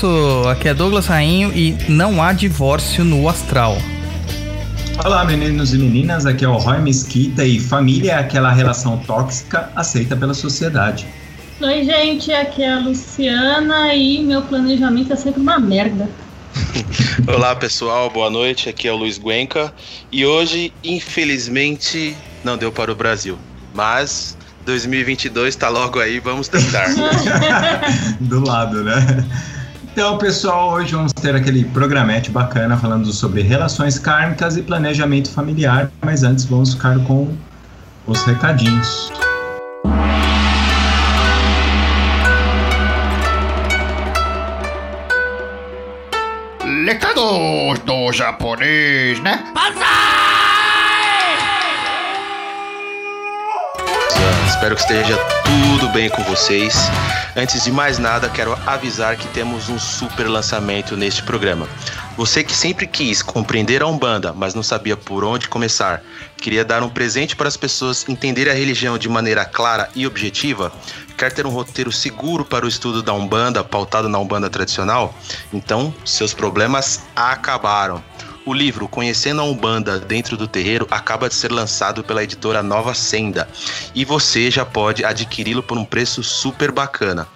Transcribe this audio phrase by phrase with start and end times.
[0.00, 3.76] Começou, aqui é Douglas Rainho e não há divórcio no astral.
[5.04, 9.70] Olá, meninos e meninas, aqui é o Roy Mesquita e família é aquela relação tóxica
[9.76, 11.06] aceita pela sociedade.
[11.60, 16.08] Oi, gente, aqui é a Luciana e meu planejamento é sempre uma merda.
[17.28, 18.70] Olá pessoal, boa noite.
[18.70, 19.70] Aqui é o Luiz Guenca
[20.10, 23.38] e hoje, infelizmente, não deu para o Brasil,
[23.74, 26.86] mas 2022 está logo aí, vamos tentar.
[28.18, 29.26] Do lado, né?
[29.92, 35.90] Então, pessoal, hoje vamos ter aquele programete bacana falando sobre relações kármicas e planejamento familiar,
[36.00, 37.36] mas antes vamos ficar com
[38.06, 39.12] os recadinhos.
[46.86, 49.44] Recados do japonês, né?
[54.60, 56.74] Espero que esteja tudo bem com vocês.
[57.34, 61.66] Antes de mais nada, quero avisar que temos um super lançamento neste programa.
[62.14, 66.02] Você que sempre quis compreender a Umbanda, mas não sabia por onde começar,
[66.36, 70.70] queria dar um presente para as pessoas entenderem a religião de maneira clara e objetiva,
[71.16, 75.14] quer ter um roteiro seguro para o estudo da Umbanda, pautado na Umbanda tradicional?
[75.54, 78.04] Então, seus problemas acabaram.
[78.46, 82.94] O livro Conhecendo a Umbanda Dentro do Terreiro acaba de ser lançado pela editora Nova
[82.94, 83.46] Senda
[83.94, 87.28] e você já pode adquiri-lo por um preço super bacana.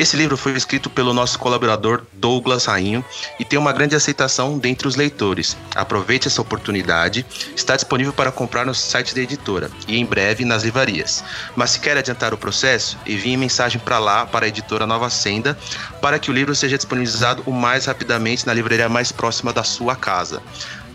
[0.00, 3.04] Esse livro foi escrito pelo nosso colaborador Douglas Rainho
[3.38, 5.58] e tem uma grande aceitação dentre os leitores.
[5.74, 10.62] Aproveite essa oportunidade, está disponível para comprar no site da editora e em breve nas
[10.62, 11.22] livrarias.
[11.54, 15.54] Mas se quer adiantar o processo, envie mensagem para lá, para a editora Nova Senda,
[16.00, 19.94] para que o livro seja disponibilizado o mais rapidamente na livraria mais próxima da sua
[19.94, 20.42] casa.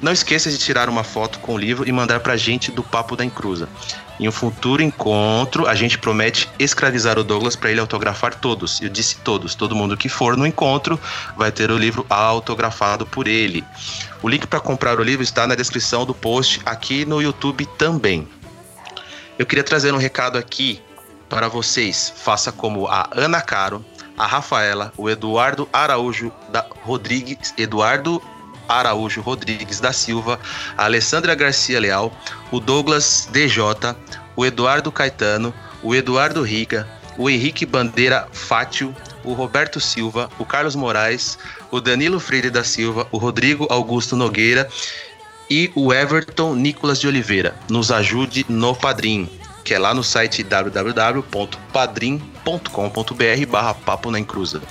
[0.02, 3.16] Não esqueça de tirar uma foto com o livro e mandar pra gente do Papo
[3.16, 3.70] da Encruza.
[4.18, 8.82] Em um futuro encontro, a gente promete escravizar o Douglas para ele autografar todos.
[8.82, 11.00] Eu disse todos, todo mundo que for no encontro
[11.36, 13.64] vai ter o livro autografado por ele.
[14.22, 18.28] O link para comprar o livro está na descrição do post aqui no YouTube também.
[19.38, 20.82] Eu queria trazer um recado aqui
[21.28, 22.14] para vocês.
[22.16, 23.84] Faça como a Ana Caro,
[24.18, 28.22] a Rafaela, o Eduardo Araújo da Rodrigues, Eduardo
[28.68, 30.40] Araújo Rodrigues da Silva,
[30.78, 32.16] a Alessandra Garcia Leal,
[32.52, 33.62] o Douglas DJ,
[34.36, 36.88] o Eduardo Caetano, o Eduardo Riga,
[37.18, 41.38] o Henrique Bandeira Fátio, o Roberto Silva, o Carlos Moraes,
[41.72, 44.70] o Danilo Freire da Silva, o Rodrigo Augusto Nogueira
[45.50, 47.56] e o Everton Nicolas de Oliveira.
[47.70, 49.30] Nos ajude no Padrim,
[49.64, 50.44] que é lá no site
[52.46, 54.62] www.padrim.com.br barra Papo na Encruza.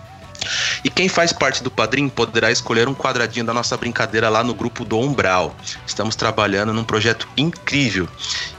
[0.83, 4.53] E quem faz parte do Padrim poderá escolher um quadradinho da nossa brincadeira lá no
[4.53, 5.55] grupo do Umbral.
[5.85, 8.07] Estamos trabalhando num projeto incrível.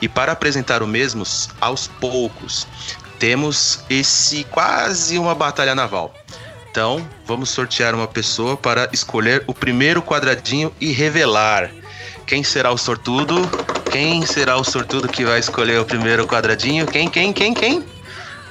[0.00, 1.24] E para apresentar o mesmo,
[1.60, 2.66] aos poucos,
[3.18, 6.14] temos esse quase uma batalha naval.
[6.70, 11.70] Então, vamos sortear uma pessoa para escolher o primeiro quadradinho e revelar.
[12.26, 13.48] Quem será o sortudo?
[13.90, 16.86] Quem será o sortudo que vai escolher o primeiro quadradinho?
[16.86, 17.84] Quem, quem, quem, quem?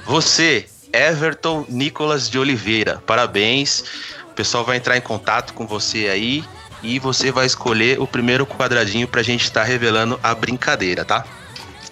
[0.05, 3.01] Você, Everton Nicolas de Oliveira.
[3.05, 3.83] Parabéns.
[4.29, 6.43] O pessoal vai entrar em contato com você aí
[6.83, 11.05] e você vai escolher o primeiro quadradinho para a gente estar tá revelando a brincadeira,
[11.05, 11.25] tá?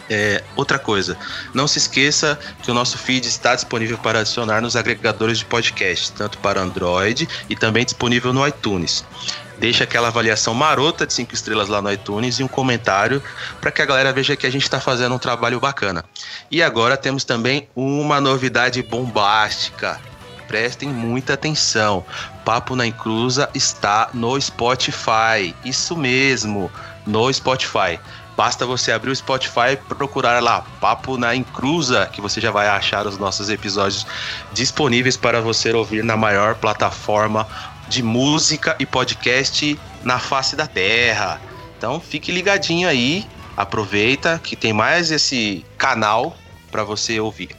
[0.09, 1.15] É, outra coisa,
[1.53, 6.11] não se esqueça que o nosso feed está disponível para adicionar nos agregadores de podcast,
[6.13, 9.05] tanto para Android e também disponível no iTunes.
[9.59, 13.21] Deixa aquela avaliação marota de 5 estrelas lá no iTunes e um comentário
[13.59, 16.05] para que a galera veja que a gente está fazendo um trabalho bacana.
[16.49, 19.99] E agora temos também uma novidade bombástica.
[20.47, 22.05] Prestem muita atenção.
[22.45, 25.53] Papo na Encruza está no Spotify.
[25.65, 26.71] Isso mesmo,
[27.05, 27.99] no Spotify.
[28.37, 32.69] Basta você abrir o Spotify e procurar lá Papo na Encruza, que você já vai
[32.69, 34.07] achar os nossos episódios
[34.53, 37.45] disponíveis para você ouvir na maior plataforma
[37.89, 41.41] de música e podcast na face da Terra.
[41.77, 43.25] Então fique ligadinho aí,
[43.57, 46.37] aproveita que tem mais esse canal
[46.71, 47.49] para você ouvir.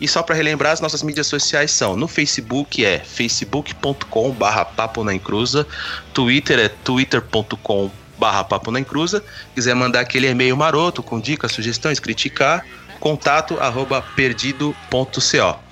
[0.00, 5.04] E só para relembrar, as nossas mídias sociais são no Facebook é facebook.com barra papo
[5.04, 5.66] na encruza,
[6.14, 9.22] Twitter é twitter.com barra papo na encruza,
[9.54, 12.64] quiser mandar aquele e-mail maroto com dicas, sugestões, criticar,
[12.98, 15.67] contato arroba perdido.co.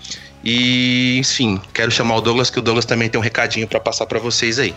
[0.49, 4.07] E, enfim, quero chamar o Douglas, que o Douglas também tem um recadinho para passar
[4.07, 4.77] para vocês aí.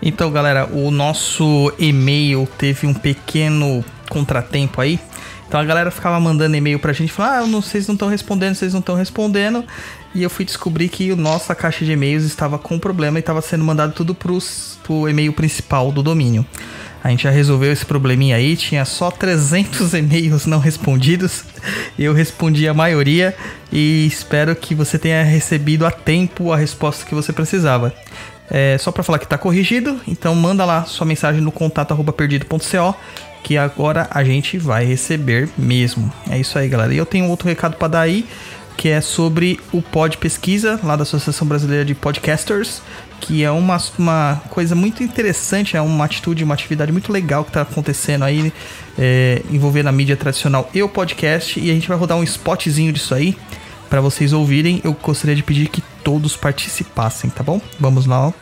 [0.00, 4.98] Então, galera, o nosso e-mail teve um pequeno contratempo aí.
[5.46, 8.54] Então a galera ficava mandando e-mail pra gente, falando, ah, não, vocês não estão respondendo,
[8.54, 9.62] vocês não estão respondendo.
[10.14, 13.42] E eu fui descobrir que a nossa caixa de e-mails estava com problema e estava
[13.42, 16.46] sendo mandado tudo pros, pro e-mail principal do domínio.
[17.02, 21.44] A gente já resolveu esse probleminha aí, tinha só 300 e-mails não respondidos.
[21.98, 23.34] Eu respondi a maioria
[23.72, 27.92] e espero que você tenha recebido a tempo a resposta que você precisava.
[28.50, 32.94] É, só para falar que tá corrigido, então manda lá sua mensagem no contato perdido.co
[33.42, 36.12] que agora a gente vai receber mesmo.
[36.30, 36.94] É isso aí, galera.
[36.94, 38.26] E eu tenho outro recado para dar aí,
[38.76, 42.82] que é sobre o Pod Pesquisa, lá da Associação Brasileira de Podcasters,
[43.22, 47.50] que é uma, uma coisa muito interessante, é uma atitude, uma atividade muito legal que
[47.50, 48.52] está acontecendo aí,
[48.98, 51.58] é, envolvendo a mídia tradicional e o podcast.
[51.60, 53.36] E a gente vai rodar um spotzinho disso aí
[53.88, 54.80] para vocês ouvirem.
[54.82, 57.60] Eu gostaria de pedir que todos participassem, tá bom?
[57.78, 58.41] Vamos lá, ó.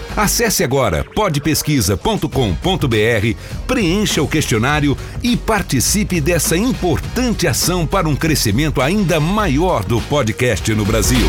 [0.15, 2.27] Acesse agora podpesquisa.com.br,
[3.65, 10.73] preencha o questionário e participe dessa importante ação para um crescimento ainda maior do podcast
[10.75, 11.25] no Brasil.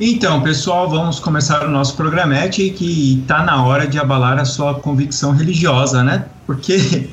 [0.00, 4.74] Então, pessoal, vamos começar o nosso programete que está na hora de abalar a sua
[4.74, 6.26] convicção religiosa, né?
[6.46, 7.08] Porque.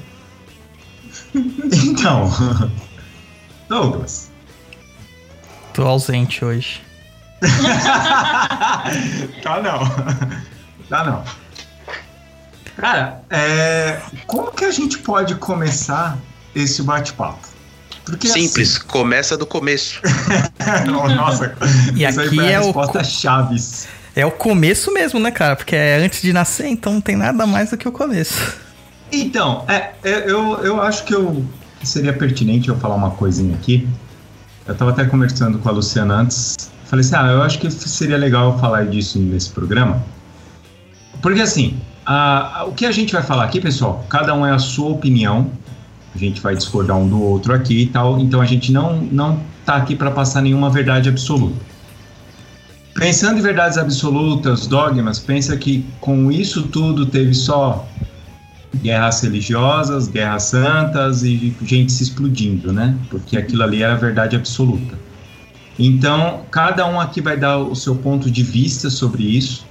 [1.34, 2.30] então.
[3.68, 4.25] Douglas.
[5.76, 6.82] Tô ausente hoje.
[9.44, 9.80] tá não.
[10.88, 11.24] Tá não.
[12.78, 16.18] Cara, é, como que a gente pode começar
[16.56, 17.50] esse bate-papo?
[18.06, 18.88] Porque Simples, assim...
[18.88, 20.00] começa do começo.
[21.14, 21.58] Nossa,
[21.94, 23.88] e isso aqui aí é a o resposta chaves.
[24.16, 25.58] É o começo mesmo, né, cara?
[25.58, 28.56] Porque é antes de nascer, então não tem nada mais do que o começo.
[29.12, 31.46] Então, é, é eu, eu acho que eu
[31.84, 33.86] seria pertinente eu falar uma coisinha aqui.
[34.68, 36.56] Eu estava até conversando com a Luciana antes.
[36.86, 40.04] Falei assim: ah, eu acho que seria legal falar disso nesse programa.
[41.22, 44.52] Porque assim, a, a, o que a gente vai falar aqui, pessoal, cada um é
[44.52, 45.52] a sua opinião.
[46.14, 48.20] A gente vai discordar um do outro aqui e tal.
[48.20, 51.58] Então a gente não, não tá aqui para passar nenhuma verdade absoluta.
[52.96, 57.86] Pensando em verdades absolutas, dogmas, pensa que com isso tudo teve só
[58.76, 62.98] guerras religiosas, guerras santas e gente se explodindo, né?
[63.10, 64.98] Porque aquilo ali era a verdade absoluta.
[65.78, 69.66] Então, cada um aqui vai dar o seu ponto de vista sobre isso,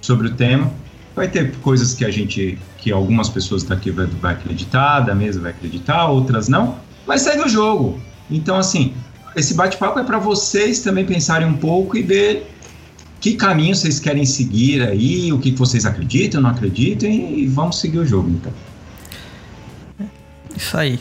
[0.00, 0.70] sobre o tema.
[1.16, 5.40] Vai ter coisas que a gente, que algumas pessoas daqui vai, vai acreditar, da mesa
[5.40, 6.76] vai acreditar, outras não,
[7.06, 8.00] mas segue o jogo.
[8.30, 8.94] Então, assim,
[9.34, 12.48] esse bate-papo é para vocês também pensarem um pouco e ver
[13.20, 17.98] que caminho vocês querem seguir aí, o que vocês acreditam, não acreditam, e vamos seguir
[17.98, 18.52] o jogo, então.
[20.56, 21.00] Isso aí.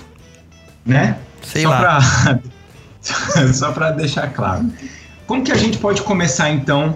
[0.86, 1.18] Né?
[1.42, 1.80] Sei só lá.
[1.80, 2.40] Pra...
[3.54, 4.72] só para deixar claro.
[5.26, 6.96] Como que a gente pode começar, então,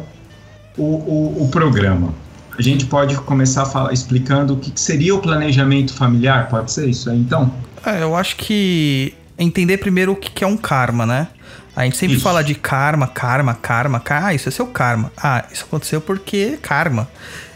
[0.78, 2.14] o, o, o programa?
[2.58, 6.50] A gente pode começar falar, explicando o que, que seria o planejamento familiar?
[6.50, 7.54] Pode ser isso aí, então?
[7.86, 11.28] É, eu acho que entender primeiro o que, que é um karma, né?
[11.76, 12.24] A gente sempre Isso.
[12.24, 14.28] fala de karma, karma, karma, karma.
[14.28, 15.12] Ah, isso é seu karma.
[15.18, 17.08] Ah, isso aconteceu porque é karma.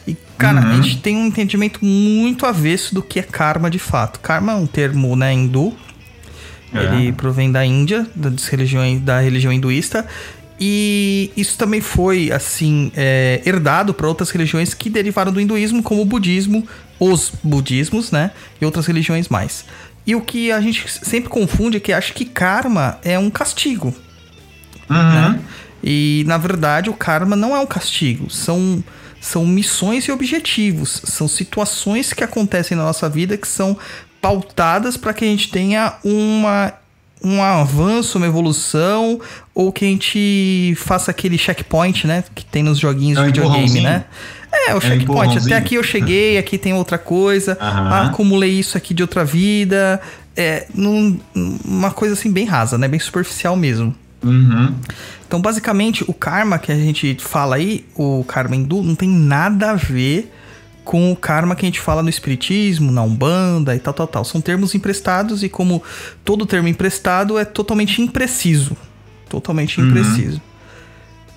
[0.07, 0.71] E, cara, Uhum.
[0.71, 4.19] a gente tem um entendimento muito avesso do que é karma de fato.
[4.21, 5.73] Karma é um termo, né, hindu.
[6.73, 6.83] É.
[6.83, 10.05] Ele provém da Índia, das religiões, da religião hinduísta.
[10.59, 16.01] E isso também foi, assim, é, herdado para outras religiões que derivaram do hinduísmo, como
[16.01, 16.65] o budismo,
[16.97, 18.31] os budismos, né?
[18.61, 19.65] E outras religiões mais.
[20.05, 23.93] E o que a gente sempre confunde é que acha que karma é um castigo.
[24.89, 24.95] Uhum.
[24.95, 25.39] né?
[25.83, 28.83] E na verdade o karma não é um castigo, são
[29.19, 33.75] são missões e objetivos, são situações que acontecem na nossa vida que são
[34.21, 36.73] pautadas para que a gente tenha uma
[37.23, 39.19] um avanço, uma evolução,
[39.53, 42.23] ou que a gente faça aquele checkpoint, né?
[42.35, 44.05] Que tem nos joguinhos É de videogame, né?
[44.67, 45.37] É, o um checkpoint.
[45.37, 47.57] Até aqui eu cheguei, aqui tem outra coisa.
[47.59, 49.99] Ah, acumulei isso aqui de outra vida.
[50.35, 51.19] É, num-
[51.65, 52.87] uma coisa assim bem rasa, né?
[52.87, 53.95] Bem superficial mesmo.
[54.23, 54.73] Uhum.
[55.27, 59.71] Então, basicamente, o karma que a gente fala aí, o karma hindu, não tem nada
[59.71, 60.31] a ver
[60.83, 64.23] com o karma que a gente fala no espiritismo, na umbanda e tal, tal, tal.
[64.25, 65.81] São termos emprestados e como
[66.23, 68.75] todo termo emprestado é totalmente impreciso.
[69.29, 69.87] Totalmente Uhum.
[69.89, 70.41] impreciso.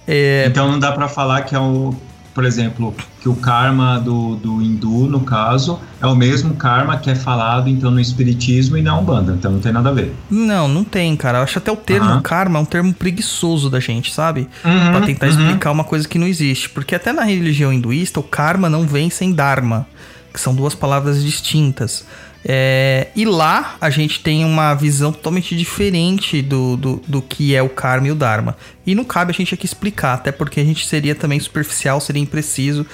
[0.07, 1.95] É, Então não dá pra falar que é o,
[2.39, 7.11] por exemplo, que o karma do, do hindu, no caso, é o mesmo karma que
[7.11, 9.33] é falado então no espiritismo e na umbanda.
[9.37, 10.15] Então não tem nada a ver.
[10.31, 11.39] não, não tem, cara.
[11.39, 12.23] Eu acho até o termo Aham.
[12.23, 14.49] karma é um termo preguiçoso da gente, sabe?
[14.65, 15.33] Uhum, Pra tentar uhum.
[15.33, 16.69] explicar uma coisa que não existe.
[16.71, 19.85] Porque até na religião hinduísta, o karma não vem sem dharma,
[20.33, 22.05] que são duas palavras distintas.
[22.45, 27.63] É, e lá a gente tem uma visão totalmente diferente do, do, do que é
[27.63, 28.57] o karma e o dharma.
[28.87, 32.23] E não cabe a gente aqui explicar, até porque a gente seria também superficial, seria
[32.23, 32.87] impreciso.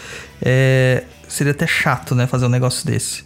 [0.42, 3.24] é, seria até chato, né, fazer um negócio desse.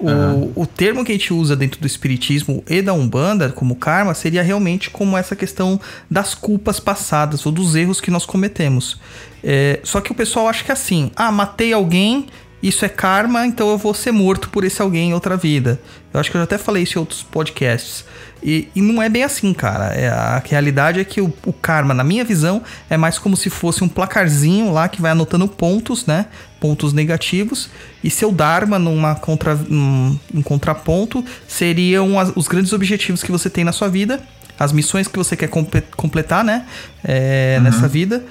[0.00, 4.14] O, o termo que a gente usa dentro do espiritismo e da Umbanda, como karma,
[4.14, 5.78] seria realmente como essa questão
[6.10, 8.98] das culpas passadas ou dos erros que nós cometemos.
[9.44, 12.28] É, só que o pessoal acha que é assim: ah, matei alguém,
[12.62, 15.80] isso é karma, então eu vou ser morto por esse alguém em outra vida.
[16.12, 18.04] Eu acho que eu já até falei isso em outros podcasts.
[18.42, 19.94] E, e não é bem assim, cara.
[19.94, 23.50] É, a realidade é que o, o karma, na minha visão, é mais como se
[23.50, 26.26] fosse um placarzinho lá que vai anotando pontos, né?
[26.58, 27.68] Pontos negativos.
[28.02, 33.48] E seu Dharma, numa contra, num, um contraponto, seriam as- os grandes objetivos que você
[33.50, 34.20] tem na sua vida,
[34.58, 36.64] as missões que você quer compe- completar, né?
[37.04, 38.24] É, Nessa vida.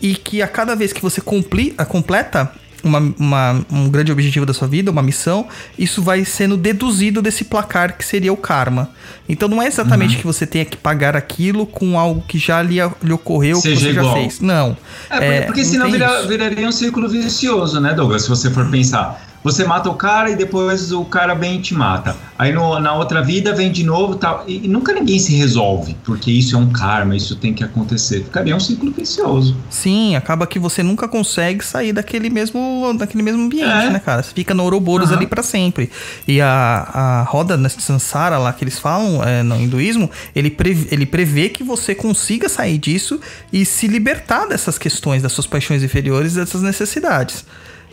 [0.00, 2.52] E que a cada vez que você compli, a completa
[2.88, 5.46] uma, uma- um grande objetivo da sua vida, uma missão,
[5.78, 8.90] isso vai sendo deduzido desse placar que seria o karma.
[9.28, 12.76] Então não é exatamente que você tenha que pagar aquilo com algo que já lhe,
[13.02, 14.14] lhe ocorreu, que Seja você já igual.
[14.14, 14.40] fez.
[14.40, 14.76] Não.
[15.10, 18.22] É, porque, porque não senão vira- viraria um círculo vicioso, né, Douglas?
[18.22, 19.25] Se você for pensar.
[19.46, 22.16] Você mata o cara e depois o cara vem e te mata.
[22.36, 24.44] Aí no- na outra vida vem de novo e tal.
[24.44, 28.24] E, nunca ninguém se resolve, porque isso é um karma, isso tem que acontecer.
[28.24, 29.56] Ficaria um ciclo vicioso.
[29.70, 33.90] Sim, acaba que você nunca consegue sair daquele mesmo, daquele mesmo ambiente, É.
[33.90, 34.20] né, cara?
[34.24, 35.18] Você fica no Ouroboros Aham.
[35.18, 35.92] ali pra sempre.
[36.26, 40.88] E a, a roda nesse Sansara lá que eles falam é, no hinduísmo, ele, prevê,
[40.90, 43.20] ele prevê que você consiga sair disso
[43.52, 47.44] e se libertar dessas questões, das suas paixões inferiores, dessas necessidades.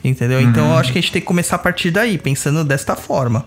[0.03, 0.41] Entendeu?
[0.41, 3.45] Então eu acho que a gente tem que começar a partir daí, pensando desta forma.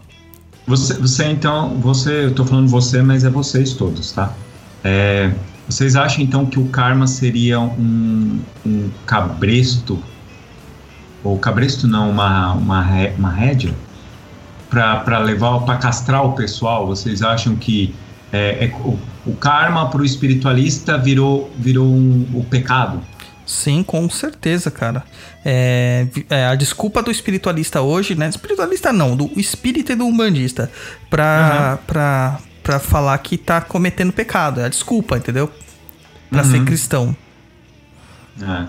[0.66, 4.32] Você, você então, você, eu tô falando você, mas é vocês todos, tá?
[4.82, 5.30] É,
[5.68, 10.02] vocês acham então que o karma seria um, um cabresto,
[11.22, 12.80] ou cabresto não, uma, uma,
[13.18, 13.74] uma rédea,
[14.70, 16.86] para levar, para castrar o pessoal?
[16.86, 17.94] Vocês acham que
[18.32, 23.00] é, é- o, o karma para o espiritualista virou, virou um- o pecado?
[23.46, 25.04] Sim, com certeza, cara.
[25.44, 28.28] É, é, a desculpa do espiritualista hoje, né?
[28.28, 30.68] Espiritualista não, do espírita e do umbandista,
[31.08, 34.60] pra, pra, pra falar que tá cometendo pecado.
[34.60, 35.48] É a desculpa, entendeu?
[36.28, 36.50] Pra Uhum.
[36.50, 37.16] ser cristão.
[38.42, 38.66] É,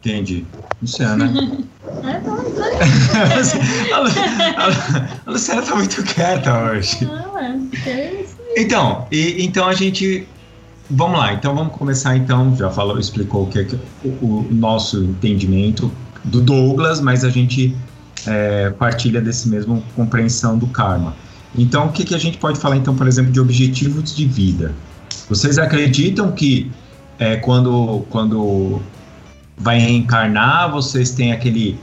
[0.00, 0.44] entendi.
[0.82, 1.26] Luciana.
[1.26, 4.10] É, então, então, a, Lu-
[4.56, 7.08] a Lu- a Luciana tá muito quieta hoje.
[7.86, 8.24] é, é.
[8.56, 10.26] Então, e, então a gente.
[10.88, 12.54] Vamos lá, então vamos começar então.
[12.56, 13.66] Já falou, explicou o que é
[14.04, 15.90] o, o nosso entendimento
[16.24, 17.74] do Douglas, mas a gente
[18.26, 21.14] é, partilha desse mesmo compreensão do karma.
[21.56, 24.74] Então, o que, que a gente pode falar, então, por exemplo, de objetivos de vida?
[25.28, 26.70] Vocês acreditam que
[27.18, 28.80] é, quando, quando
[29.56, 31.78] vai reencarnar, vocês têm aquele.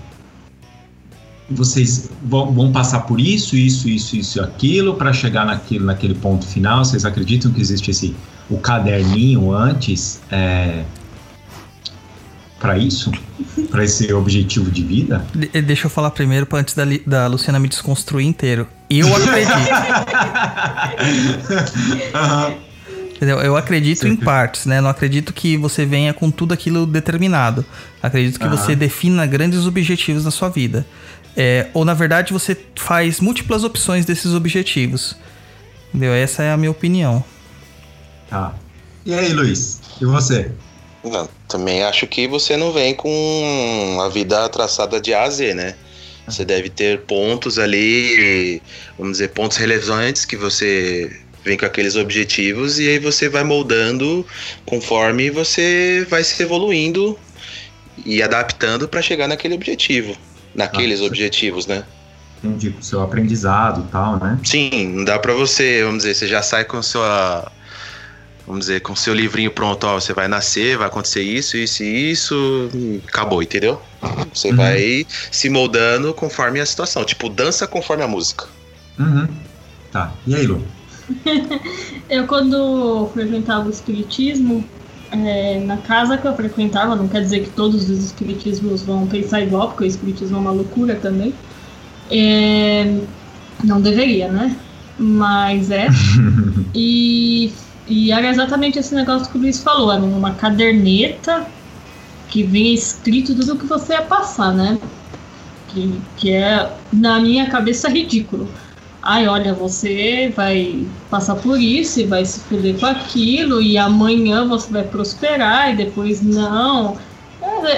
[1.50, 6.86] Vocês vão, passar por isso, isso, isso, isso aquilo para chegar naquilo, naquele ponto final?
[6.86, 8.16] Vocês acreditam que existe esse
[8.50, 10.84] o caderninho antes é,
[12.60, 13.12] para isso?
[13.70, 15.26] Para esse objetivo de vida?
[15.34, 18.68] De- deixa eu falar primeiro, pra antes da, da Luciana me desconstruir inteiro.
[18.90, 19.54] Eu acredito.
[22.14, 22.54] Aham.
[23.16, 23.40] Entendeu?
[23.40, 24.82] Eu acredito em partes, né?
[24.82, 27.66] Não acredito que você venha com tudo aquilo determinado.
[28.02, 28.58] Acredito que Aham.
[28.58, 30.86] você defina grandes objetivos na sua vida.
[31.36, 35.16] É, ou na verdade você faz múltiplas opções desses objetivos.
[35.90, 36.14] Entendeu?
[36.14, 37.24] Essa é a minha opinião.
[38.34, 38.52] Tá.
[39.06, 39.80] E aí, Luiz?
[40.02, 40.50] E você?
[41.04, 45.54] Não, também acho que você não vem com a vida traçada de A a Z,
[45.54, 45.76] né?
[46.26, 48.60] Você deve ter pontos ali,
[48.98, 51.12] vamos dizer, pontos relevantes que você
[51.46, 54.26] vem com aqueles objetivos e aí você vai moldando
[54.66, 57.16] conforme você vai se evoluindo
[58.04, 60.18] e adaptando para chegar naquele objetivo,
[60.56, 61.84] naqueles Ah, objetivos, né?
[62.44, 64.40] Entendi, com o seu aprendizado e tal, né?
[64.44, 67.52] Sim, não dá pra você, vamos dizer, você já sai com sua.
[68.46, 72.12] Vamos dizer, com seu livrinho pronto, ó, você vai nascer, vai acontecer isso, isso e
[72.12, 72.70] isso,
[73.08, 73.82] acabou, entendeu?
[74.34, 74.58] Você Uhum.
[74.58, 78.46] vai se moldando conforme a situação, tipo, dança conforme a música.
[79.00, 79.28] Uhum.
[79.92, 80.12] Tá.
[80.28, 80.62] E aí, Lu?
[82.10, 84.64] Eu, quando frequentava o espiritismo,
[85.12, 89.42] é, na casa que eu frequentava, não quer dizer que todos os espiritismos vão pensar
[89.42, 91.34] igual, porque o espiritismo é uma loucura também.
[92.10, 93.00] É,
[93.64, 94.56] não deveria, né?
[94.98, 95.88] Mas é.
[96.76, 97.54] E,
[97.88, 101.46] e era exatamente esse negócio que o Luiz falou: era uma caderneta
[102.30, 104.80] que vinha escrito tudo o que você ia passar, né?
[105.70, 108.50] Que, que é, na minha cabeça, ridículo.
[109.02, 114.48] Ai, olha, você vai passar por isso e vai se fuder com aquilo, e amanhã
[114.48, 116.98] você vai prosperar, e depois não.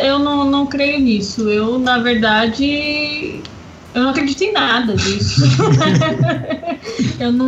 [0.03, 1.49] Eu não, não creio nisso.
[1.49, 3.41] Eu, na verdade,
[3.95, 5.41] eu não acredito em nada disso.
[7.17, 7.47] eu não,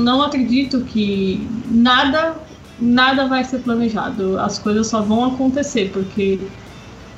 [0.00, 2.36] não acredito que nada,
[2.78, 4.38] nada vai ser planejado.
[4.38, 6.38] As coisas só vão acontecer, porque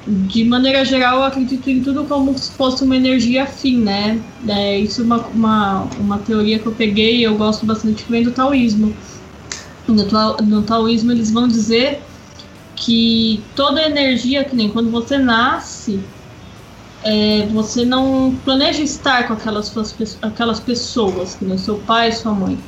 [0.07, 4.21] de maneira geral, eu acredito em tudo como se fosse uma energia afim, né?
[4.47, 8.23] É, isso é uma, uma, uma teoria que eu peguei eu gosto bastante que vem
[8.23, 8.95] do taoísmo.
[9.89, 9.95] No,
[10.47, 12.03] no taoísmo, eles vão dizer
[12.77, 15.99] que toda energia, que nem quando você nasce,
[17.05, 22.33] é, você não planeja estar com aquelas, suas aquelas pessoas, que nem seu pai sua
[22.33, 22.59] mãe.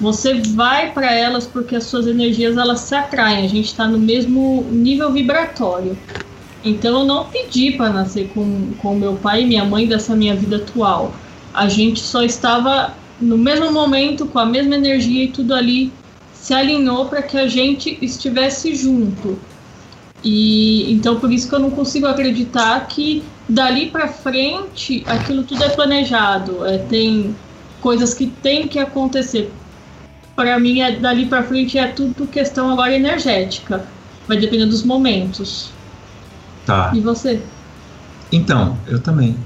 [0.00, 3.44] Você vai para elas porque as suas energias elas se atraem.
[3.44, 5.96] A gente está no mesmo nível vibratório.
[6.64, 10.34] Então eu não pedi para nascer com, com meu pai e minha mãe dessa minha
[10.34, 11.14] vida atual.
[11.52, 15.92] A gente só estava no mesmo momento, com a mesma energia e tudo ali
[16.32, 19.38] se alinhou para que a gente estivesse junto.
[20.24, 25.62] E então por isso que eu não consigo acreditar que dali para frente aquilo tudo
[25.62, 26.64] é planejado.
[26.64, 27.36] É, tem
[27.80, 29.52] coisas que tem que acontecer.
[30.34, 33.86] Para mim, é, dali para frente é tudo questão agora energética.
[34.26, 35.68] Vai depender dos momentos.
[36.64, 36.90] Tá.
[36.94, 37.40] E você?
[38.32, 39.36] Então, eu também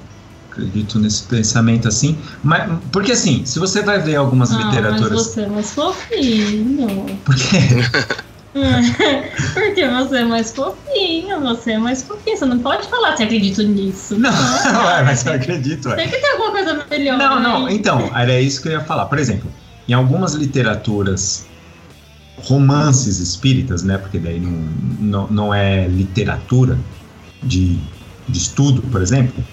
[0.50, 2.16] acredito nesse pensamento assim.
[2.42, 5.26] Mas, porque assim, se você vai ver algumas Ah, mas literaturas.
[5.26, 7.18] você é mais fofinho.
[7.24, 7.56] Porque
[9.54, 12.36] Porque você é mais fofinho, você é mais fofinho.
[12.36, 14.18] Você não pode falar se acredito nisso.
[14.20, 15.88] Não, ué, mas eu acredito.
[15.88, 15.96] ué.
[15.96, 17.18] Tem que ter alguma coisa melhor.
[17.18, 17.72] Não, não, né?
[17.72, 19.06] então, era isso que eu ia falar.
[19.06, 19.50] Por exemplo,
[19.88, 21.46] em algumas literaturas,
[22.42, 23.98] romances espíritas, né?
[23.98, 24.50] Porque daí não,
[25.00, 26.78] não, não é literatura
[27.42, 27.78] de,
[28.28, 29.44] de estudo, por exemplo.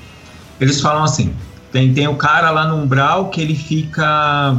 [0.59, 1.33] Eles falam assim:
[1.71, 4.55] tem, tem o cara lá no umbral que ele fica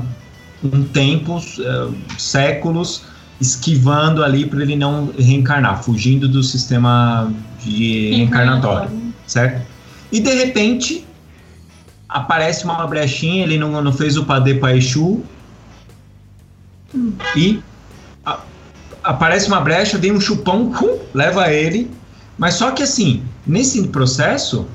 [0.62, 3.04] um tempo, eh, séculos,
[3.40, 8.90] esquivando ali para ele não reencarnar, fugindo do sistema de reencarnatório
[9.26, 9.66] certo?
[10.10, 11.04] E de repente
[12.08, 15.22] aparece uma brechinha, ele não, não fez o Padê Paixu
[17.36, 17.60] e
[18.24, 18.38] a-
[19.02, 21.90] aparece uma brecha, vem um chupão, hum, leva ele.
[22.38, 24.66] Mas só que assim, nesse processo,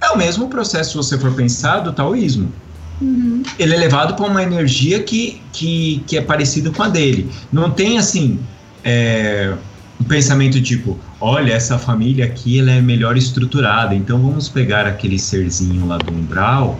[0.00, 2.52] é o mesmo processo, se você for pensar, do taoísmo.
[3.00, 3.42] Uhum.
[3.58, 7.30] Ele é levado para uma energia que, que, que é parecida com a dele.
[7.52, 8.40] Não tem assim.
[8.84, 9.52] é,
[10.00, 15.18] um pensamento tipo, olha, essa família aqui ela é melhor estruturada, então vamos pegar aquele
[15.18, 16.78] serzinho lá do umbral,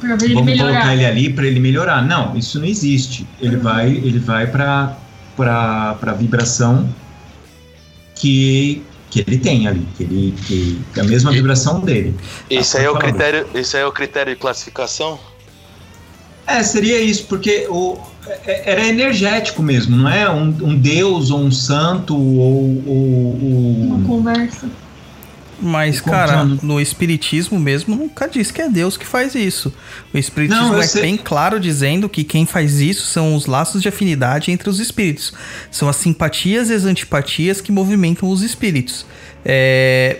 [0.00, 0.72] vamos melhorar.
[0.72, 2.06] colocar ele ali para ele melhorar.
[2.06, 3.26] Não, isso não existe.
[3.40, 4.96] Ele vai, ele vai para
[5.36, 6.88] para vibração
[8.14, 8.82] que
[9.24, 12.14] que ele tem ali, que ele que, que é a mesma vibração dele.
[12.50, 15.18] Esse Ah, aí é o critério, esse aí é o critério de classificação?
[16.46, 17.96] É, seria isso, porque o,
[18.44, 23.96] é- era energético mesmo, não é um, um deus ou um santo ou, ou- ou-
[23.96, 24.68] Uma conversa.
[25.60, 29.72] Mas, cara, no espiritismo mesmo nunca diz que é Deus que faz isso.
[30.12, 31.02] O espiritismo Não, é sei.
[31.02, 35.32] bem claro dizendo que quem faz isso são os laços de afinidade entre os espíritos.
[35.70, 39.06] São as simpatias e as antipatias que movimentam os espíritos.
[39.44, 40.18] É...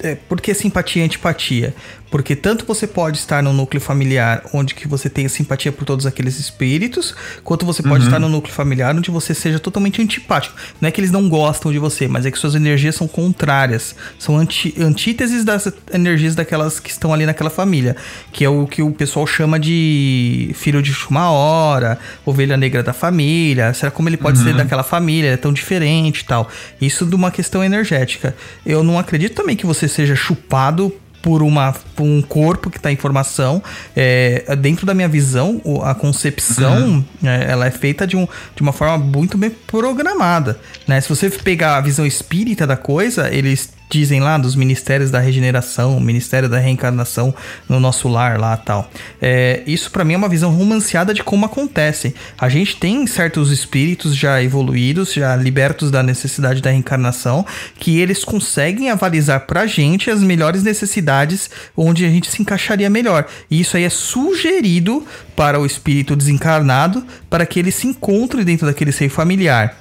[0.00, 1.74] é, por que simpatia e antipatia?
[2.10, 6.06] Porque tanto você pode estar no núcleo familiar onde que você tenha simpatia por todos
[6.06, 8.08] aqueles espíritos, quanto você pode Uhum.
[8.08, 10.54] estar no núcleo familiar onde você seja totalmente antipático.
[10.80, 13.94] Não é que eles não gostam de você, mas é que suas energias são contrárias.
[14.18, 17.96] São anti, antíteses das energias daquelas que estão ali naquela família.
[18.32, 22.92] Que é o que o pessoal chama de filho de uma hora, ovelha negra da
[22.92, 23.72] família.
[23.74, 25.30] Será como ele pode ser daquela família?
[25.32, 26.48] É tão diferente e tal.
[26.80, 28.34] Isso de uma questão energética.
[28.64, 32.90] Eu não acredito também que você seja chupado por, uma, por um corpo que está
[32.90, 33.62] em formação.
[33.96, 37.04] É, dentro da minha visão, a concepção Uhum.
[37.24, 40.58] é, ela é feita de, um, de uma forma muito bem programada.
[40.86, 41.00] Né?
[41.00, 45.98] Se você pegar a visão espírita da coisa, eles dizem lá dos ministérios da regeneração,
[46.00, 47.34] ministério da reencarnação
[47.68, 48.90] no nosso lar lá tal.
[49.20, 52.14] É, isso para mim é uma visão romanceada de como acontece.
[52.38, 57.44] A gente tem certos espíritos já evoluídos, já libertos da necessidade da reencarnação,
[57.78, 63.26] que eles conseguem avalizar pra gente as melhores necessidades onde a gente se encaixaria melhor.
[63.50, 68.66] E isso aí é sugerido para o espírito desencarnado para que ele se encontre dentro
[68.66, 69.76] daquele seio familiar.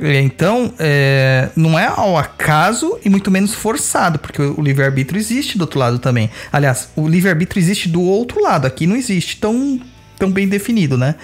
[0.00, 5.62] Então, é, não é ao acaso e muito menos forçado, porque o livre-arbítrio existe do
[5.62, 6.30] outro lado também.
[6.50, 9.78] Aliás, o livre-arbítrio existe do outro lado, aqui não existe tão,
[10.18, 11.16] tão bem definido, né?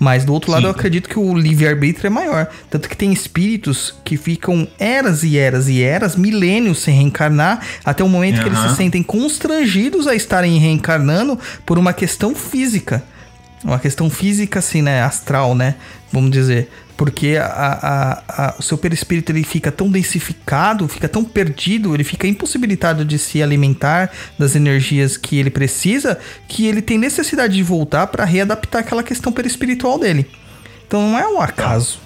[0.00, 0.66] Mas do outro lado Sim.
[0.66, 2.48] eu acredito que o livre-arbítrio é maior.
[2.68, 8.02] Tanto que tem espíritos que ficam eras e eras e eras, milênios sem reencarnar, até
[8.02, 13.00] o momento que eles se sentem constrangidos a estarem reencarnando por uma questão física.
[13.62, 15.02] Uma questão física, assim, né?
[15.02, 15.76] Astral, né?
[16.12, 16.68] Vamos dizer.
[16.96, 22.04] Porque a, a- a- o seu perispírito ele fica tão densificado, fica tão perdido, ele
[22.04, 27.62] fica impossibilitado de se alimentar das energias que ele precisa, que ele tem necessidade de
[27.64, 30.26] voltar para readaptar aquela questão perispiritual dele.
[30.86, 31.98] Então não é um acaso.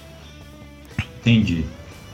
[1.21, 1.65] Entendi.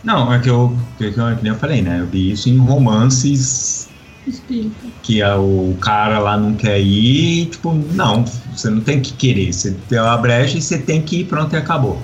[0.02, 2.00] Não, é que eu, que, que eu, que nem eu falei, né?
[2.00, 3.88] Eu vi isso em romances
[4.26, 4.74] Espírita.
[5.02, 9.52] que a- o cara lá não quer ir, tipo, não, você não tem que querer,
[9.52, 12.02] você tem uma brecha e você tem que ir, pronto e acabou.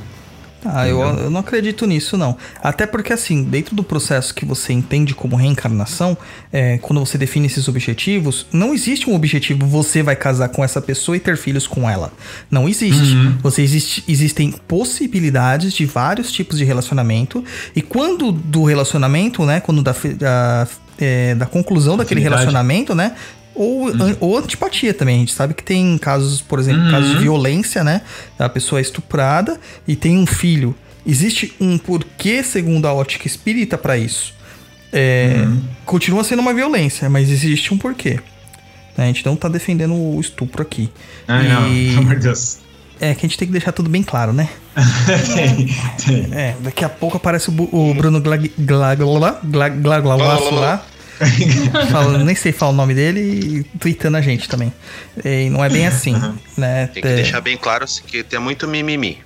[0.65, 2.37] Ah, eu, eu não acredito nisso, não.
[2.63, 6.17] Até porque, assim, dentro do processo que você entende como reencarnação,
[6.53, 10.81] é, quando você define esses objetivos, não existe um objetivo, você vai casar com essa
[10.81, 12.13] pessoa e ter filhos com ela.
[12.51, 13.15] Não existe.
[13.15, 13.39] Uhum.
[13.43, 17.43] Você existe, existem possibilidades de vários tipos de relacionamento.
[17.75, 19.61] E quando do relacionamento, né?
[19.61, 20.69] Quando da, da,
[20.99, 23.13] é, da conclusão daquele relacionamento, né?
[23.55, 25.17] Ou, an- ou antipatia também.
[25.17, 26.91] A gente sabe que tem casos, por exemplo, Uhum.
[26.91, 28.01] casos de violência, né?
[28.39, 30.75] A pessoa é estuprada e tem um filho.
[31.07, 34.35] Existe um porquê, segundo a ótica espírita, pra isso.
[34.93, 35.63] É, Uhum.
[35.85, 38.19] Continua sendo uma violência, mas existe um porquê.
[38.97, 39.05] né?
[39.05, 40.91] A gente não tá defendendo o estupro aqui.
[41.27, 42.59] Ah, não, E- pelo amor de Deus.
[43.01, 44.49] É que a gente tem que deixar tudo bem claro, né?
[45.35, 45.67] tem,
[46.05, 46.29] tem.
[46.39, 49.81] É, daqui a pouco aparece o, Bruno Glag- Glaglola, Glag-
[50.61, 50.85] lá.
[51.91, 54.73] falando, nem sei falar o nome dele e tweetando a gente também.
[55.25, 56.15] E não é bem assim,
[56.57, 56.87] né?
[56.89, 59.19] Tem que É, deixar bem claro que tem muito mimimi.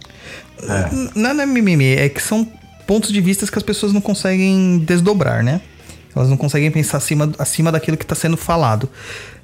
[0.63, 0.95] É.
[0.95, 2.45] N- Não é mimimi, é que são
[2.87, 5.61] pontos de vista que as pessoas não conseguem desdobrar, né?
[6.15, 8.89] Elas não conseguem pensar acima, acima daquilo que está sendo falado.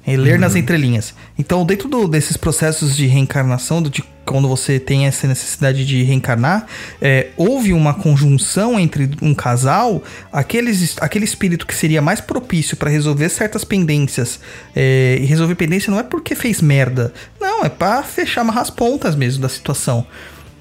[0.07, 1.13] É ler nas entrelinhas.
[1.37, 6.03] Então, dentro do- desses processos de reencarnação, do- de quando você tem essa necessidade de
[6.03, 6.65] reencarnar,
[7.01, 12.89] é, houve uma conjunção entre um casal, aqueles, aquele espírito que seria mais propício para
[12.89, 14.39] resolver certas pendências.
[14.75, 17.13] é, e resolver pendência não é porque fez merda.
[17.39, 20.05] Não, é para fechar amarrar as pontas mesmo da situação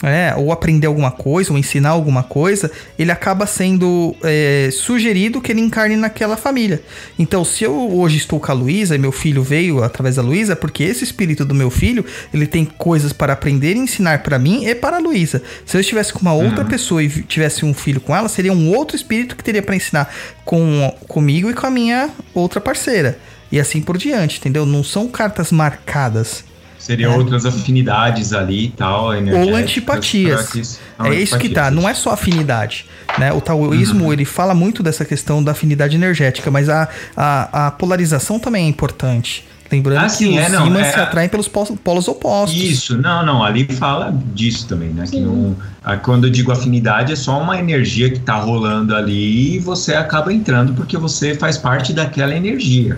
[0.02, 5.52] é, ou aprender alguma coisa, ou ensinar alguma coisa, ele acaba sendo é, sugerido que
[5.52, 6.82] ele encarne naquela família.
[7.18, 10.52] Então, se eu hoje estou com a Luísa e meu filho veio através da Luísa,
[10.52, 14.38] é porque esse espírito do meu filho, ele tem coisas para aprender e ensinar para
[14.38, 15.42] mim e para a Luísa.
[15.66, 18.74] Se eu estivesse com uma outra pessoa e tivesse um filho com ela, seria um
[18.74, 20.12] outro espírito que teria para ensinar
[20.44, 23.18] com, comigo e com a minha outra parceira.
[23.52, 24.64] E assim por diante, entendeu?
[24.64, 26.44] Não são cartas marcadas.
[26.90, 27.16] Seriam É.
[27.16, 29.04] outras afinidades ali e tal.
[29.06, 30.48] ou antipatias.
[30.50, 32.84] que isso- é isso que tá, não é só afinidade.
[33.18, 33.32] Né?
[33.32, 34.12] O taoísmo Uhum.
[34.12, 38.68] ele fala muito dessa questão da afinidade energética, mas a, a, a polarização também é
[38.68, 39.46] importante.
[39.70, 42.60] Lembrando Ah, que sim, os é, não, ímãs é- se atraem pelos polos opostos.
[42.60, 45.04] Isso, não, não, ali fala disso também, né?
[45.08, 49.54] Que não, ah, quando eu digo afinidade, é só uma energia que tá rolando ali
[49.54, 52.96] e você acaba entrando porque você faz parte daquela energia.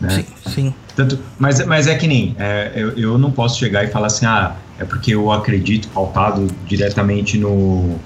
[0.00, 0.10] Né?
[0.10, 0.74] Sim, sim.
[0.94, 4.26] Tanto, mas, mas é que nem, é, eu, eu não posso chegar e falar assim,
[4.26, 7.96] ah, é porque eu acredito, pautado diretamente no,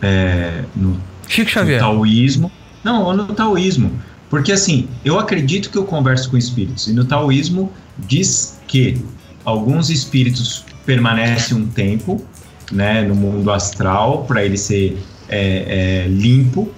[0.00, 1.80] é, no Chico no Xavier.
[1.80, 2.50] taoísmo.
[2.84, 3.92] Não, ou no taoísmo.
[4.28, 6.86] Porque assim, eu acredito que eu converso com espíritos.
[6.88, 8.98] E no taoísmo diz que
[9.44, 12.24] alguns espíritos permanecem um tempo,
[12.70, 16.70] né, no mundo astral, para ele ser é, é, limpo.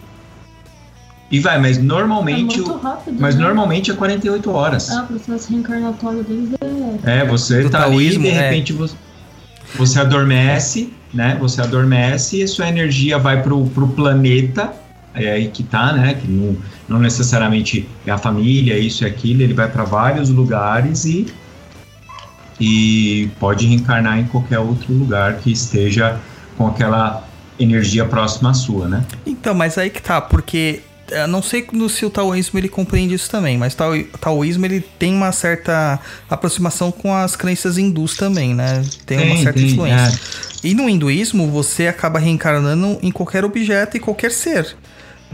[1.34, 2.58] E vai, mas É normalmente.
[2.60, 3.16] muito o- rápido.
[3.18, 3.42] mas né?
[3.42, 4.88] normalmente é 48 horas.
[4.90, 6.50] Ah, o processo reencarnatório deles
[7.04, 7.20] é.
[7.22, 8.42] É, você Do tá taoísmo, ali, de é.
[8.48, 8.94] repente você,
[9.74, 11.36] você adormece, né?
[11.40, 14.72] Você adormece e sua energia vai pro, pro planeta,
[15.12, 16.14] é aí que tá, né?
[16.14, 16.56] Que não,
[16.88, 21.26] não necessariamente é a família, isso e aquilo, ele vai para vários lugares e,
[22.60, 26.16] e pode reencarnar em qualquer outro lugar que esteja
[26.56, 27.26] com aquela
[27.58, 29.04] energia próxima à sua, né?
[29.26, 30.80] Então, mas aí que tá, porque
[31.28, 35.32] não sei se o taoísmo ele compreende isso também, mas o taoísmo ele tem uma
[35.32, 38.82] certa aproximação com as crenças hindus também, né?
[39.04, 40.18] Tem, uma certa influência.
[40.62, 44.74] E no hinduísmo você acaba reencarnando em qualquer objeto e qualquer ser.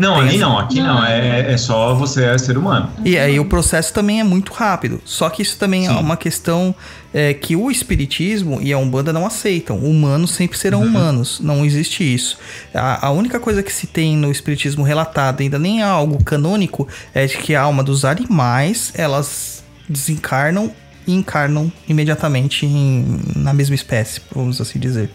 [0.01, 1.05] Não, ali não, aqui não.
[1.05, 2.91] É, é só você é ser humano.
[3.05, 5.01] E aí o processo também é muito rápido.
[5.05, 5.97] Só que isso também é Sim.
[5.99, 6.75] uma questão
[7.13, 9.77] é, que o espiritismo e a Umbanda não aceitam.
[9.79, 11.39] Humanos sempre serão humanos.
[11.41, 12.39] Não existe isso.
[12.75, 16.89] A, a única coisa que se tem no espiritismo relatado, ainda nem é algo canônico,
[17.15, 20.71] é de que a alma dos animais, elas desencarnam
[21.07, 25.11] e encarnam imediatamente em- na mesma espécie, vamos assim dizer.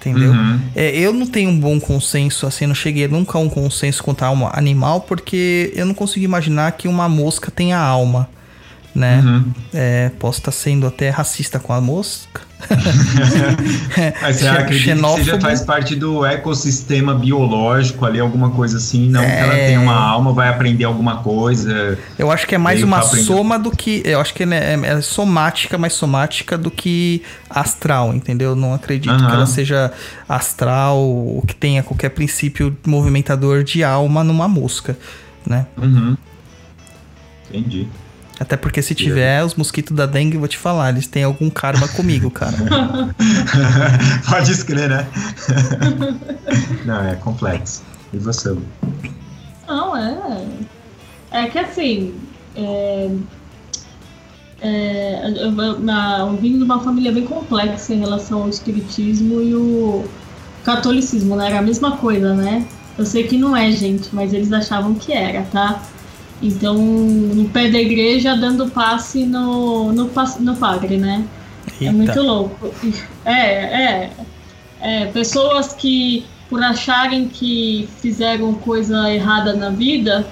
[0.00, 0.30] Entendeu?
[0.30, 0.60] Uhum.
[0.76, 4.22] É, eu não tenho um bom consenso, assim, não cheguei nunca a um consenso quanto
[4.22, 8.28] a alma animal, porque eu não consigo imaginar que uma mosca tenha alma,
[8.94, 9.20] né?
[9.24, 9.44] Uhum.
[9.72, 12.40] É, posso estar sendo até racista com a mosca.
[14.20, 19.20] Mas você acredita que seja, faz parte do ecossistema biológico ali, alguma coisa assim, não
[19.24, 19.66] que ela É.
[19.68, 21.96] tenha uma alma, vai aprender alguma coisa.
[22.18, 24.02] Eu acho que é mais uma soma do que.
[24.04, 28.56] Eu acho que é, é- é somática, mais somática do que astral, entendeu?
[28.56, 29.34] Não acredito que Aham.
[29.34, 29.92] ela seja
[30.28, 34.98] astral ou que tenha qualquer princípio movimentador de alma numa mosca,
[35.46, 35.66] né?
[35.80, 36.16] Uhum.
[37.48, 37.86] Entendi.
[38.40, 41.50] Até porque se tiver, os mosquitos da dengue, eu vou te falar, eles têm algum
[41.50, 42.56] karma comigo, cara.
[44.28, 45.06] Pode escrever, né?
[46.86, 47.82] não, é complexo.
[48.12, 48.56] E você?
[49.66, 50.46] Não, é.
[51.30, 52.14] É que assim.
[52.56, 53.10] É,
[54.60, 60.04] é, eu, eu vim de uma família bem complexa em relação ao espiritismo e o
[60.64, 61.46] catolicismo, né?
[61.46, 62.66] Era a mesma coisa, né?
[62.96, 65.80] Eu sei que não é, gente, mas eles achavam que era, tá?
[66.40, 71.24] Então, no pé da igreja, dando passe no, no, no padre, né?
[71.80, 72.72] É muito louco.
[73.24, 74.10] É, é,
[74.80, 75.06] é.
[75.06, 80.26] Pessoas que, por acharem que fizeram coisa errada na vida,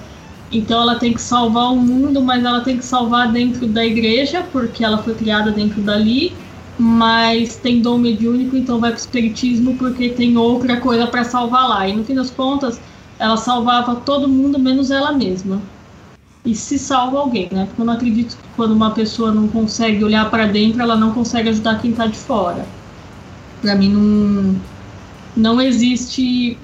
[0.51, 4.45] então ela tem que salvar o mundo, mas ela tem que salvar dentro da igreja,
[4.51, 6.33] porque ela foi criada dentro dali.
[6.79, 11.87] Mas tem dom mediúnico, então vai pro espiritismo porque tem outra coisa para salvar lá.
[11.87, 12.79] E no fim das contas,
[13.17, 15.59] ela salvava todo mundo menos ela mesma.
[16.47, 17.65] E se salva alguém, né?
[17.65, 21.11] Porque eu não acredito que quando uma pessoa não consegue olhar para dentro, ela não
[21.13, 22.65] consegue ajudar quem tá de fora.
[23.61, 24.55] Para mim não
[25.35, 26.57] não existe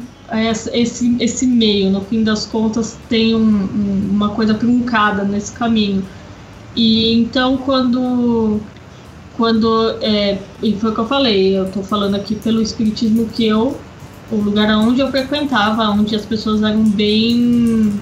[0.73, 1.91] esse esse meio.
[1.91, 6.03] No fim das contas, tem um- um- uma coisa truncada nesse caminho.
[6.75, 8.61] E então quando
[9.35, 13.45] quando é, e foi o que eu falei, eu tô falando aqui pelo espiritismo que
[13.47, 13.77] eu
[14.31, 17.99] o lugar onde eu frequentava, onde as pessoas eram bem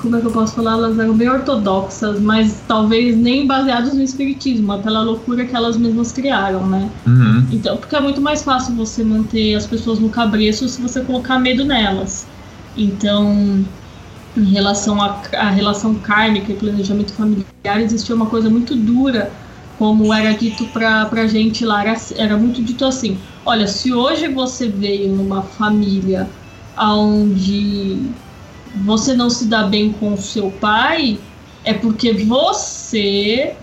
[0.00, 0.72] como é que eu posso falar?
[0.72, 6.10] Elas eram bem ortodoxas, mas talvez nem baseadas no espiritismo, pela loucura que elas mesmas
[6.10, 6.90] criaram, né?
[7.06, 7.46] Uhum.
[7.52, 11.38] Então, porque é muito mais fácil você manter as pessoas no cabreço se você colocar
[11.38, 12.26] medo nelas.
[12.76, 13.62] Então,
[14.36, 19.30] em relação à à relação kármica e planejamento familiar, existia uma coisa muito dura,
[19.78, 24.28] como era dito pra, pra gente lá, era, era muito dito assim, olha, se hoje
[24.28, 26.28] você veio numa família
[26.78, 27.98] onde
[28.74, 31.18] você não se dá bem com o seu pai,
[31.64, 33.54] é porque você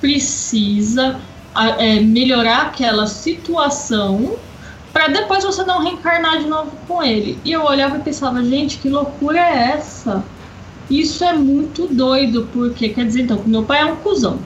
[0.00, 1.20] precisa
[1.78, 4.36] é, melhorar aquela situação
[4.92, 7.38] para depois você não reencarnar de novo com ele.
[7.44, 10.24] E eu olhava e pensava, gente, que loucura é essa?
[10.88, 14.38] Isso é muito doido, porque quer dizer, então, que meu pai é um cuzão.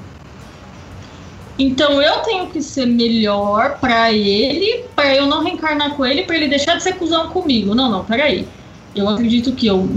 [1.58, 6.36] Então eu tenho que ser melhor para ele, para eu não reencarnar com ele, para
[6.36, 7.74] ele deixar de ser cuzão comigo.
[7.74, 8.46] Não, não, peraí.
[8.94, 9.88] Eu acredito que eu,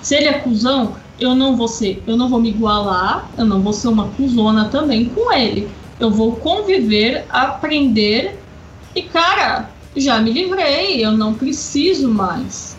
[0.00, 3.60] se ele é cuzão, eu não vou ser, eu não vou me igualar, eu não
[3.60, 5.68] vou ser uma cuzona também com ele.
[5.98, 8.40] Eu vou conviver, aprender
[8.94, 12.76] e, cara, já me livrei, eu não preciso mais.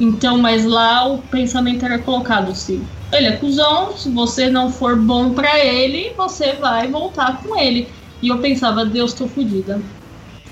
[0.00, 4.96] Então, mas lá o pensamento era colocado assim: ele é cuzão, se você não for
[4.96, 7.88] bom pra ele, você vai voltar com ele.
[8.20, 9.80] E eu pensava: Deus, tô fodida.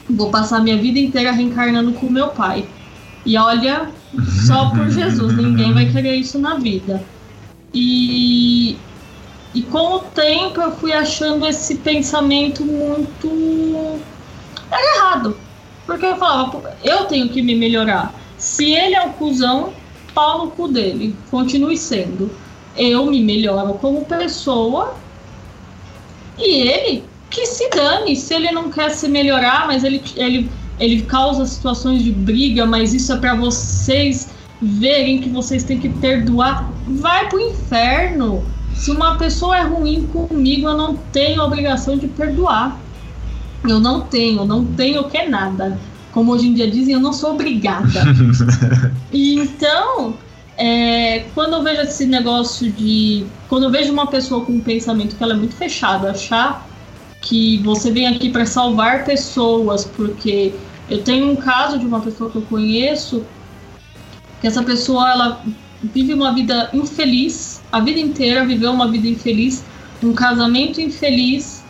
[0.08, 2.64] Vou passar minha vida inteira reencarnando com meu pai.
[3.24, 3.90] E olha,
[4.46, 7.02] só por Jesus, ninguém vai querer isso na vida.
[7.72, 8.76] E,
[9.54, 14.00] e com o tempo eu fui achando esse pensamento muito
[14.70, 15.36] era errado.
[15.86, 18.14] Porque eu falava, "Pô, eu tenho que me melhorar.
[18.36, 19.72] Se ele é um cuzão,
[20.14, 21.14] pau no cu dele.
[21.30, 22.30] Continue sendo.
[22.76, 24.94] Eu me melhoro como pessoa.
[26.38, 28.16] E ele, que se dane.
[28.16, 32.94] Se ele não quer se melhorar, mas ele, ele, ele causa situações de briga, mas
[32.94, 34.28] isso é pra vocês
[34.60, 36.70] verem que vocês têm que perdoar.
[36.86, 38.44] Vai pro inferno.
[38.74, 42.80] Se uma pessoa é ruim comigo, eu não tenho a obrigação de perdoar.
[43.68, 45.78] Eu não tenho, não tenho que nada.
[46.10, 48.02] como hoje em dia dizem, eu não sou obrigada.
[49.12, 50.14] e então,
[50.56, 53.24] é, quando eu vejo esse negócio de.
[53.48, 56.66] Quando eu vejo uma pessoa com um pensamento que ela é muito fechada, achar
[57.22, 60.52] que você vem aqui para salvar pessoas, porque
[60.90, 63.24] eu tenho um caso de uma pessoa que eu conheço,
[64.40, 65.44] que essa pessoa ela
[65.82, 69.64] vive uma vida infeliz, a vida inteira viveu uma vida infeliz,
[70.02, 71.62] um casamento infeliz,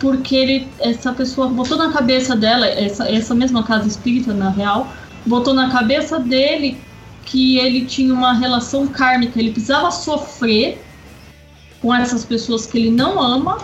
[0.00, 4.92] porque ele, essa pessoa botou na cabeça dela, essa, essa mesma casa espírita, na real,
[5.24, 6.76] botou na cabeça dele
[7.24, 10.82] que ele tinha uma relação kármica, ele precisava sofrer
[11.80, 13.58] com essas pessoas que ele não ama,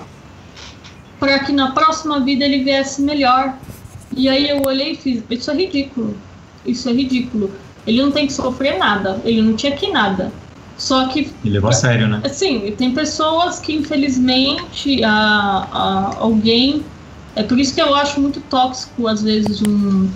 [1.24, 3.56] para que na próxima vida ele viesse melhor.
[4.14, 6.14] E aí eu olhei e fiz: Isso é ridículo.
[6.66, 7.50] Isso é ridículo.
[7.86, 10.30] Ele não tem que sofrer nada, ele não tinha que nada.
[10.76, 11.32] Só que.
[11.42, 12.20] E levou a sério, né?
[12.28, 16.84] Sim, tem pessoas que infelizmente a, a, alguém.
[17.36, 20.08] É por isso que eu acho muito tóxico, às vezes, um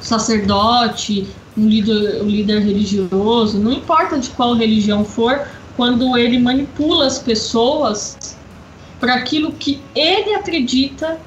[0.00, 1.26] sacerdote,
[1.58, 7.18] um líder, um líder religioso, não importa de qual religião for, quando ele manipula as
[7.18, 8.35] pessoas
[9.00, 11.18] para aquilo que ele acredita,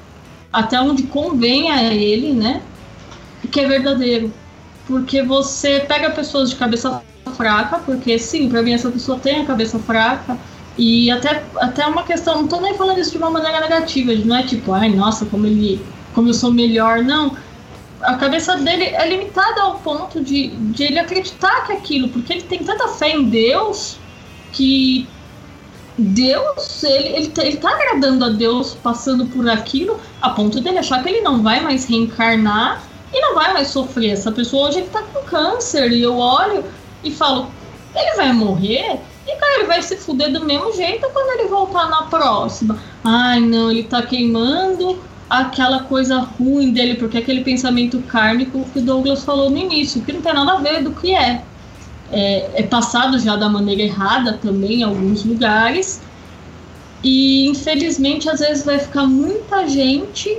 [0.52, 2.62] até onde convém a ele, né?
[3.50, 4.32] Que é verdadeiro.
[4.86, 7.02] Porque você pega pessoas de cabeça
[7.36, 10.36] fraca, porque sim, para mim essa pessoa tem a cabeça fraca.
[10.76, 14.36] E até, até uma questão, não tô nem falando isso de uma maneira negativa, não
[14.36, 15.84] é tipo, ai, nossa, como ele.
[16.14, 17.36] como eu sou melhor, não.
[18.02, 22.42] A cabeça dele é limitada ao ponto de, de ele acreditar que aquilo, porque ele
[22.42, 23.98] tem tanta fé em Deus
[24.52, 25.06] que
[26.00, 30.78] Deus, ele, ele, tá, ele tá agradando a Deus passando por aquilo, a ponto dele
[30.78, 32.82] achar que ele não vai mais reencarnar
[33.12, 34.10] e não vai mais sofrer.
[34.10, 36.64] Essa pessoa hoje ele tá com câncer e eu olho
[37.04, 37.48] e falo,
[37.94, 39.00] ele vai morrer?
[39.26, 42.78] E cara, ele vai se fuder do mesmo jeito quando ele voltar na próxima.
[43.04, 48.82] Ai, não, ele tá queimando aquela coisa ruim dele, porque aquele pensamento kármico que o
[48.82, 51.44] Douglas falou no início, que não tem nada a ver do que é.
[52.12, 56.00] É, é passado já da maneira errada também em alguns lugares.
[57.02, 60.38] E infelizmente às vezes vai ficar muita gente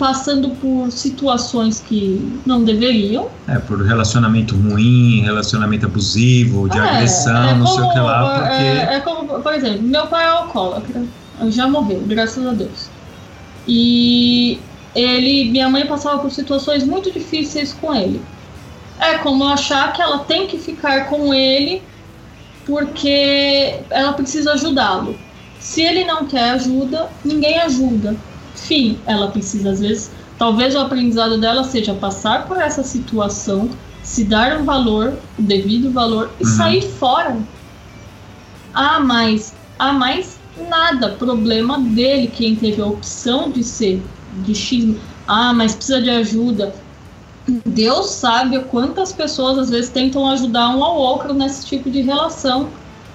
[0.00, 3.28] passando por situações que não deveriam.
[3.46, 7.98] É, por relacionamento ruim, relacionamento abusivo, de é, agressão, é não como, sei o que
[7.98, 8.62] lá, porque...
[8.62, 11.04] É, é, como, por exemplo, meu pai é alcoólatra,
[11.48, 12.88] já morreu, graças a Deus.
[13.68, 14.58] E
[14.94, 18.22] ele, minha mãe passava por situações muito difíceis com ele.
[19.00, 21.82] É como achar que ela tem que ficar com ele
[22.66, 25.16] porque ela precisa ajudá-lo.
[25.58, 28.16] Se ele não quer ajuda, ninguém ajuda.
[28.54, 33.68] Fim, ela precisa, às vezes, talvez o aprendizado dela seja passar por essa situação,
[34.02, 36.50] se dar um valor, o devido valor, e uhum.
[36.50, 37.36] sair fora.
[38.72, 44.02] Ah, mas, ah, mais nada, problema dele, quem teve a opção de ser
[44.44, 44.94] de X.
[45.26, 46.74] Ah, mas precisa de ajuda.
[47.64, 52.68] Deus sabe quantas pessoas às vezes tentam ajudar um ao outro nesse tipo de relação,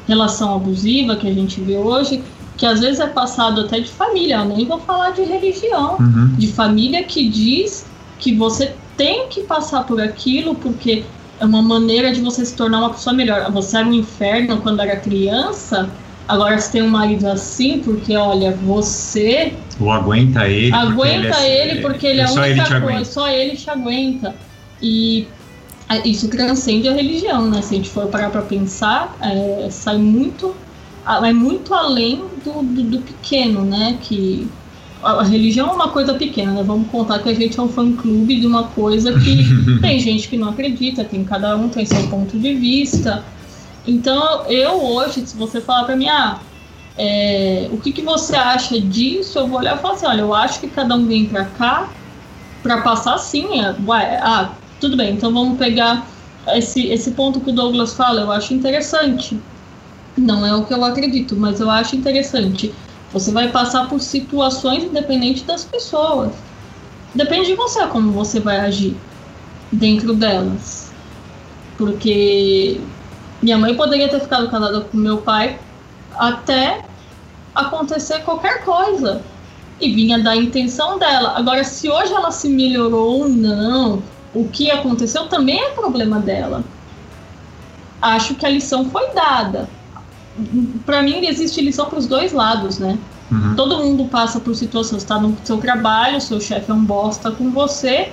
[0.07, 2.23] relação abusiva que a gente vê hoje,
[2.57, 6.35] que às vezes é passado até de família, eu nem vou falar de religião, uhum.
[6.37, 7.85] de família que diz
[8.19, 11.03] que você tem que passar por aquilo porque
[11.39, 13.51] é uma maneira de você se tornar uma pessoa melhor.
[13.51, 15.89] Você era um inferno quando era criança,
[16.27, 19.53] agora você tem um marido assim porque, olha, você...
[19.79, 20.73] Ou aguenta ele.
[20.73, 24.35] Aguenta ele, porque ele é, ele é a única coisa, só ele te aguenta.
[24.81, 25.27] E
[26.03, 27.61] isso transcende a religião, né?
[27.61, 30.55] Se a gente for parar pra pensar, é, sai muito
[31.23, 33.97] é muito além do, do, do, pequeno, né?
[34.01, 34.47] Que
[35.03, 36.63] a, religião é uma coisa pequena, né?
[36.63, 39.43] Vamos contar que a gente é um fã-clube de uma coisa que
[39.81, 43.23] tem gente que não acredita, tem cada um tem seu ponto de vista.
[43.87, 46.41] Então, eu hoje, se você falar para mim, ah,
[46.97, 49.37] é, o que, que você acha disso?
[49.37, 51.93] Eu vou olhar e falar assim, olha, eu acho que cada um vem para cá
[52.63, 56.07] para passar assim, é, ué, ah, tudo bem, então vamos pegar
[56.49, 59.39] esse, esse ponto que o Douglas fala, eu acho interessante.
[60.17, 62.73] Não é o que eu acredito, mas eu acho interessante.
[63.11, 66.35] Você vai passar por situações independente das pessoas.
[67.13, 68.97] Depende de você como você vai agir
[69.71, 70.93] dentro delas.
[71.77, 72.81] Porque
[73.41, 75.59] minha mãe poderia ter ficado casada com meu pai
[76.17, 76.83] até
[77.53, 79.21] acontecer qualquer coisa.
[79.79, 81.33] E vinha da intenção dela.
[81.37, 84.01] Agora, se hoje ela se melhorou ou não,
[84.33, 86.63] o que aconteceu também é problema dela.
[88.01, 89.67] Acho que a lição foi dada
[90.85, 92.97] para mim existe lição para os dois lados, né?
[93.31, 93.55] Uhum.
[93.55, 97.49] Todo mundo passa por situações, está no seu trabalho, seu chefe é um bosta com
[97.51, 98.11] você.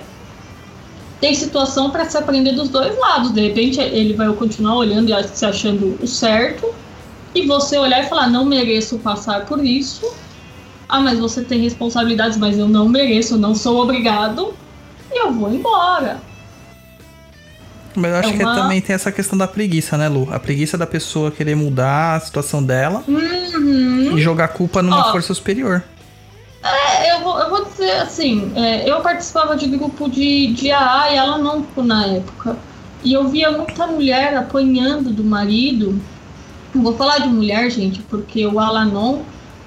[1.23, 3.31] Tem situação para se aprender dos dois lados.
[3.31, 6.75] De repente ele vai continuar olhando e se achando o certo,
[7.33, 10.05] e você olhar e falar: não mereço passar por isso.
[10.89, 14.53] Ah, mas você tem responsabilidades, mas eu não mereço, não sou obrigado.
[15.09, 16.19] e eu vou embora.
[17.95, 20.27] Mas eu acho É que uma- também tem essa questão da preguiça, né, Lu?
[20.29, 24.17] A preguiça da pessoa querer mudar a situação dela Uhum.
[24.17, 25.11] e jogar a culpa numa Ó.
[25.13, 25.83] força superior.
[27.39, 31.65] Eu vou dizer assim, é, eu participava de grupo de, de AA e ela não
[31.77, 32.57] na época.
[33.03, 35.99] E eu via muita mulher apanhando do marido.
[36.73, 39.19] Não vou falar de mulher, gente, porque o Alanon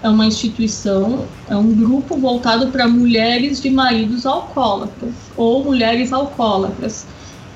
[0.03, 7.07] é uma instituição, é um grupo voltado para mulheres de maridos alcoólatras ou mulheres alcoólatras.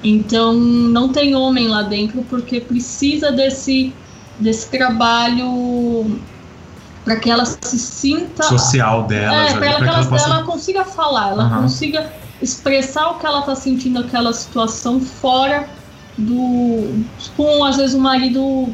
[0.02, 3.92] Então não tem homem lá dentro porque precisa desse,
[4.38, 6.18] desse trabalho
[7.10, 10.06] para que ela se sinta Social delas, é, ali, para ela, que que ela ela,
[10.08, 10.26] possa.
[10.30, 11.62] ela consiga falar, ela Aham.
[11.62, 15.68] consiga expressar o que ela tá sentindo naquela situação fora
[16.16, 17.02] do.
[17.36, 18.68] com às vezes o marido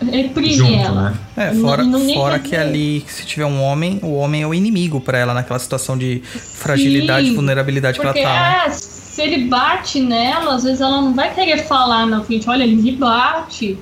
[0.00, 1.10] reprime Junto, ela.
[1.10, 1.16] né?
[1.36, 4.14] É, Não- fora, não nem fora quer que dizer- ali, se tiver um homem, o
[4.14, 8.26] homem é o inimigo pra ela naquela situação de fragilidade, Sim, vulnerabilidade que ela Porque
[8.26, 8.32] tá.
[8.32, 8.62] né?
[8.66, 12.62] é, se ele bate nela, às vezes ela não vai querer falar na frente, olha,
[12.64, 13.78] ele me bate.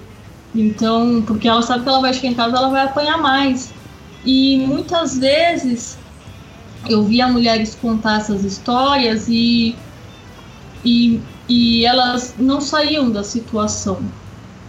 [0.52, 3.72] Então, porque ela sabe que ela vai chegar em casa, ela vai apanhar mais.
[4.24, 5.98] E muitas vezes
[6.88, 9.74] eu via mulheres contar essas histórias e,
[10.84, 13.98] e, e elas não saíam da situação.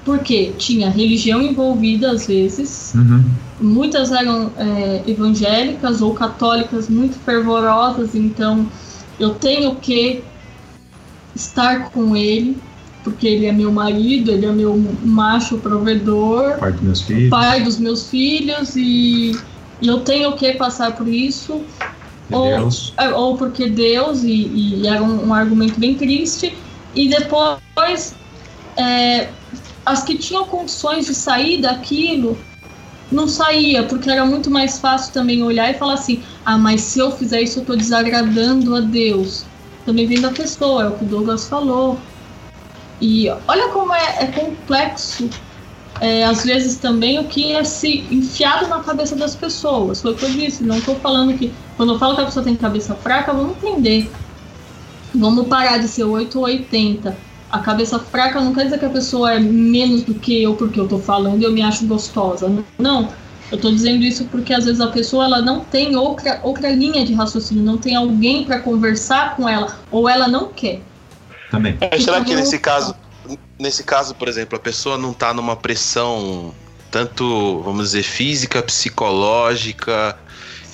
[0.03, 3.23] Porque tinha religião envolvida às vezes, Uhum.
[3.59, 8.65] muitas eram é, evangélicas ou católicas muito fervorosas, então
[9.19, 10.23] eu tenho que
[11.35, 12.57] estar com ele,
[13.03, 17.29] porque ele é meu marido, ele é meu macho provedor, Pai dos meus filhos.
[17.29, 19.31] pai dos meus filhos, e,
[19.81, 21.65] e eu tenho que passar por isso,
[22.31, 24.31] ou- é, ou porque Deus, e,
[24.81, 26.57] e era um, um argumento bem triste,
[26.95, 28.15] e depois
[28.77, 29.29] é,
[29.85, 32.37] as que tinham condições de sair daquilo
[33.11, 36.99] não saía, porque era muito mais fácil também olhar e falar assim: ah, mas se
[36.99, 39.45] eu fizer isso, eu tô desagradando a Deus.
[39.85, 41.99] Também vem da pessoa, é o que o Douglas falou.
[43.01, 45.27] E olha como é, é complexo,
[45.99, 50.01] é, às vezes também, o que é se enfiado na cabeça das pessoas.
[50.01, 51.51] Foi o que eu disse, não tô falando que.
[51.75, 54.09] Quando eu falo que a pessoa tem cabeça fraca, vamos entender.
[55.13, 57.17] Vamos parar de ser 8 ou 80.
[57.51, 60.79] A cabeça fraca não quer dizer que a pessoa é menos do que eu porque
[60.79, 62.51] eu tô falando e eu me acho gostosa.
[62.77, 63.09] Não.
[63.51, 67.05] Eu tô dizendo isso porque às vezes a pessoa ela não tem outra, outra linha
[67.05, 70.81] de raciocínio, não tem alguém para conversar com ela, ou ela não quer.
[71.51, 71.77] Também.
[71.79, 72.95] Mas será que Então, nesse caso,
[73.59, 76.55] nesse caso, por exemplo, a pessoa não tá numa pressão
[76.89, 80.17] tanto, vamos dizer, física, psicológica,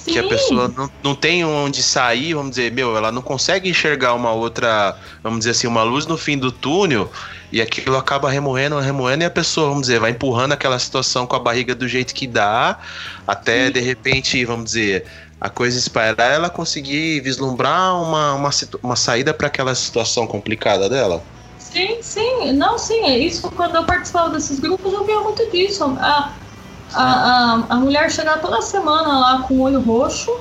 [0.05, 0.29] que a Sim.
[0.29, 4.97] pessoa não, não tem onde sair, vamos dizer, meu, ela não consegue enxergar uma outra,
[5.21, 7.11] vamos dizer assim, uma luz no fim do túnel,
[7.51, 11.35] e aquilo acaba remoendo, remoendo, e a pessoa, vamos dizer, vai empurrando aquela situação com
[11.35, 12.79] a barriga do jeito que dá,
[13.27, 13.73] até Sim.
[13.73, 15.05] de repente, vamos dizer,
[15.39, 18.49] a coisa espairar, ela conseguir vislumbrar uma, uma,
[18.83, 21.27] uma saída para aquela situação complicada dela.
[21.57, 23.49] Sim, sim, não, sim, é isso.
[23.51, 25.83] Quando eu participava desses grupos, eu via muito disso.
[25.99, 26.39] A,
[26.93, 30.31] a, a, a mulher chegar toda semana lá com o olho roxo.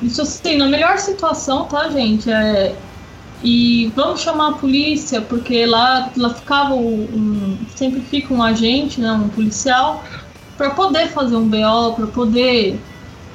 [0.00, 2.30] Isso assim, na melhor situação, tá, gente?
[2.30, 2.82] É,
[3.40, 9.12] e vamos chamar a polícia, porque lá, lá ficava um- sempre fica um agente, né,
[9.12, 10.04] um policial,
[10.56, 12.86] para poder fazer um BO, para poder.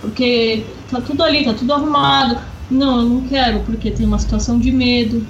[0.02, 2.40] Porque tá tudo ali, tá tudo arrumado.
[2.70, 5.26] Não, eu não quero, porque tem uma situação de medo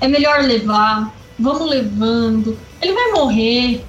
[0.00, 3.84] é melhor levar, vamos levando, ele vai morrer.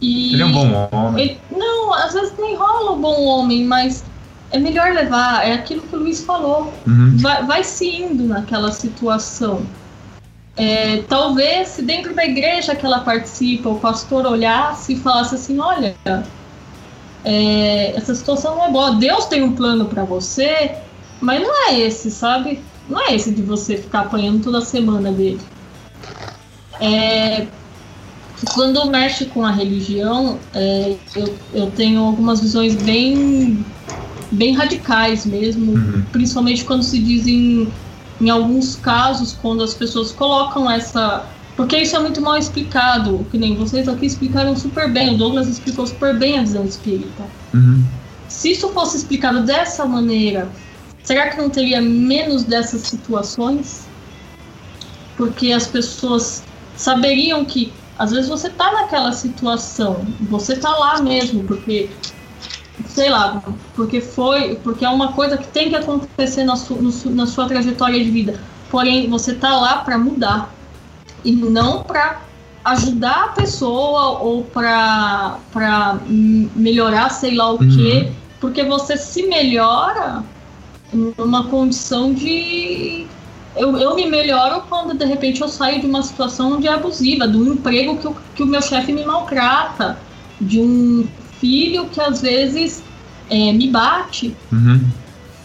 [0.00, 1.24] E Ele é um bom homem.
[1.24, 4.04] ele- não, às vezes nem rola o bom homem, mas
[4.50, 6.72] é melhor levar, é aquilo que o Luiz falou.
[6.86, 7.16] Uhum.
[7.16, 9.62] Vai, vai se indo naquela situação.
[10.56, 15.58] É, talvez se dentro da igreja que ela participa, o pastor olhasse e falasse assim,
[15.60, 15.94] olha,
[17.26, 18.94] é, essa situação não é boa.
[18.94, 20.76] Deus tem um plano para você,
[21.20, 22.62] mas não é esse, sabe?
[22.88, 25.40] Não é esse de você ficar apanhando toda semana dele.
[26.80, 27.48] É,
[28.54, 33.64] quando mexe com a religião, é, eu, eu tenho algumas visões bem,
[34.30, 36.04] bem radicais mesmo, Uhum.
[36.12, 37.66] principalmente quando se dizem,
[38.20, 41.24] em alguns casos, quando as pessoas colocam essa.
[41.56, 45.48] Porque isso é muito mal explicado, que nem vocês aqui explicaram super bem, o Douglas
[45.48, 47.24] explicou super bem a visão espírita.
[47.54, 47.82] Uhum.
[48.28, 50.50] Se isso fosse explicado dessa maneira,
[51.02, 53.86] será que não teria menos dessas situações?
[55.16, 56.44] Porque as pessoas
[56.76, 61.88] saberiam que às vezes você tá naquela situação, você tá lá mesmo, porque
[62.84, 63.42] sei lá,
[63.74, 66.76] porque foi, porque é uma coisa que tem que acontecer na, su,
[67.06, 68.38] na sua trajetória de vida.
[68.70, 70.54] Porém, você tá lá para mudar
[71.26, 72.22] e não para
[72.64, 75.38] ajudar a pessoa ou para
[76.08, 77.76] melhorar sei lá o Uhum.
[77.76, 80.22] quê, porque você se melhora
[81.18, 83.06] numa condição de.
[83.56, 87.36] Eu, eu me melhoro quando de repente eu saio de uma situação é abusiva, de
[87.38, 89.98] um emprego que, o- que o meu chefe me maltrata,
[90.40, 91.06] de um
[91.40, 92.82] filho que às vezes
[93.30, 94.36] é, me bate.
[94.52, 94.80] Uhum.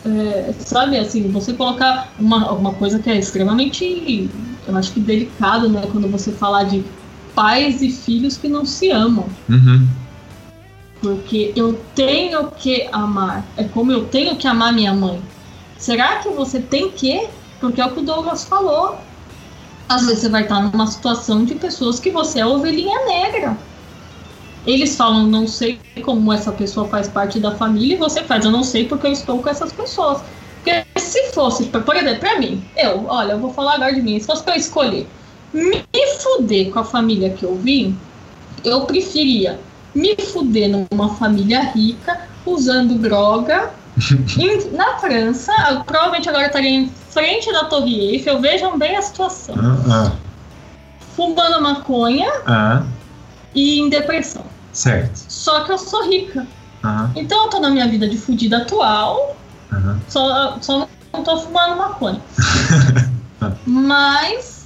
[0.04, 4.30] É, sabe, assim, você colocar uma, uma coisa que é extremamente,
[4.72, 5.88] eu acho que delicado, né?
[5.92, 6.84] Quando você falar de
[7.36, 9.26] pais e filhos que não se amam.
[9.50, 9.88] Uhum.
[11.00, 13.46] Porque eu tenho que amar.
[13.58, 15.22] É como eu tenho que amar minha mãe.
[15.78, 17.28] Será que você tem que?
[17.60, 18.98] Porque é o que o Douglas falou.
[19.90, 23.58] Às vezes você vai estar numa situação de pessoas que você é ovelhinha negra.
[24.66, 28.52] Eles falam, não sei como essa pessoa faz parte da família, e você faz, eu
[28.52, 30.22] não sei porque eu estou com essas pessoas.
[31.12, 34.26] Se fosse, por exemplo, pra mim, eu, olha, eu vou falar agora de mim, se
[34.26, 35.06] fosse pra eu escolher
[35.54, 35.84] me
[36.22, 37.98] fuder com a família que eu vim,
[38.64, 39.60] eu preferia
[39.94, 43.74] me fuder numa família rica, usando droga.
[44.40, 49.02] em- na França, eu provavelmente agora estaria em frente da Torre Eiffel, vejam bem a
[49.02, 49.54] situação.
[49.92, 50.14] Ah,
[51.14, 52.84] Fumando maconha ah, ah,
[53.54, 54.46] e em depressão.
[54.72, 55.18] certo.
[55.28, 56.48] Só que eu sou rica.
[57.18, 59.36] Então eu tô na minha vida de fudida atual,
[60.08, 62.22] só, só não tô fumando maconha.
[63.66, 64.62] Mas.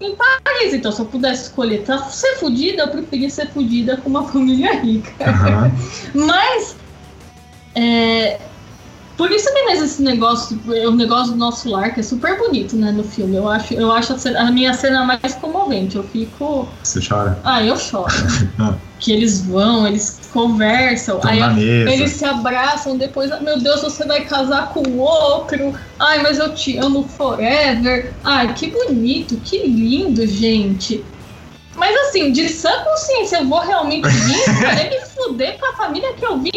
[0.00, 4.08] Em Paris, então, se eu pudesse escolher pra ser fudida, eu preferia ser fudida com
[4.08, 5.12] uma família rica.
[5.28, 5.70] Aham.
[6.14, 6.76] Mas.
[7.74, 8.40] É,
[9.20, 12.38] por isso que mesmo esse negócio, é o negócio do nosso lar, que é super
[12.38, 13.36] bonito, né, no filme.
[13.36, 15.96] Eu acho, eu acho a, cena- a minha cena mais comovente.
[15.96, 16.66] Eu fico.
[16.82, 17.38] Você chora?
[17.44, 18.10] Ah, eu choro.
[18.58, 18.74] Ah.
[18.98, 21.62] que eles vão, eles conversam, Estão aí
[21.94, 25.74] eles se abraçam, depois, "Ah, meu Deus, você vai casar com o outro.
[25.98, 28.14] Ai, mas eu te amo forever.
[28.24, 31.04] Ai, que bonito, que lindo, gente.
[31.74, 36.12] Mas assim, de sã consciência, eu vou realmente vir poder me fuder com a família
[36.14, 36.50] que eu vim.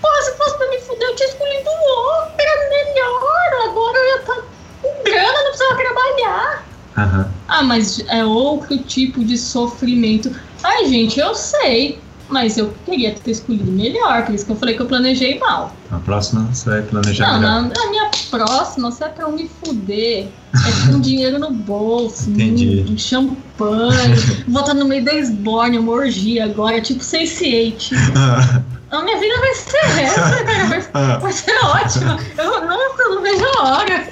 [0.00, 3.70] Porra, se fosse pra me fuder, eu tinha escolhido outro, era melhor.
[3.70, 4.42] Agora eu ia estar
[4.82, 6.66] com grana, não precisava trabalhar.
[6.96, 7.34] Aham.
[7.48, 10.34] Ah, mas é outro tipo de sofrimento.
[10.62, 12.00] Ai, gente, eu sei.
[12.28, 15.74] Mas eu queria ter escolhido melhor, por isso que eu falei que eu planejei mal.
[15.90, 17.62] A próxima você vai planejar Não, melhor.
[17.62, 22.30] na, na minha próxima, se é pra eu me fuder, é com dinheiro no bolso,
[22.30, 22.84] Entendi.
[22.88, 24.14] um, um champanhe,
[24.46, 27.90] vou estar no meio da esborne, uma orgia agora, tipo Sense8.
[28.16, 32.18] Ah, A minha vida vai ser essa, cara, vai, ah, vai ser ótima.
[32.36, 34.04] Eu, nossa, eu não vejo a hora.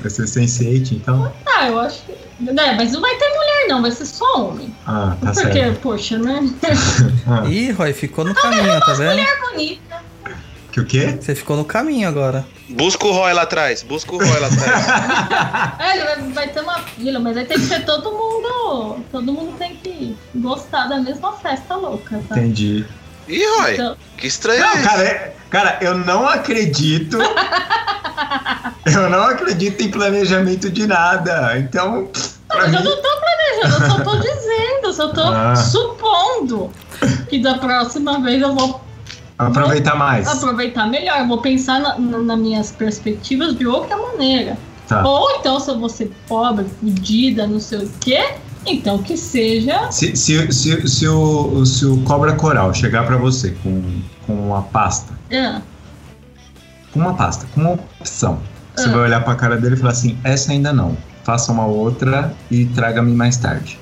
[0.00, 1.32] vai ser Sense8, então?
[1.44, 2.14] Ah, eu acho que.
[2.38, 4.72] Né, mas não vai ter mulher, não, vai ser só homem.
[4.86, 5.80] Ah, tá Porque, certo.
[5.80, 6.48] poxa, né?
[7.26, 9.10] Ah, Ih, Roy, ficou no caminho, tá vendo?
[9.10, 9.95] Mulher bonita.
[10.76, 11.16] Que o quê?
[11.18, 12.44] Você ficou no caminho agora.
[12.68, 15.76] Busca o Roy lá atrás, busca o Roy lá atrás.
[15.80, 19.02] É, ele vai, vai ter uma filha, mas aí tem que ser todo mundo.
[19.10, 22.36] Todo mundo tem que gostar da mesma festa louca, tá?
[22.36, 22.84] Entendi.
[23.28, 27.16] Ih, Roy, Então, que estranho Não, é cara, é- cara, eu não acredito.
[28.84, 31.58] eu não acredito em planejamento de nada.
[31.58, 32.10] Então,
[32.48, 32.84] pra mas eu mim.
[32.86, 35.56] não tô planejando, eu só tô dizendo, eu só tô Ah.
[35.56, 36.70] supondo
[37.28, 38.80] que da próxima vez eu vou
[39.38, 40.26] Aproveitar mais.
[40.26, 44.56] aproveitar melhor, eu vou pensar na, na- nas minhas perspectivas de outra maneira.
[44.88, 45.06] Tá.
[45.06, 48.24] Ou então, se eu vou ser pobre, fodida, não sei o quê,
[48.64, 49.90] então que seja.
[49.90, 53.82] Se, se, se, se, o, se o Cobra Coral chegar pra você com,
[54.26, 55.60] com uma pasta, Ah,
[56.92, 58.38] com uma pasta, com uma opção,
[58.74, 58.92] você Ah.
[58.92, 60.96] vai olhar pra cara dele e falar assim: essa ainda não.
[61.24, 63.78] Faça uma outra e traga-me mais tarde.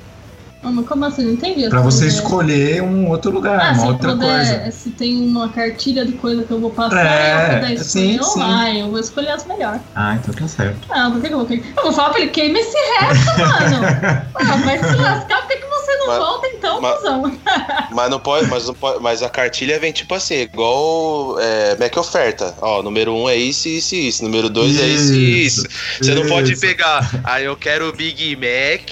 [0.87, 1.25] Como assim?
[1.25, 1.69] Não entendi.
[1.69, 2.19] Pra você ideia.
[2.19, 4.71] escolher um outro lugar, Ah, uma se outra puder, coisa.
[4.71, 8.25] se tem uma cartilha de coisa que eu vou passar É, eu puder sim, escolher,
[8.47, 8.53] sim.
[8.55, 9.81] ah, eu vou escolher as melhores.
[9.95, 10.87] Ah, então tá certo.
[10.91, 11.49] Ah, por que eu vou?
[11.51, 14.25] Eu vou falar pra ele, queima esse resto, mano.
[14.37, 17.41] Ah, vai se lascar, por que, que você não Mas- volta então, mas- cuzão?
[17.95, 21.97] Mas não pode, mas não pode, mas a cartilha vem tipo assim, igual é, Mac
[21.97, 22.53] oferta.
[22.61, 24.25] Ó, número um é isso, isso, e isso.
[24.25, 25.65] Número dois é isso e isso.
[26.01, 26.61] Você não pode Isso.
[26.61, 28.91] pegar, ah, eu quero o Big Mac,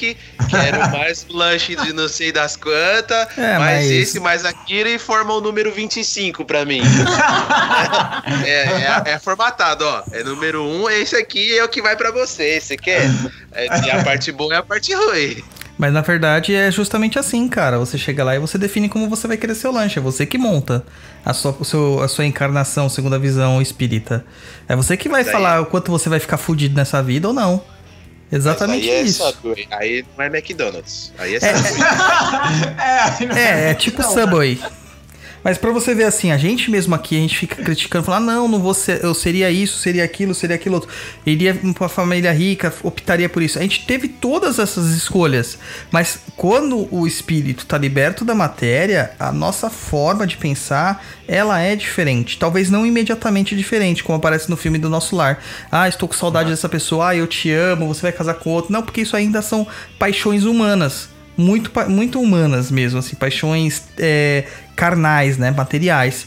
[0.49, 4.99] quero mais lanche de não sei das quantas, É, mais mas- esse, mais aquilo e
[5.01, 6.83] forma o número 25 pra mim.
[8.47, 10.03] é, é, é formatado, ó.
[10.13, 12.61] É número um, esse aqui é o que vai pra você.
[12.61, 13.11] Você quer?
[13.53, 15.43] É, e a parte boa é a parte ruim.
[15.83, 17.77] Mas na verdade é justamente assim, cara.
[17.77, 19.99] Você chega lá e você define como você vai querer seu lanche.
[19.99, 20.85] É você que monta
[21.25, 24.25] a sua, o seu- a sua encarnação, segundo a visão espírita.
[24.69, 27.35] É você que vai Daí- falar o quanto você vai ficar fudido nessa vida ou
[27.35, 27.61] não.
[28.31, 29.25] Exatamente aí isso.
[29.25, 29.67] É Subway.
[29.73, 31.13] Aí não é McDonald's.
[31.19, 31.83] Aí é É, Subway.
[32.79, 34.61] é, aí não- É, é tipo Subway.
[35.43, 38.35] Mas pra você ver assim, a gente mesmo aqui, a gente fica criticando, falando, ah,
[38.35, 40.91] não, não vou ser, eu seria isso, seria aquilo, seria aquilo outro.
[41.27, 43.59] Iria pra uma família rica, optaria por isso.
[43.59, 45.59] A gente teve todas essas escolhas,
[45.91, 51.75] mas quando o espírito tá liberto da matéria, a nossa forma de pensar, ela é
[51.75, 52.39] diferente.
[52.39, 55.43] Talvez não imediatamente diferente, como aparece no filme do Nosso Lar.
[55.71, 58.73] Ah, estou com saudade dessa pessoa, ah, eu te amo, você vai casar com outro.
[58.73, 59.67] Não, porque isso ainda são
[59.99, 64.45] paixões humanas muito, muito humanas mesmo, assim, paixões é,
[64.75, 66.27] carnais, né, materiais.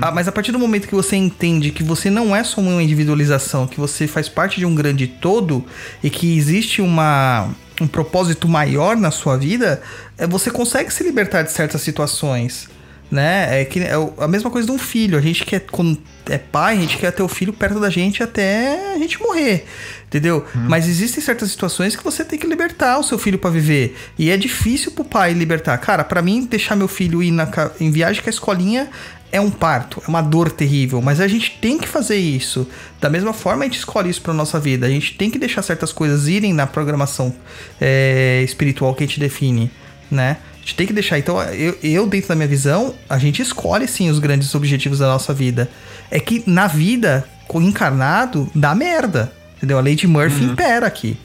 [0.00, 2.82] Ah, mas a partir do momento que você entende que você não é só uma
[2.82, 5.64] individualização, que você faz parte de um grande todo
[6.02, 7.48] e que existe uma
[7.80, 9.80] um propósito maior na sua vida,
[10.16, 12.68] é, você consegue se libertar de certas situações.
[13.10, 13.62] Né?
[13.62, 15.16] É, que, é a mesma coisa de um filho.
[15.16, 18.22] A gente quer, quando é pai, a gente quer ter o filho perto da gente
[18.22, 19.64] até a gente morrer.
[20.06, 20.44] Entendeu?
[20.54, 23.96] Mas existem certas situações que você tem que libertar o seu filho pra viver.
[24.18, 25.76] E é difícil pro pai libertar.
[25.78, 27.48] Cara, pra mim, deixar meu filho ir na,
[27.80, 28.90] em viagem com a escolinha
[29.30, 31.02] é um parto, é uma dor terrível.
[31.02, 32.66] Mas a gente tem que fazer isso.
[33.00, 34.86] Da mesma forma, a gente escolhe isso pra nossa vida.
[34.86, 37.34] A gente tem que deixar certas coisas irem na programação
[37.80, 39.70] é, espiritual que a gente define,
[40.10, 40.38] né?
[40.68, 41.18] A gente tem que deixar.
[41.18, 45.06] Então, eu, eu, dentro da minha visão, a gente escolhe sim os grandes objetivos da
[45.06, 45.70] nossa vida.
[46.10, 49.32] É que na vida, com encarnado, dá merda.
[49.56, 49.78] Entendeu?
[49.78, 51.16] A lei de Murphy impera aqui.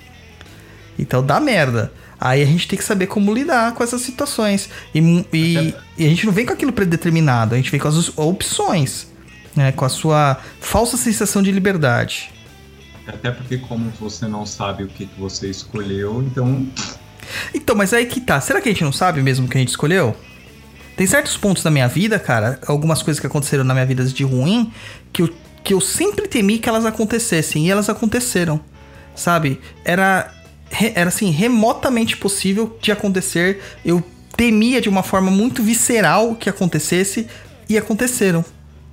[0.98, 1.92] Então dá merda.
[2.18, 4.70] Aí a gente tem que saber como lidar com essas situações.
[4.96, 5.00] E,
[5.34, 9.08] e- e a gente não vem com aquilo predeterminado, a gente vem com as opções.
[9.54, 9.74] Né?
[9.74, 12.32] Com a sua falsa sensação de liberdade.
[13.06, 16.66] Até porque como você não sabe o que que você escolheu, então
[17.54, 18.40] Então, mas aí que tá.
[18.42, 20.16] Será que a gente não sabe mesmo o que a gente escolheu?
[20.96, 24.24] Tem certos pontos da minha vida, cara, algumas coisas que aconteceram na minha vida de
[24.24, 24.72] ruim,
[25.12, 25.30] que eu,
[25.64, 27.66] que eu sempre temi que elas acontecessem.
[27.68, 28.60] E elas aconteceram.
[29.16, 29.60] Sabe?
[29.84, 30.32] Era,
[30.96, 33.62] era assim, remotamente possível de acontecer.
[33.84, 34.04] Eu
[34.36, 37.28] temia de uma forma muito visceral que acontecesse
[37.70, 38.44] e aconteceram.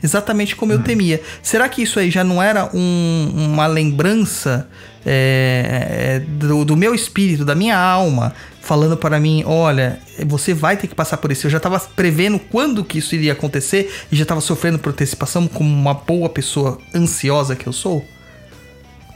[0.02, 1.20] Exatamente como eu temia.
[1.42, 4.66] Será que isso aí já não era um- uma lembrança
[5.04, 10.86] é, do, do meu espírito, da minha alma, falando para mim: olha, você vai ter
[10.86, 11.46] que passar por isso.
[11.46, 15.46] Eu já estava prevendo quando que isso iria acontecer e já estava sofrendo por antecipação,
[15.48, 18.04] como uma boa pessoa ansiosa que eu sou?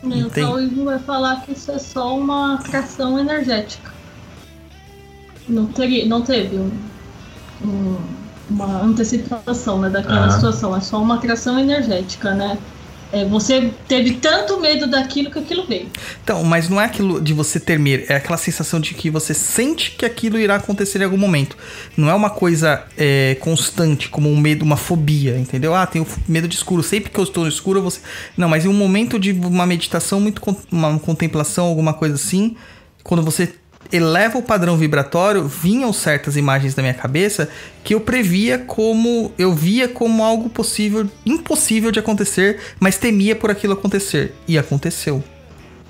[0.02, 0.40] O Entendi.
[0.46, 3.92] taoísmo vai falar que isso é só uma atração energética.
[5.48, 6.70] Não, teria, não teve um-
[7.62, 7.96] um-
[8.50, 10.30] uma antecipação né, daquela Aham.
[10.30, 12.58] situação, é só uma atração energética, né?
[13.14, 15.86] É, você teve tanto medo daquilo que aquilo veio.
[16.24, 19.32] Então, mas não é aquilo de você ter medo, é aquela sensação de que você
[19.32, 21.56] sente que aquilo irá acontecer em algum momento.
[21.96, 25.76] Não é uma coisa é, constante, como um medo, uma fobia, entendeu?
[25.76, 28.00] Ah, tenho medo de escuro, sempre que eu estou no escuro, você.
[28.36, 30.42] Não, mas em um momento de uma meditação, muito
[30.72, 32.56] uma contemplação, alguma coisa assim,
[33.04, 33.54] quando você
[33.92, 37.48] eleva o padrão vibratório, vinham certas imagens na minha cabeça
[37.82, 39.32] que eu previa como.
[39.38, 44.34] Eu via como algo possível, impossível de acontecer, mas temia por aquilo acontecer.
[44.48, 45.22] E aconteceu.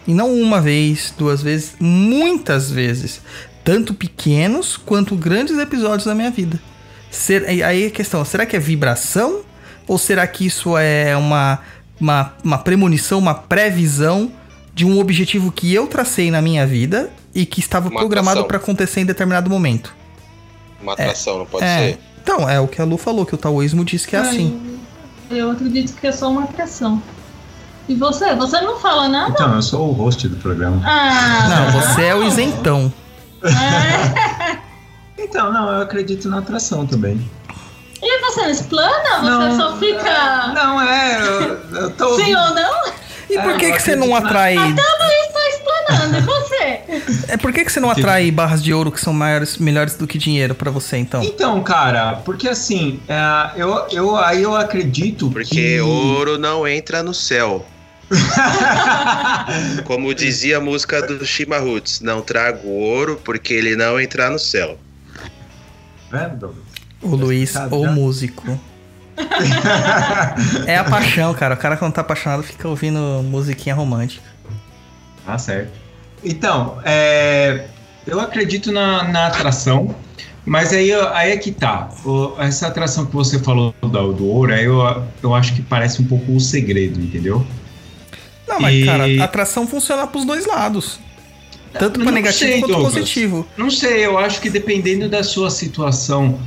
[0.07, 3.21] E não uma vez, duas vezes, muitas vezes.
[3.63, 6.61] Tanto pequenos quanto grandes episódios da minha vida.
[7.11, 9.41] Ser- aí- a questão, será que é vibração?
[9.87, 11.61] Ou será que isso é uma,
[12.01, 14.31] uma, uma premonição, uma previsão
[14.75, 18.57] de um objetivo que eu tracei na minha vida e que estava Uma programado para
[18.59, 19.95] acontecer em determinado momento?
[20.81, 21.79] Uma atração, não pode é.
[21.79, 21.99] ser?
[22.23, 24.79] Então, é o que a Lu falou, que o taoísmo diz que é Ai, assim.
[25.31, 27.03] Eu acredito que é só uma atração.
[27.89, 28.35] E você?
[28.35, 29.31] Você não fala nada?
[29.31, 30.81] Então, eu sou o host do programa.
[30.85, 31.49] Ah!
[31.49, 32.93] Não, você é o isentão.
[33.43, 34.65] É.
[35.17, 37.21] Então, não, eu acredito na atração também.
[38.03, 39.21] E você não explana?
[39.21, 39.57] Você Não.
[39.57, 42.17] só fica Não, é, eu, eu tô.
[42.17, 42.83] sim ou não?
[43.35, 44.55] E por É, que, eu que você não atrai.
[44.55, 46.19] Tudo isso tá explanando.
[46.19, 47.33] E você?
[47.33, 50.07] É por que, que você não atrai barras de ouro que são maiores, melhores do
[50.07, 51.23] que dinheiro pra você, então?
[51.23, 55.81] Então, cara, porque assim, é, eu, eu, aí eu acredito Porque que...
[55.81, 57.67] ouro não entra no céu.
[59.85, 64.39] Como dizia a música do Shima Roots, não trago ouro porque ele não entrar no
[64.39, 64.79] céu.
[66.11, 66.55] Vendo?
[67.03, 68.61] O Luiz, explicado o músico.
[70.67, 71.55] É a paixão, cara.
[71.55, 74.23] O cara quando tá apaixonado fica ouvindo musiquinha romântica.
[75.25, 75.73] Tá certo.
[76.23, 77.67] Então, é,
[78.07, 79.95] eu acredito na, na atração,
[80.45, 81.89] mas aí, aí é que tá.
[82.05, 86.01] O- essa atração que você falou do, do ouro, aí eu, eu acho que parece
[86.03, 87.47] um pouco o segredo, entendeu?
[88.49, 90.99] Não, mas, E- cara, a atração funciona pros dois lados.
[91.79, 92.93] Tanto Não negativo sei, quanto Douglas.
[92.95, 93.47] positivo.
[93.57, 96.39] Não sei, eu acho que dependendo da sua situação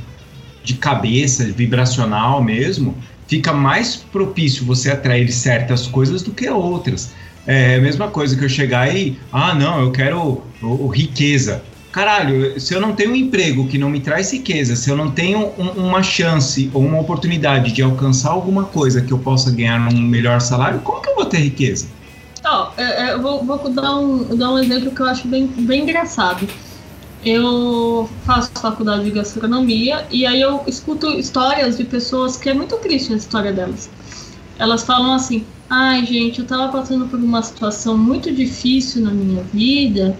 [0.62, 2.96] de cabeça, vibracional mesmo,
[3.26, 7.12] fica mais propício você atrair certas coisas do que outras.
[7.46, 11.62] É a mesma coisa que eu chegar e, ah, não, eu quero o, riqueza.
[11.90, 15.10] caralho, se eu não tenho um emprego que não me traz riqueza, se eu não
[15.10, 19.80] tenho um, uma chance ou uma oportunidade de alcançar alguma coisa que eu possa ganhar
[19.92, 21.86] um melhor salário, como que eu vou ter riqueza?
[22.44, 25.46] Ó, é, é, eu vou, vou dar, um, dar um exemplo que eu acho bem,
[25.46, 26.46] bem engraçado.
[27.24, 32.76] Eu faço faculdade de gastronomia e aí eu escuto histórias de pessoas que é muito
[32.76, 33.90] triste a história delas.
[34.58, 39.42] Elas falam assim: ai, gente, eu tava passando por uma situação muito difícil na minha
[39.42, 40.16] vida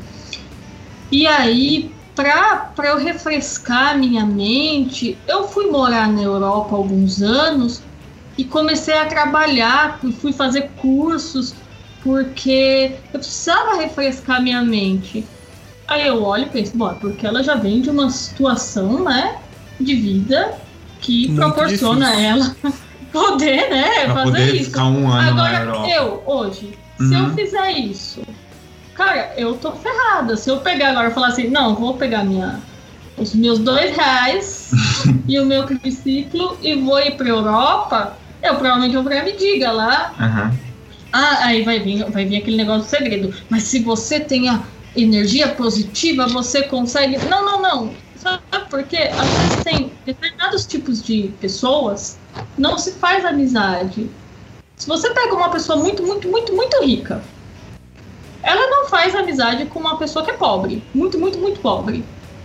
[1.10, 7.82] e aí, para eu refrescar minha mente, eu fui morar na Europa alguns anos
[8.36, 11.54] e comecei a trabalhar, fui fazer cursos,
[12.02, 15.26] porque eu precisava refrescar minha mente.
[15.88, 19.40] Aí eu olho e penso, bom, é porque ela já vem de uma situação, né,
[19.80, 20.60] de vida
[21.00, 22.24] que Muito proporciona difícil.
[22.30, 22.56] ela
[23.12, 24.70] poder, né, Pra fazer poder isso.
[24.70, 27.34] ficar um ano Agora, eu, hoje, se eu Uhum.
[27.34, 28.20] fizer isso,
[28.94, 30.36] cara, eu tô ferrada.
[30.36, 32.62] Se eu pegar agora e falar assim, não, vou pegar minha,
[33.16, 34.70] os meus dois reais
[35.26, 39.72] e o meu triciclo e vou ir pra Europa, eu provavelmente vou pra me diga
[39.72, 40.14] lá.
[40.20, 40.58] Aham.
[41.12, 43.30] Ah, aí vai vir, vai vir aquele negócio do segredo.
[43.50, 44.62] Mas se você tem a
[45.02, 47.18] energia positiva, você consegue.
[47.26, 47.94] Não, não, não.
[48.16, 49.10] Sabe por quê?
[49.12, 52.18] Às vezes tem determinados tipos de pessoas,
[52.56, 54.10] não se faz amizade.
[54.76, 57.22] Se você pega uma pessoa muito, muito, muito, muito rica,
[58.42, 60.82] ela não faz amizade com uma pessoa que é pobre.
[60.94, 62.04] Muito, muito, muito pobre.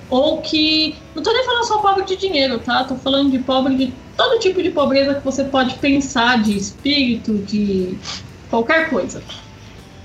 [0.09, 0.95] Ou que.
[1.15, 2.83] Não tô nem falando só pobre de dinheiro, tá?
[2.83, 7.33] Tô falando de pobre de todo tipo de pobreza que você pode pensar, de espírito,
[7.39, 7.97] de
[8.49, 9.23] qualquer coisa.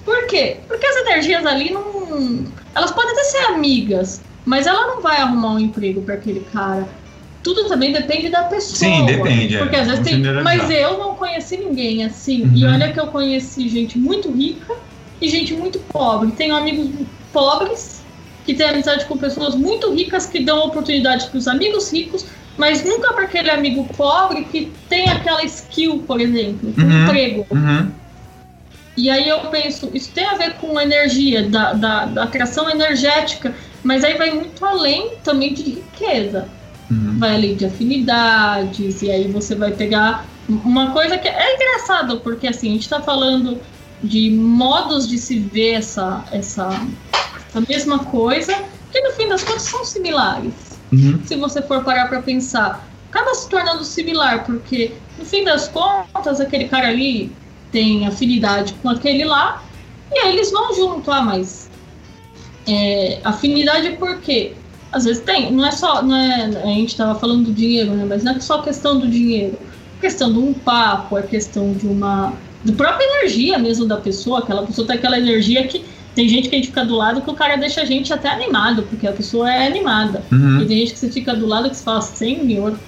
[0.09, 0.57] Por quê?
[0.67, 2.45] Porque as energias ali não.
[2.75, 6.89] Elas podem até ser amigas, mas ela não vai arrumar um emprego para aquele cara.
[7.43, 8.77] Tudo também depende da pessoa.
[8.79, 9.59] Sim, depende, é.
[9.59, 10.19] Porque às vezes tem.
[10.43, 12.45] Mas eu não conheci ninguém assim.
[12.45, 12.53] Uhum.
[12.57, 14.75] E olha que eu conheci gente muito rica
[15.21, 16.31] e gente muito pobre.
[16.33, 16.89] Tenho amigos
[17.31, 18.03] pobres
[18.47, 22.25] que têm amizade com pessoas muito ricas que dão oportunidade para os amigos ricos,
[22.57, 27.05] mas nunca para aquele amigo pobre que tem aquela skill, por exemplo, um Uhum.
[27.05, 27.47] emprego.
[27.51, 27.91] Uhum.
[28.99, 33.55] E aí eu penso, isso tem a ver com energia, da, da, da atração energética,
[33.83, 36.49] mas aí vai muito além também de riqueza.
[36.91, 37.17] Uhum.
[37.19, 42.49] Vai além de afinidades, e aí você vai pegar uma coisa que é engraçado, porque
[42.49, 43.61] assim, a gente tá falando
[44.03, 46.69] de modos de se ver essa, essa,
[47.49, 48.55] essa mesma coisa,
[48.91, 51.21] que no fim das contas são similares Uhum.
[51.25, 56.41] se você for parar pra pensar, acaba se tornando similar, porque no fim das contas,
[56.41, 57.33] aquele cara ali
[57.71, 59.64] tem afinidade com aquele lá,
[60.11, 61.11] e aí eles vão junto.
[61.11, 61.71] Ah, mas
[62.66, 64.57] é, afinidade por quê?
[64.93, 68.05] Às vezes tem, não é só, não é, a gente tava falando do dinheiro, né?
[68.09, 69.59] Mas não é só questão do dinheiro.
[69.97, 72.39] É questão de um papo, é questão de uma.
[72.64, 76.55] da própria energia mesmo da pessoa, aquela pessoa tem aquela energia que tem gente que
[76.57, 79.12] a gente fica do lado que o cara deixa a gente até animado, porque a
[79.12, 80.27] pessoa é animada.
[80.33, 80.66] E Uhum.
[80.66, 82.81] tem gente que você fica do lado que você fala, senhor.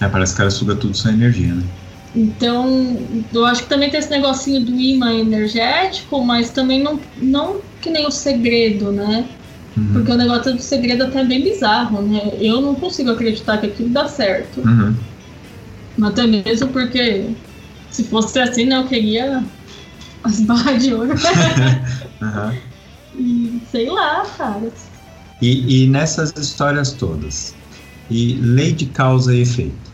[0.00, 1.64] É, parece que o cara suga tudo sua energia, né?
[2.14, 2.96] Então,
[3.32, 7.90] eu acho que também tem esse negocinho do imã energético, mas também não, não que
[7.90, 9.26] nem o segredo, né?
[9.76, 9.92] Uhum.
[9.92, 12.32] Porque o negócio do segredo até é bem bizarro, né?
[12.40, 14.60] Eu não consigo acreditar que aquilo dá certo.
[14.60, 14.94] Uhum.
[16.02, 17.30] Até mesmo porque
[17.90, 19.44] se fosse assim, né, eu queria
[20.24, 21.14] as barras de ouro.
[22.22, 22.54] Aham.
[23.16, 24.72] e sei lá, cara.
[25.40, 27.54] E, e nessas histórias todas,
[28.10, 29.87] e lei de causa e efeito.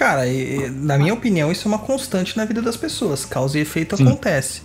[0.00, 3.26] Cara, e- na minha opinião, isso é uma constante na vida das pessoas.
[3.26, 4.06] Causa e efeito Sim.
[4.08, 4.62] acontece.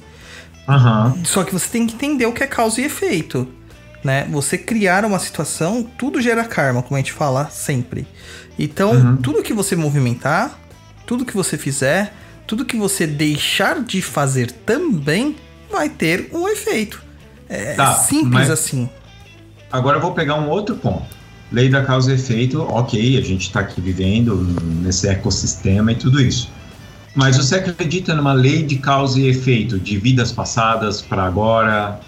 [0.65, 1.13] Aham.
[1.25, 3.45] Só que você tem que entender o que é causa e efeito.
[4.01, 4.25] Né?
[4.31, 8.07] Você criar uma situação, tudo gera karma, como a gente fala sempre.
[8.57, 9.17] Então, Uhum.
[9.17, 10.57] tudo que você movimentar,
[11.05, 12.13] tudo que você fizer,
[12.47, 15.35] tudo que você deixar de fazer também
[15.69, 17.03] vai ter um efeito.
[17.49, 18.89] É Tá, simples assim.
[19.69, 21.13] Agora eu vou pegar um outro ponto.
[21.51, 24.35] Lei da causa e efeito, ok, a gente está aqui vivendo
[24.81, 26.49] nesse ecossistema e tudo isso.
[27.13, 31.99] Mas você acredita numa lei de causa e efeito de vidas passadas para agora?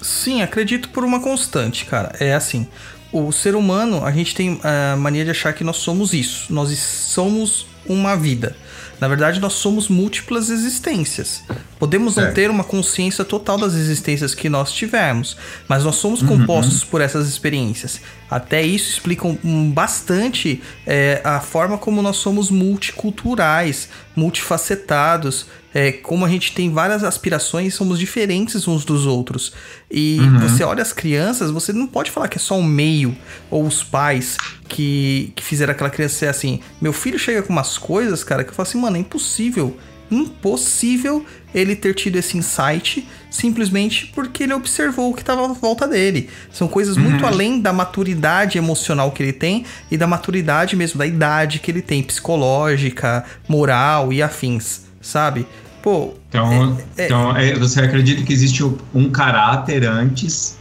[0.00, 2.14] Sim, acredito por uma constante, cara.
[2.20, 2.68] É assim,
[3.10, 6.52] o ser humano, a gente tem a mania de achar que nós somos isso.
[6.52, 8.54] Nós somos uma vida.
[9.00, 11.42] Na verdade, nós somos múltiplas existências.
[11.78, 12.34] Podemos não Certo.
[12.34, 15.36] ter uma consciência total das existências que nós tivemos,
[15.68, 16.28] mas nós somos Uhum.
[16.28, 18.00] compostos por essas experiências.
[18.30, 26.24] Até isso explica um- bastante é, a forma como nós somos multiculturais, multifacetados, é, como
[26.24, 29.52] a gente tem várias aspirações e somos diferentes uns dos outros.
[29.90, 30.38] E Uhum.
[30.40, 33.16] você olha as crianças, você não pode falar que é só o meio
[33.50, 34.36] ou os pais
[34.68, 36.60] que, que fizeram aquela criança ser assim.
[36.80, 39.76] Meu filho chega com umas coisas, cara, que eu falo assim, mano, é impossível
[40.10, 41.22] impossível
[41.54, 46.28] ele ter tido esse insight simplesmente porque ele observou o que estava à volta dele.
[46.52, 51.06] São coisas muito além da maturidade emocional que ele tem e da maturidade mesmo, da
[51.06, 55.46] idade que ele tem, psicológica, moral e afins, sabe?
[55.82, 58.62] Pô, Então, É, é- então é, você acredita que existe
[58.94, 60.58] um caráter antes,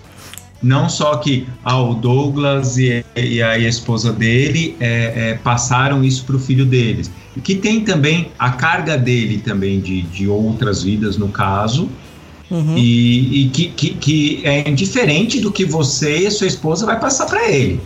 [0.62, 6.24] não só que ah, o Douglas e, e a esposa dele é, é, passaram isso
[6.26, 10.84] para o filho deles, e que tem também a carga dele também de, de outras
[10.84, 11.90] vidas no caso,
[12.50, 12.76] uhum.
[12.78, 17.28] e, e que, que, que é indiferente do que você e sua esposa vai passar
[17.28, 17.80] para ele.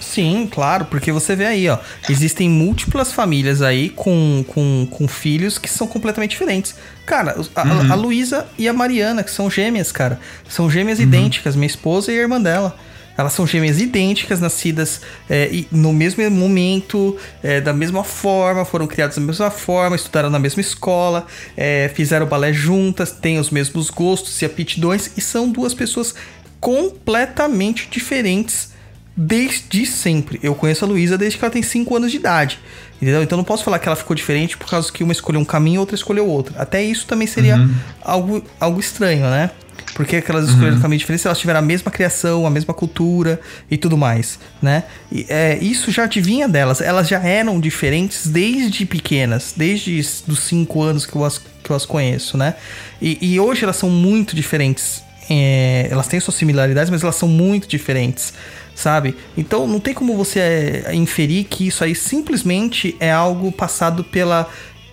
[0.00, 1.78] Sim, claro, porque você vê aí, ó.
[2.08, 6.74] Existem múltiplas famílias aí com, com, com filhos que são completamente diferentes.
[7.04, 7.92] Cara, a, Uhum.
[7.92, 10.18] a Luísa e a Mariana, que são gêmeas, cara.
[10.48, 12.74] São gêmeas idênticas, minha esposa e a irmã dela.
[13.18, 19.16] Elas são gêmeas idênticas, nascidas é, no mesmo momento, é, da mesma forma, foram criadas
[19.16, 24.40] da mesma forma, estudaram na mesma escola, é, fizeram balé juntas, têm os mesmos gostos
[24.40, 26.14] e aptidões, e são duas pessoas
[26.60, 28.70] completamente diferentes
[29.16, 30.38] desde sempre.
[30.40, 32.60] Eu conheço a Luísa desde que ela tem 5 anos de idade.
[33.02, 33.22] Entendeu?
[33.22, 35.76] Então não posso falar que ela ficou diferente por causa que uma escolheu um caminho
[35.76, 36.54] e outra escolheu outro.
[36.56, 37.56] Até isso também seria
[38.00, 39.50] algo, algo estranho, né?
[39.98, 43.40] Porque aquelas escolheram um caminho diferente, se elas tiveram a mesma criação, a mesma cultura
[43.68, 44.84] e tudo mais, né?
[45.10, 46.80] E, é, isso já adivinha delas.
[46.80, 51.74] Elas já eram diferentes desde pequenas, desde os 5 anos que eu as, que eu
[51.74, 52.54] as conheço, né?
[53.02, 55.02] E, e hoje elas são muito diferentes.
[55.28, 58.32] É, elas têm suas similaridades, mas elas são muito diferentes,
[58.76, 59.16] sabe?
[59.36, 64.48] Então não tem como você é, inferir que isso aí simplesmente é algo passado pela,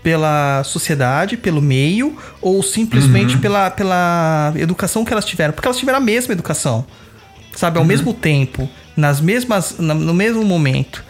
[0.06, 5.51] pela sociedade, pelo meio, ou simplesmente pela, pela educação que elas tiveram.
[5.51, 6.86] Porque elas tiveram a mesma educação,
[7.56, 7.80] sabe?
[7.80, 11.03] Ao mesmo tempo, nas mesmas, no mesmo momento.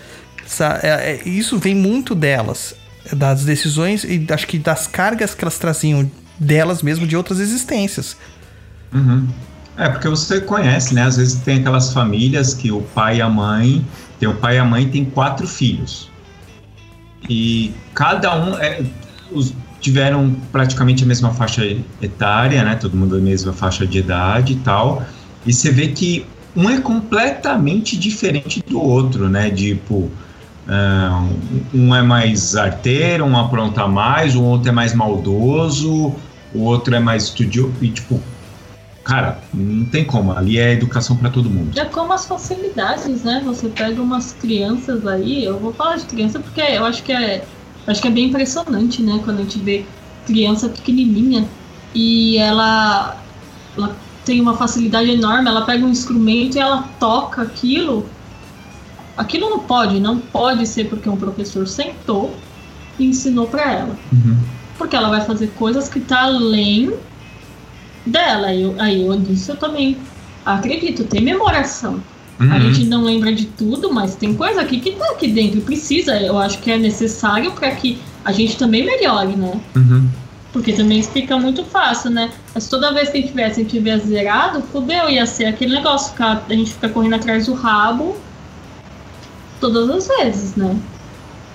[0.81, 2.73] É- é- isso vem muito delas,
[3.11, 8.15] das decisões e acho que das cargas que elas traziam delas mesmo de outras existências.
[8.93, 9.27] Uhum.
[9.75, 11.01] É, porque você conhece, né?
[11.01, 13.85] Às vezes tem aquelas famílias que o pai e a mãe,
[14.21, 16.09] tem o pai e a mãe tem quatro filhos.
[17.29, 18.83] E cada um é,
[19.31, 21.63] os, tiveram praticamente a mesma faixa
[22.01, 22.75] etária, né?
[22.75, 25.03] Todo mundo da mesma faixa de idade e tal.
[25.45, 29.49] E você vê que um é completamente diferente do outro, né?
[29.51, 30.09] Tipo,
[30.67, 31.27] ah,
[31.73, 36.15] um um é mais arteiro, um apronta mais, o outro é mais maldoso,
[36.53, 37.73] o outro é mais estudioso.
[37.81, 38.19] E, tipo,
[39.05, 40.31] cara, não tem como.
[40.33, 41.79] Ali é educação para todo mundo.
[41.79, 43.41] É como as facilidades, né?
[43.45, 47.45] Você pega umas crianças aí, eu vou falar de criança porque eu acho que é,
[47.85, 49.21] acho que é bem impressionante, né?
[49.23, 49.85] Quando a gente vê
[50.25, 51.47] criança pequenininha
[51.93, 53.15] e ela,
[53.77, 53.95] ela
[54.25, 58.09] tem uma facilidade enorme, ela pega um instrumento e ela toca aquilo.
[59.15, 62.35] Aquilo não pode, não pode ser porque um professor sentou
[62.97, 63.95] e ensinou para ela.
[64.11, 64.35] Uhum.
[64.79, 66.91] Porque ela vai fazer coisas que tá além
[68.05, 68.47] dela.
[68.47, 69.97] Aí eu, aí eu nisso eu também
[70.45, 72.01] acredito, tem memoração.
[72.37, 72.59] A Uhum.
[72.73, 75.61] gente não lembra de tudo, mas tem coisa aqui que tá aqui dentro.
[75.61, 79.59] Precisa, eu acho que é necessário para que a gente também melhore, né?
[79.75, 80.09] Uhum.
[80.51, 82.31] Porque também fica muito fácil, né?
[82.53, 86.11] Mas toda vez que a gente tivesse, a tivesse zerado, fudeu, ia ser aquele negócio,
[86.11, 88.17] ficar, a gente fica correndo atrás do rabo
[89.61, 90.75] todas as vezes, né?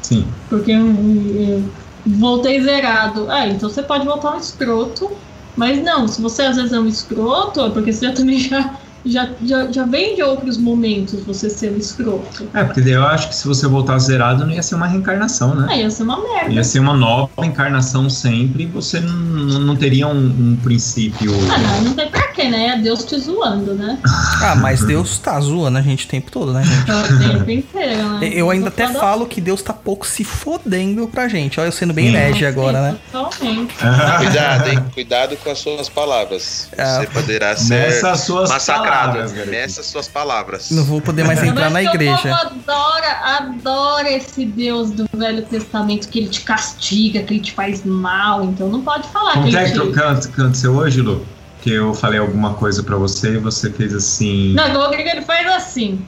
[0.03, 0.26] Sim.
[0.48, 1.64] Porque eu, eu
[2.07, 3.30] voltei zerado.
[3.30, 5.11] Ah, então você pode voltar um escroto.
[5.61, 9.28] Mas não, se você às vezes é um escroto, é porque você também já, já,
[9.44, 12.46] já, já vem de outros momentos você ser um escroto.
[12.55, 15.55] É, porque daí eu acho que se você voltar zerado, não ia ser uma reencarnação,
[15.55, 15.66] né?
[15.70, 16.51] Aí ia ser uma merda.
[16.53, 21.32] Ia ser uma nova encarnação sempre você não, não teria um, um princípio.
[21.53, 22.66] Ah, não, não tem pra quê, né?
[22.68, 23.98] É Deus te zoando, né?
[24.42, 26.90] Ah, mas Deus tá zoando a gente o tempo todo, né, gente?
[26.90, 28.30] O tempo inteiro, né?
[28.32, 31.61] Eu ainda até Foda- falo que Deus tá pouco se fodendo pra gente.
[31.61, 32.96] Olha, eu sendo bem herege agora, né?
[33.12, 33.74] Totalmente.
[34.18, 34.78] Cuidado, hein?
[34.94, 36.68] Cuidado com as suas palavras.
[36.78, 39.51] Ah, Você poderá ser Nessas suas massacrado garoto.
[39.51, 40.70] nessas suas palavras.
[40.70, 42.16] Não vou poder mais entrar na que O igreja.
[42.16, 47.53] povo adora, adora esse Deus do Velho Testamento que ele te castiga, que ele te
[47.53, 48.45] faz mal.
[48.45, 50.28] Então não pode falar Como que é ele que te...
[50.28, 51.24] que aconteceu hoje, Lu?
[51.62, 54.55] Que eu falei alguma coisa pra você e você fez assim.
[54.55, 56.05] Não, o Rodrigo ele faz assim.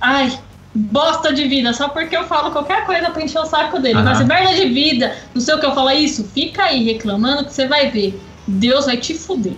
[0.00, 0.38] Ai,
[0.74, 3.98] bosta de vida, só porque eu falo qualquer coisa pra encher o saco dele.
[3.98, 4.04] Aham.
[4.04, 6.84] Mas é merda de vida, não sei o que eu falo, é isso, fica aí
[6.84, 8.18] reclamando que você vai ver.
[8.46, 9.54] Deus vai te fuder.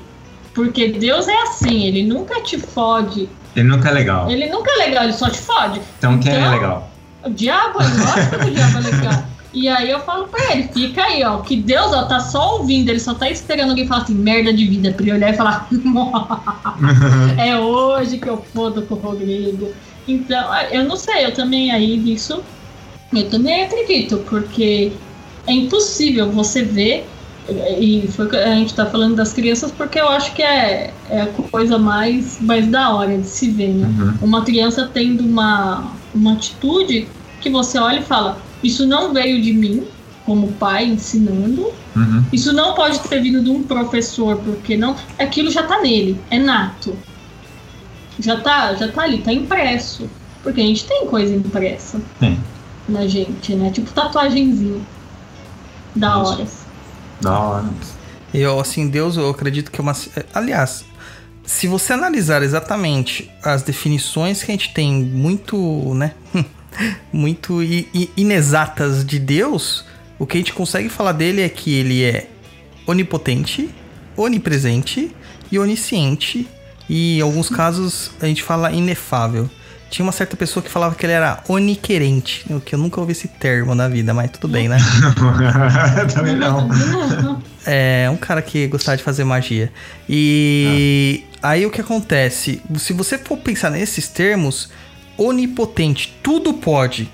[0.56, 3.28] Porque Deus é assim, ele nunca te fode.
[3.54, 4.30] Ele nunca é legal.
[4.30, 5.82] Ele nunca é legal, ele só te fode.
[5.98, 6.90] Então quem é Então- legal?
[7.22, 9.24] O diabo, é lógico que o diabo é legal.
[9.52, 12.88] E aí eu falo pra ele, fica aí, ó, que Deus, ó, tá só ouvindo,
[12.88, 15.68] ele só tá esperando alguém falar assim, merda de vida, pra ele olhar e falar,
[17.38, 19.70] é hoje que eu fodo com o Rodrigo.
[20.08, 22.42] Então, eu não sei, eu também aí nisso,
[23.12, 24.92] eu também acredito, porque
[25.46, 27.06] é impossível você ver
[27.48, 31.26] e foi, a gente está falando das crianças porque eu acho que é, é a
[31.26, 33.86] coisa mais, mais da hora de se ver, né?
[33.86, 34.14] Uhum.
[34.22, 37.06] Uma criança tendo uma, uma atitude
[37.40, 39.84] que você olha e fala: Isso não veio de mim,
[40.24, 42.22] como pai ensinando, Uhum.
[42.30, 44.94] isso não pode ter vindo de um professor, porque não.
[45.18, 46.94] Aquilo já tá nele, é nato.
[48.18, 50.08] Já tá, já tá ali, tá impresso.
[50.42, 52.00] Porque a gente tem coisa impressa
[52.88, 53.70] na gente, né?
[53.70, 54.80] Tipo tatuagenzinha.
[55.94, 56.32] Da Isso.
[56.32, 56.46] hora.
[57.20, 57.68] Da hora.
[58.32, 59.94] Eu, assim, Deus, eu acredito que é uma.
[60.34, 60.84] Aliás,
[61.44, 66.12] se você analisar exatamente as definições que a gente tem muito, né?
[67.12, 67.60] muito
[68.16, 69.84] inexatas de Deus,
[70.18, 72.28] o que a gente consegue falar dele é que ele é
[72.86, 73.70] onipotente,
[74.16, 75.14] onipresente
[75.50, 76.48] e onisciente.
[76.88, 79.48] E em alguns casos a gente fala inefável.
[79.88, 83.12] Tinha uma certa pessoa que falava que ele era oniquerente, o que eu nunca ouvi
[83.12, 84.78] esse termo na vida, mas tudo bem, né?
[86.12, 86.68] Também não.
[87.68, 89.72] É, um cara que gostava de fazer magia.
[90.08, 92.62] E aí o que acontece?
[92.76, 94.70] Se você for pensar nesses termos,
[95.18, 97.10] onipotente, tudo pode.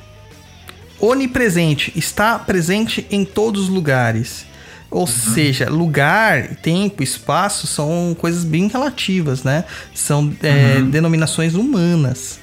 [1.01, 4.45] Onipresente, está presente em todos os lugares.
[4.91, 9.65] Ou seja, lugar, tempo, espaço são coisas bem relativas, né?
[9.95, 12.39] São é, denominações humanas.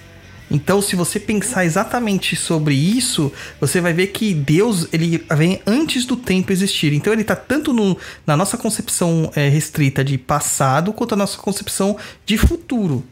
[0.51, 6.05] Então, se você pensar exatamente sobre isso, você vai ver que Deus ele vem antes
[6.05, 6.91] do tempo existir.
[6.93, 7.95] Então, ele está tanto no-
[8.25, 11.95] na nossa concepção é, restrita de passado, quanto na nossa concepção
[12.25, 13.03] de futuro.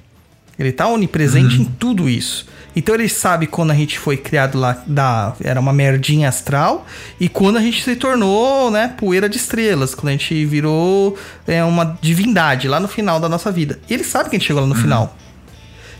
[0.58, 2.48] Ele está onipresente em tudo isso.
[2.76, 6.88] Então, ele sabe quando a gente foi criado lá, da, era uma merdinha astral,
[7.20, 11.16] e quando a gente se tornou né, poeira de estrelas, quando a gente virou
[11.46, 13.80] é, uma divindade lá no final da nossa vida.
[13.88, 15.16] E ele sabe que a gente chegou lá no final.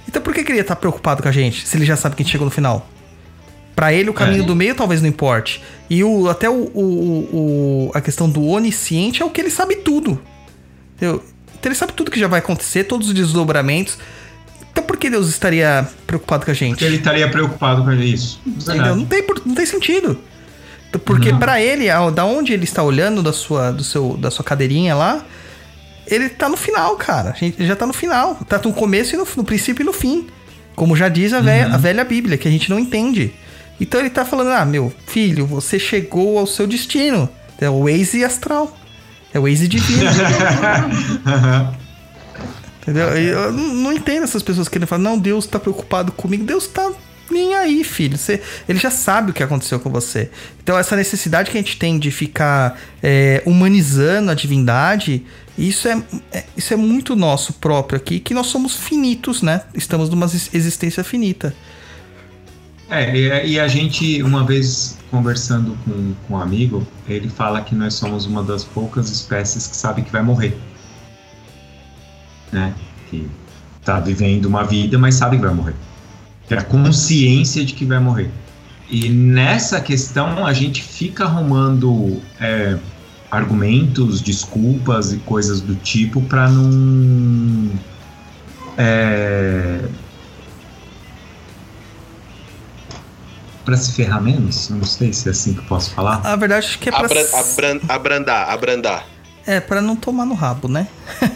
[0.08, 2.16] Então por que que ele ia estar preocupado com a gente, se ele já sabe
[2.16, 2.88] que a gente chegou no final?
[3.76, 4.46] Pra ele, o caminho É.
[4.46, 5.62] do meio talvez não importe.
[5.90, 9.76] E o, até o, o- o- a questão do onisciente é o que ele sabe
[9.78, 10.20] tudo.
[10.96, 11.24] Entendeu?
[11.60, 13.98] Então ele sabe tudo que já vai acontecer, todos os desdobramentos.
[14.72, 16.72] Então por que Deus estaria preocupado com a gente?
[16.72, 18.40] Porque ele estaria preocupado com isso.
[18.48, 18.96] Entendeu?
[18.96, 20.18] Não tem, não tem sentido.
[21.06, 21.86] Porque pra ele,
[22.16, 25.24] da onde ele está olhando da sua, do seu, da sua cadeirinha lá,
[26.10, 27.32] ele tá no final, cara.
[27.32, 28.36] A gente já tá no final.
[28.48, 30.28] Tá no começo e no, no princípio e no fim.
[30.76, 33.34] Como já diz a velha, a velha Bíblia, que a gente não entende.
[33.80, 37.30] Então ele tá falando, ah, meu filho, você chegou ao seu destino.
[37.60, 38.78] É o Waze astral.
[39.34, 40.10] É o Waze divino.
[42.82, 43.08] Entendeu?
[43.10, 46.46] Eu não não entendo essas pessoas que falam, não, Deus tá preocupado comigo.
[46.46, 46.92] Deus tá
[47.32, 48.18] nem aí, filho.
[48.18, 50.30] Você, ele já sabe o que aconteceu com você.
[50.64, 55.26] Então, essa necessidade que a gente tem de ficar é, humanizando a divindade,
[55.58, 56.02] isso é,
[56.32, 59.62] é- isso é muito nosso próprio aqui, que nós somos finitos, né?
[59.74, 61.54] Estamos numa ex- existência finita.
[62.90, 67.76] É, e, e a gente, uma vez conversando com, com um amigo, ele fala que
[67.76, 70.58] nós somos uma das poucas espécies que sabe que vai morrer.
[72.52, 72.74] Né?
[73.10, 73.28] Que
[73.84, 75.76] tá vivendo uma vida, mas sabe que vai morrer.
[76.48, 78.30] Tem a consciência de que vai morrer.
[78.90, 82.78] E nessa questão a gente fica arrumando é,
[83.30, 87.70] argumentos, desculpas e coisas do tipo para não.
[88.78, 89.82] É,
[93.66, 94.70] para se ferrar menos?
[94.70, 96.22] Não sei se é assim que eu posso falar.
[96.24, 97.02] A verdade é que é pra...
[97.06, 99.06] Abra- abran- abrandar, abrandar.
[99.46, 100.88] É, pra não tomar no rabo, né?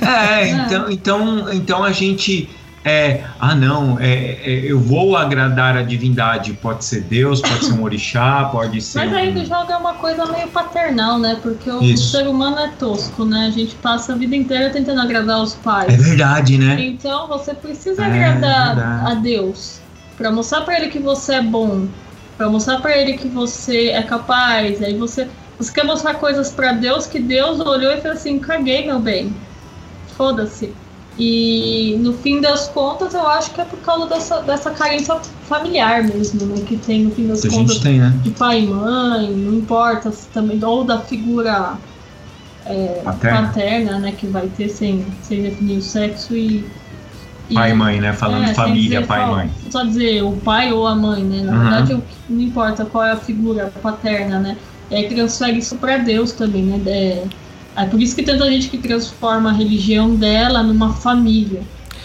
[0.01, 2.49] É, então, então, então a gente.
[2.83, 6.53] É, ah, não, é, é, eu vou agradar a divindade.
[6.53, 8.99] Pode ser Deus, pode ser um orixá, pode ser.
[9.05, 9.45] Mas aí um...
[9.45, 11.37] joga uma coisa meio paternal, né?
[11.41, 12.09] Porque o Isso.
[12.11, 13.45] ser humano é tosco, né?
[13.47, 15.95] A gente passa a vida inteira tentando agradar os É pais.
[15.95, 16.81] verdade, né?
[16.81, 19.11] Então você precisa É, agradar verdade.
[19.11, 19.79] a Deus.
[20.17, 21.87] Pra mostrar pra ele que você é bom.
[22.35, 24.81] Pra mostrar pra ele que você é capaz.
[24.81, 25.27] Aí você.
[25.59, 29.35] Você quer mostrar coisas pra Deus que Deus olhou e falou assim: caguei, meu bem.
[30.17, 30.73] Foda-se.
[31.17, 36.03] E no fim das contas, eu acho que é por causa dessa, dessa carência familiar
[36.03, 36.61] mesmo, né?
[36.65, 38.09] Que tem no fim das a contas tem, né?
[38.23, 41.77] de pai e mãe, não importa se também, ou da figura
[43.03, 43.47] Paterna.
[43.47, 46.63] paterna, né, que vai ter sem, sem definir o sexo e.
[47.49, 48.13] e- Pai e mãe, né?
[48.13, 49.51] Falando é, família, dizer pai e mãe.
[49.69, 51.41] Só dizer o pai ou a mãe, né?
[51.43, 51.59] Na Uhum.
[51.61, 54.57] verdade, não importa qual é a figura paterna, né?
[54.89, 56.81] É transfere isso pra Deus também, né?
[56.85, 57.23] É,
[57.75, 61.61] é por isso que tanta gente que transforma a religião dela numa família.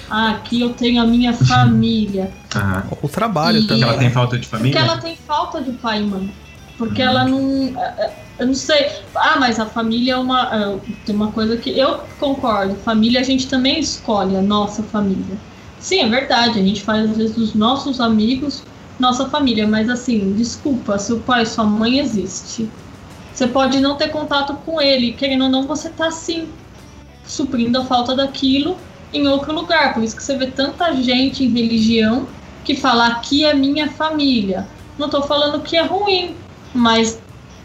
[0.09, 2.31] Ah, aqui eu tenho a minha família.
[2.55, 2.85] Aham.
[3.03, 3.83] O trabalho E- também.
[3.83, 4.79] Ela tem falta de Porque família?
[4.79, 6.31] ela tem falta de pai e mãe.
[6.79, 7.09] Porque Uhum.
[7.09, 7.81] ela não.
[7.81, 8.87] é, é, Eu não sei.
[9.15, 10.43] Ah, mas a família é uma.
[10.55, 11.71] é, Tem uma coisa que.
[11.71, 12.75] Eu concordo.
[12.77, 15.37] Família a gente também escolhe a nossa família.
[15.81, 16.59] Sim, é verdade.
[16.59, 18.63] A gente faz às vezes dos nossos amigos
[19.01, 19.67] nossa família.
[19.67, 22.69] Mas assim, desculpa, seu pai e sua mãe existe.
[23.37, 26.49] Você pode não ter contato com ele, querendo ou não, você tá sim
[27.23, 28.79] suprindo a falta daquilo
[29.13, 29.93] em outro lugar.
[29.93, 32.27] Por isso que você vê tanta gente em religião
[32.65, 34.67] que fala aqui é minha família.
[34.99, 36.35] Não tô falando que é ruim,
[36.73, 37.21] mas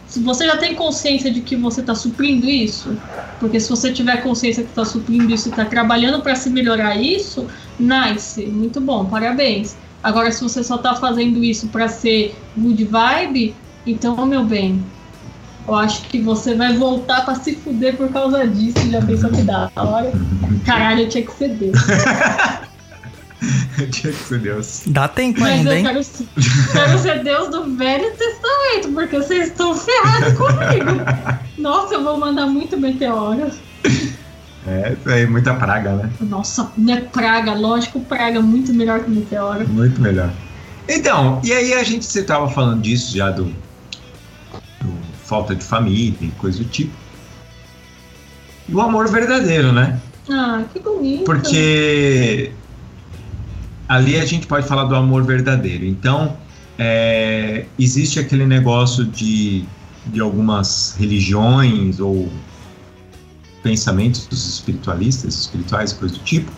[0.08, 2.98] se você já tem consciência de que você está suprindo isso,
[3.40, 6.98] porque se você tiver consciência que está suprindo isso e está trabalhando para se melhorar
[6.98, 7.48] isso,
[7.80, 9.78] nice, muito bom, parabéns.
[10.04, 13.56] Agora, se você só está fazendo isso para ser good vibe,
[13.88, 14.84] então, meu bem,
[15.68, 18.90] eu acho que você vai voltar para se fuder por causa disso.
[18.90, 20.12] Já pensou que dá hora?
[20.66, 21.78] Caralho, eu tinha que ser Deus.
[23.92, 24.84] Tinha que ser Deus.
[24.86, 25.84] Dá tempo Mas ainda, eu hein?
[25.84, 26.28] quero, ser-
[26.72, 31.02] quero ser Deus do Velho Testamento, porque vocês estão ferrados comigo.
[31.58, 33.50] Nossa, eu vou mandar muito meteoro.
[34.68, 36.10] É, isso aí, muita praga, né?
[36.22, 39.68] Nossa, não é praga, lógico, praga é muito melhor que meteoro.
[39.68, 40.32] Muito melhor.
[40.88, 43.52] Então, e aí a gente, você tava falando disso já do
[45.32, 46.92] falta de família e coisa do tipo.
[48.68, 49.98] Do amor verdadeiro, né?
[50.30, 51.24] Ah, que bonito.
[51.24, 52.52] Porque
[53.88, 55.86] ali a gente pode falar do amor verdadeiro.
[55.86, 56.36] Então,
[56.78, 59.64] é, existe aquele negócio de,
[60.08, 62.30] de algumas religiões ou
[63.64, 66.52] pensamentos dos espiritualistas, espirituais, coisa do tipo,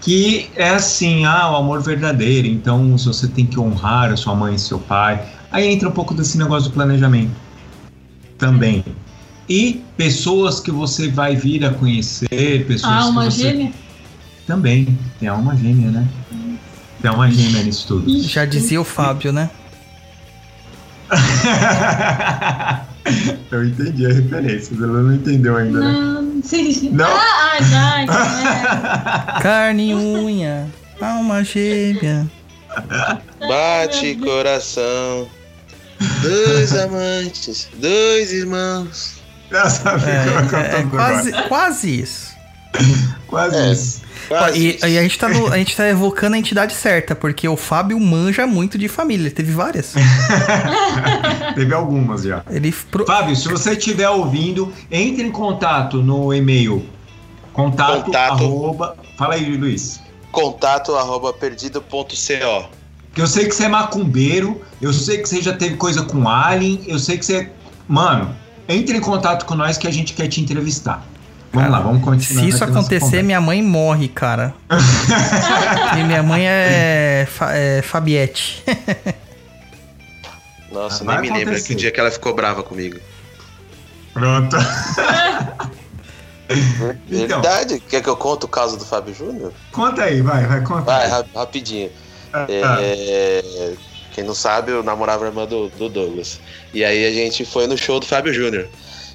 [0.00, 4.34] que é assim, ah, o amor verdadeiro, então se você tem que honrar a sua
[4.34, 5.26] mãe e seu pai.
[5.50, 7.49] Aí entra um pouco desse negócio do planejamento
[8.40, 8.84] também.
[9.48, 13.42] E pessoas que você vai vir a conhecer, pessoas A que alma você...
[13.42, 13.72] gêmea?
[14.46, 16.08] Também, tem alma gêmea, né?
[17.00, 18.18] Tem alma gêmea nisso tudo.
[18.22, 19.50] Já dizia o Fábio, né?
[23.50, 25.92] Eu entendi a referência, ela não entendeu ainda, né?
[25.92, 26.22] Não.
[26.92, 27.06] Não?
[27.06, 29.38] Ah, ah, já, já.
[29.42, 30.68] Carne e unha,
[31.00, 32.30] alma gêmea.
[33.40, 35.28] Bate coração.
[36.22, 39.20] Dois amantes, dois irmãos.
[39.50, 41.12] É, cantando é, agora.
[41.12, 42.30] quase, quase isso.
[43.26, 43.72] Quase É.
[43.72, 44.00] isso.
[44.54, 47.56] E, e a, gente tá no- a gente tá evocando a entidade certa, porque o
[47.56, 49.92] Fábio manja muito de família, ele teve várias.
[51.56, 52.42] Teve algumas já.
[52.48, 56.86] Ele pro- Fábio, se você estiver ouvindo, entre em contato no e-mail
[57.52, 58.32] contato, Contato.
[58.44, 58.96] arroba.
[59.18, 60.00] Fala aí, Luiz.
[60.30, 62.68] Contato arroba perdido.co.
[63.14, 66.28] Que eu sei que você é macumbeiro, eu sei que você já teve coisa com
[66.28, 67.50] alien, eu sei que você.
[67.88, 68.34] Mano,
[68.68, 71.04] entre em contato com nós que a gente quer te entrevistar.
[71.52, 72.42] Vamos Cara, lá, vamos continuar.
[72.44, 74.54] Se isso acontecer, minha mãe morre, cara.
[75.98, 78.62] e minha mãe é, Fa- é Fabiette.
[80.70, 82.98] Nossa, Vai nem me lembro que dia que ela ficou brava comigo.
[84.12, 84.56] Pronto.
[87.08, 87.40] Então.
[87.40, 87.80] Verdade?
[87.88, 89.52] Quer que eu conte o caso do Fábio Júnior?
[89.70, 90.82] Conta aí, vai, vai, conta.
[90.82, 91.10] Vai, aí.
[91.10, 91.90] ra- rapidinho.
[92.48, 93.76] É,
[94.10, 96.40] quem não sabe, eu namorava a irmã do, do Douglas.
[96.72, 98.70] E aí a gente foi no show do Fábio Júnior.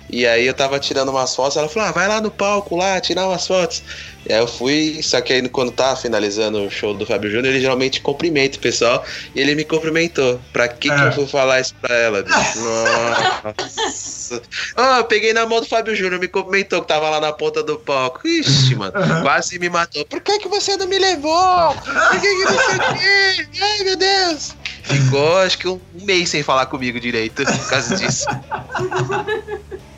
[0.09, 2.99] E aí eu tava tirando umas fotos, ela falou: ah, vai lá no palco lá,
[3.01, 3.83] tirar umas fotos.
[4.27, 7.47] E aí eu fui, só que aí quando tá finalizando o show do Fábio Júnior,
[7.53, 9.03] ele geralmente cumprimenta o pessoal.
[9.35, 10.39] E ele me cumprimentou.
[10.53, 11.07] Pra que, que É.
[11.07, 12.35] eu fui falar isso pra ela, bicho?
[12.59, 14.41] Nossa.
[14.77, 17.61] Ó, eu peguei na mão do Fábio Júnior, me cumprimentou, que tava lá na ponta
[17.63, 18.27] do palco.
[18.27, 19.21] Ixi, mano, Aham.
[19.21, 20.05] quase me matou.
[20.05, 21.75] Por que, que você não me levou?
[21.75, 23.47] Por que, que você quer?
[23.61, 24.55] Ai, meu Deus.
[24.83, 28.25] Ficou, acho que um mês sem falar comigo direito por causa disso.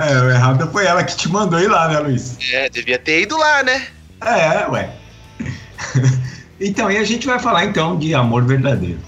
[0.00, 2.36] É, o errado foi ela que te mandou ir lá, né, Luiz?
[2.52, 3.86] É, devia ter ido lá, né?
[4.20, 4.90] É, ué.
[6.60, 9.00] então, e a gente vai falar então de amor verdadeiro.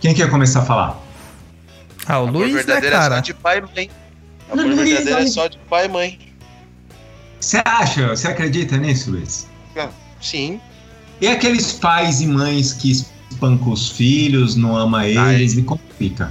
[0.00, 1.02] Quem quer começar a falar?
[2.06, 3.20] Ah, o Amor Luiz, né, verdadeiro é só cara?
[3.20, 3.90] de pai e mãe.
[4.50, 5.28] Amor Luiz, verdadeiro é olha.
[5.28, 6.18] só de pai e mãe.
[7.40, 9.48] Você acha, você acredita nisso, Luiz?
[10.20, 10.60] Sim.
[11.20, 16.30] E aqueles pais e mães que espancam os filhos, não ama eles, e como fica?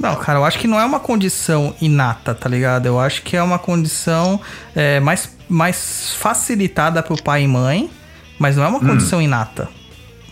[0.00, 2.86] Não, cara, eu acho que não é uma condição inata, tá ligado?
[2.86, 4.40] Eu acho que é uma condição
[4.74, 7.90] é, mais, mais facilitada pro pai e mãe,
[8.38, 8.86] mas não é uma Hum.
[8.86, 9.68] condição inata.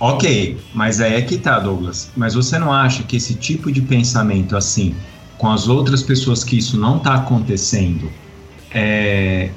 [0.00, 2.10] Ok, mas aí é que tá, Douglas.
[2.16, 4.94] Mas você não acha que esse tipo de pensamento assim,
[5.38, 8.10] com as outras pessoas que isso não tá acontecendo,
[8.70, 9.50] é,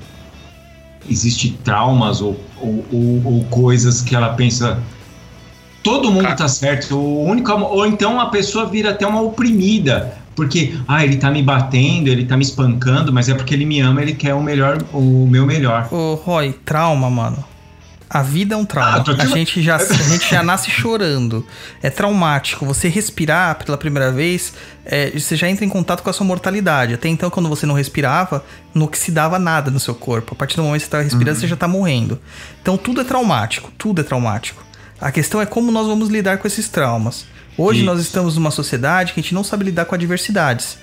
[1.09, 4.81] existe traumas ou, ou, ou- ou coisas que ela pensa
[5.88, 10.77] todo mundo tá certo, o único ou então a pessoa vira até uma oprimida, porque
[10.85, 14.01] ah, ele tá me batendo, ele tá me espancando, mas é porque ele me ama,
[14.01, 15.88] ele quer o melhor, o meu melhor.
[15.89, 17.43] Ô, Roy, trauma, mano.
[18.09, 19.03] A vida é um trauma.
[19.05, 21.45] Ah, a, gente já, a gente já nasce chorando.
[21.84, 22.65] É traumático.
[22.65, 24.53] Você respirar pela primeira vez,
[24.85, 26.93] é, você já entra em contato com a sua mortalidade.
[26.93, 30.34] Até então, quando você não respirava, não oxidava nada no seu corpo.
[30.34, 32.18] A partir do momento que você tá respirando, você já tá morrendo.
[32.61, 33.73] Então, tudo é traumático.
[33.77, 34.66] Tudo é traumático.
[34.99, 37.26] A questão é como nós vamos lidar com esses traumas.
[37.57, 37.86] Hoje Isso.
[37.86, 40.78] nós estamos numa sociedade que a gente não sabe lidar com adversidades.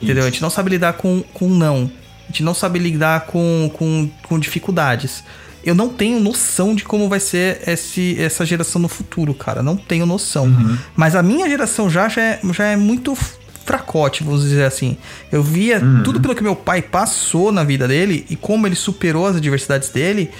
[0.00, 0.24] Entendeu?
[0.24, 0.34] A Isso.
[0.34, 1.90] gente não sabe lidar com, com não.
[2.24, 5.22] A gente não sabe lidar com, com, com dificuldades.
[5.64, 9.62] Eu não tenho noção de como vai ser esse, essa geração no futuro, cara.
[9.62, 10.46] Não tenho noção.
[10.94, 13.16] Mas a minha geração já, já, é, já é muito
[13.64, 14.96] fracote, vamos dizer assim.
[15.32, 19.26] Eu via tudo pelo que meu pai passou na vida dele e como ele superou
[19.26, 20.30] as adversidades dele.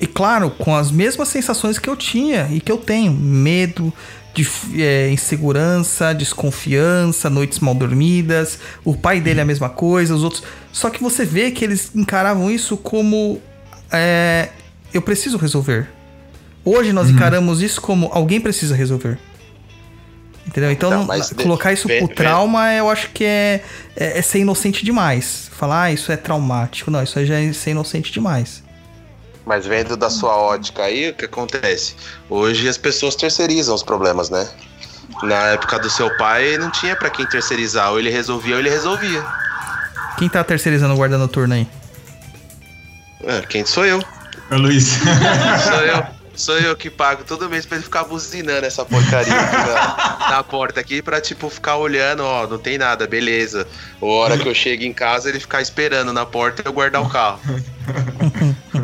[0.00, 3.92] E claro, com as mesmas sensações que eu tinha e que eu tenho: medo,
[4.34, 4.46] de,
[4.78, 8.58] é, insegurança, desconfiança, noites mal dormidas.
[8.84, 10.42] O pai dele é a mesma coisa, os outros.
[10.72, 13.40] Só que você vê que eles encaravam isso como:
[13.90, 14.50] é,
[14.92, 15.88] eu preciso resolver.
[16.64, 19.18] Hoje nós encaramos isso como alguém precisa resolver.
[20.46, 20.70] Entendeu?
[20.72, 23.62] Então, Então, mas colocar isso vê- trauma, eu acho que é,
[23.96, 25.50] é, é ser inocente demais.
[25.56, 26.90] Falar, ah, isso é traumático.
[26.90, 28.62] Não, isso aí já é ser inocente demais.
[29.46, 31.94] Mas vendo da sua ótica aí, o que acontece?
[32.28, 34.48] Hoje as pessoas terceirizam os problemas, né?
[35.22, 37.90] Na época do seu pai, não tinha pra quem terceirizar.
[37.90, 39.24] Ou ele resolvia ou ele resolvia.
[40.18, 41.66] Quem tá terceirizando o guarda noturno aí?
[43.24, 44.02] É, quem sou eu?
[44.50, 44.98] Ô, Luiz.
[45.64, 46.20] Sou eu.
[46.34, 50.42] Sou eu que pago todo mês pra ele ficar buzinando essa porcaria aqui na, na
[50.42, 53.68] porta aqui pra, tipo, ficar olhando, ó, não tem nada, beleza.
[54.00, 56.72] Ou a hora que eu chego em casa, ele ficar esperando na porta e eu
[56.72, 57.40] guardar o carro.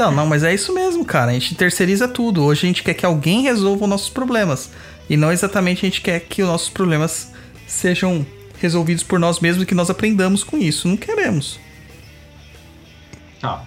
[0.00, 1.30] Então, não, mas é isso mesmo, cara.
[1.30, 2.42] A gente terceiriza tudo.
[2.42, 4.72] Hoje a gente quer que alguém resolva os nossos problemas.
[5.10, 7.34] E não exatamente a gente quer que os nossos problemas
[7.66, 8.24] sejam
[8.58, 10.88] resolvidos por nós mesmos e que nós aprendamos com isso.
[10.88, 11.60] Não queremos.
[13.42, 13.62] Tá.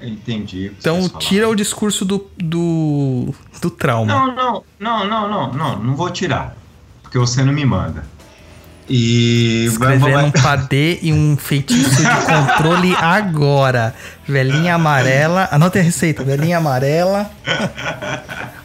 [0.00, 0.66] Entendi.
[0.66, 4.12] o Então, tira o discurso do, do, do trauma.
[4.12, 6.56] Não, não, não, não, não, não, não vou tirar.
[7.04, 8.04] Porque você não me manda.
[8.94, 13.94] E vai- Escrever vai- um padê e um feitiço de controle agora.
[14.28, 15.48] Velhinha amarela.
[15.50, 16.22] Anote a receita.
[16.22, 17.30] Velhinha amarela.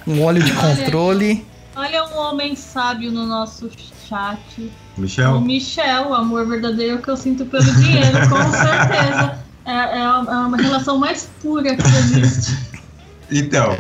[0.06, 1.46] Um óleo de controle.
[1.76, 3.70] Olha um homem sábio no nosso
[4.10, 4.70] chat.
[4.98, 5.40] O Michel?
[5.40, 9.40] Michel, o amor verdadeiro que eu sinto pelo dinheiro, com certeza.
[9.66, 12.58] É, é a- é uma relação mais pura que existe.
[13.32, 13.78] Então,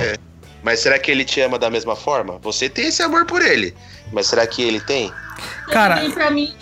[0.63, 2.37] Mas será que ele te ama da mesma forma?
[2.41, 3.73] Você tem esse amor por ele.
[4.11, 5.11] Mas será que ele tem?
[5.71, 6.53] Cara, pra mim,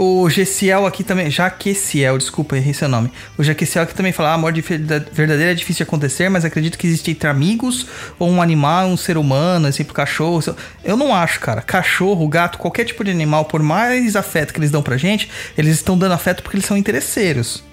[0.00, 3.10] O Gessiel aqui também, Jaqueciel, desculpa, errei seu nome.
[3.36, 6.44] O Jaqueciel aqui também fala: ah, amor de verda- verdadeiro é difícil de acontecer, mas
[6.44, 7.84] acredito que existe entre amigos
[8.18, 10.40] ou um animal, um ser humano, exemplo, cachorro.
[10.40, 10.54] sei-
[10.84, 11.60] Eu não acho, cara.
[11.62, 15.74] Cachorro, gato, qualquer tipo de animal, por mais afeto que eles dão pra gente, eles
[15.74, 17.64] estão dando afeto porque eles são interesseiros.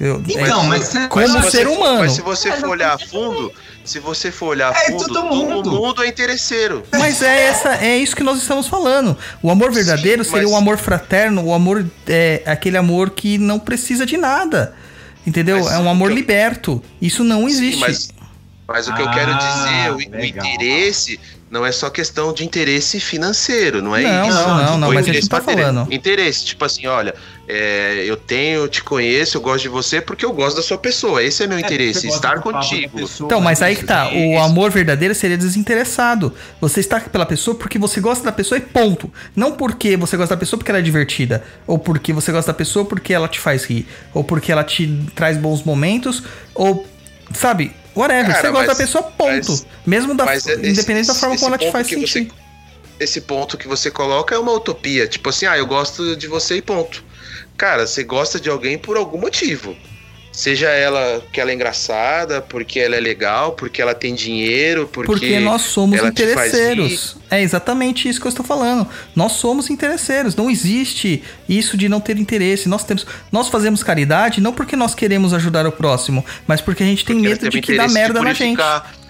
[0.00, 1.98] Eu, Então, mas você- como se você ser for- humano.
[2.00, 3.52] Mas se você for olhar a fundo,
[3.84, 5.70] se você for olhar a É, fundo, todo mundo.
[5.72, 6.84] mundo é interesseiro.
[6.92, 9.16] Mas é, essa, é isso que nós estamos falando.
[9.42, 13.38] O amor verdadeiro Sim, seria mas- o amor fraterno, o amor é aquele amor que
[13.38, 14.74] não precisa de nada.
[15.26, 15.58] Entendeu?
[15.64, 16.82] Mas é um amor eu- liberto.
[17.02, 17.74] Isso não existe.
[17.74, 18.08] Sim, mas,
[18.68, 20.46] mas o que eu quero Ah, dizer, o, o legal.
[20.46, 21.18] interesse
[21.50, 24.36] não é só questão de interesse financeiro, não é Não, isso.
[24.38, 25.72] não, não, não, O mas a gente interesse tá material.
[25.74, 25.92] falando.
[25.92, 27.14] Interesse, tipo assim, olha,
[27.48, 30.76] é, eu tenho, eu te conheço, eu gosto de você porque eu gosto da sua
[30.76, 31.22] pessoa.
[31.22, 32.98] Esse é meu interesse, você gosta estar contigo.
[32.98, 33.80] pessoa, Então, mas aí isso.
[33.82, 34.10] que tá.
[34.12, 36.34] O amor verdadeiro seria desinteressado.
[36.60, 39.10] Você está pela pessoa porque você gosta da pessoa e ponto.
[39.34, 41.42] Não porque você gosta da pessoa porque ela é divertida.
[41.66, 43.86] Ou porque você gosta da pessoa porque ela te faz rir.
[44.12, 46.22] Ou porque ela te traz bons momentos.
[46.54, 46.86] Ou,
[47.32, 48.26] sabe, whatever.
[48.26, 49.50] Cara, você gosta da pessoa, ponto.
[49.50, 52.06] mas- Mesmo da, Mas é- esse- independente da forma como ela te faz sentir.
[52.06, 52.28] você-
[53.00, 55.06] esse ponto que você coloca é uma utopia.
[55.06, 57.04] Tipo assim, ah, eu gosto de você e ponto.
[57.56, 59.76] Cara, você gosta de alguém por algum motivo.
[60.30, 65.10] Seja ela que ela é engraçada, porque ela é legal, porque ela tem dinheiro, porque,
[65.10, 67.16] Porque nós somos interesseiros.
[67.30, 68.86] É exatamente isso que eu estou falando.
[69.16, 70.36] Nós somos interesseiros.
[70.36, 72.68] Não existe isso de não ter interesse.
[72.68, 76.86] Nós temos, nós fazemos caridade não porque nós queremos ajudar o próximo, mas porque a
[76.86, 78.60] gente tem Porque medo de que dá merda na gente.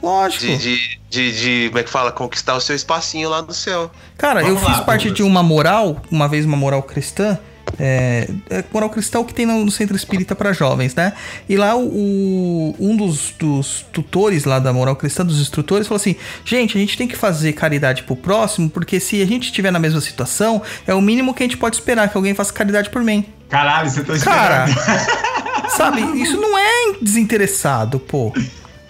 [0.03, 0.47] Lógico.
[0.47, 2.13] de, de, de, de- como é que fala?
[2.13, 3.91] Conquistar o seu espacinho lá no céu.
[4.17, 5.17] Cara, Vamos eu fiz lá, parte Douglas.
[5.17, 7.39] de uma moral, uma vez uma moral cristã.
[7.79, 11.13] É, é moral cristã o que tem no, no centro espírita para jovens, né?
[11.49, 15.97] E lá o, o- um dos, dos tutores lá da moral cristã, dos instrutores, falou
[16.01, 19.71] assim: gente, a gente tem que fazer caridade pro próximo, porque se a gente estiver
[19.71, 22.91] na mesma situação, é o mínimo que a gente pode esperar que alguém faça caridade
[22.91, 23.25] por mim.
[23.49, 25.71] Caralho, você tá Cara, esperando.
[25.77, 28.33] sabe, isso não é desinteressado, pô.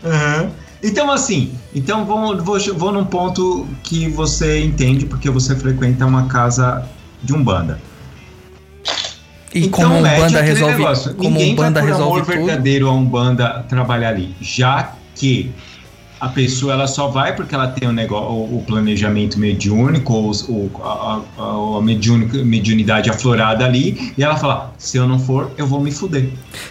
[0.05, 0.51] Aham.
[0.83, 6.29] Então, assim, então vamos, vou, vou num ponto que você entende, porque você frequenta uma
[6.29, 6.89] casa
[7.21, 7.81] de Umbanda.
[9.55, 11.15] E então, como um mete banda resolve, negócio.
[11.15, 12.47] como Ninguém um banda vai por resolve amor tudo.
[12.47, 15.51] verdadeiro a Umbanda trabalhar ali, já que
[16.20, 20.29] a pessoa ela só vai porque ela tem o, negócio, o, o planejamento mediúnico ou
[20.29, 21.81] os- o, a, a, a
[22.45, 26.29] mediunidade aflorada ali e ela fala: se eu não for, eu vou me fuder.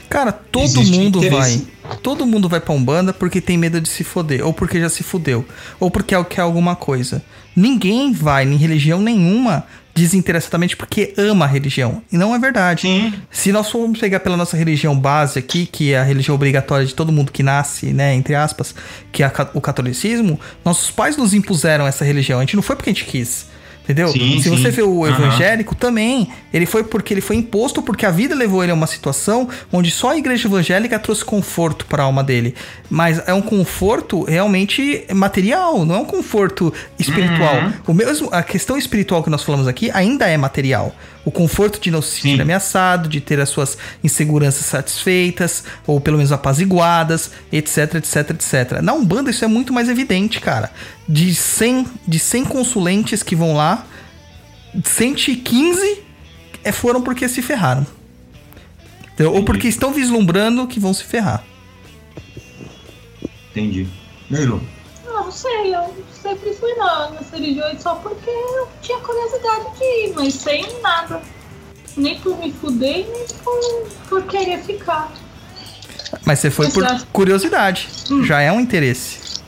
[0.09, 1.27] Cara, todo Existe mundo vai.
[1.29, 1.67] interesse.
[2.03, 5.01] Todo mundo vai pra Umbanda porque tem medo de se foder, ou porque já se
[5.03, 5.45] fudeu,
[5.79, 7.23] ou porque quer alguma coisa.
[7.55, 9.63] Ninguém vai em religião nenhuma
[9.97, 12.03] desinteressadamente porque ama a religião.
[12.11, 12.83] E não é verdade.
[12.83, 13.13] Sim.
[13.31, 16.93] Se nós formos pegar pela nossa religião base aqui, que é a religião obrigatória de
[16.93, 18.75] todo mundo que nasce, né, entre aspas,
[19.11, 22.37] que é o catolicismo, nossos pais nos impuseram essa religião.
[22.37, 23.47] A gente não foi porque a gente quis.
[23.87, 24.09] Entendeu?
[24.09, 24.57] Sim, Se sim.
[24.57, 28.61] você vê o evangélico também, ele foi porque ele foi imposto, porque a vida levou
[28.61, 32.53] ele a uma situação onde só a igreja evangélica trouxe conforto para a alma dele.
[32.89, 37.55] Mas é um conforto realmente material, não é um conforto espiritual.
[37.55, 37.73] Uhum.
[37.87, 40.93] O mesmo, a questão espiritual que nós falamos aqui ainda é material.
[41.27, 42.41] O conforto de não se sentir Sim.
[42.41, 48.81] ameaçado, de ter as suas inseguranças satisfeitas, ou pelo menos apaziguadas, etc, etc, etc.
[48.81, 50.71] Na Umbanda isso é muito mais evidente, cara.
[51.05, 53.85] De 100, de 100 consulentes que vão lá,
[54.85, 55.99] 115
[56.63, 57.85] é, foram porque se ferraram.
[59.11, 59.33] Entendeu?
[59.33, 61.43] Ou porque estão vislumbrando que vão se ferrar.
[63.51, 63.85] Entendi.
[64.29, 64.61] Meilo.
[64.61, 64.76] Não,
[65.27, 70.13] não sei, eu sempre fui na, nas religiões só porque eu tinha curiosidade de ir,
[70.15, 71.21] mas sem nada.
[71.97, 75.11] Nem por me fuder, nem por, por querer ficar.
[76.25, 77.07] Mas você foi por Exato.
[77.11, 77.89] curiosidade.
[78.23, 79.41] Já é um interesse.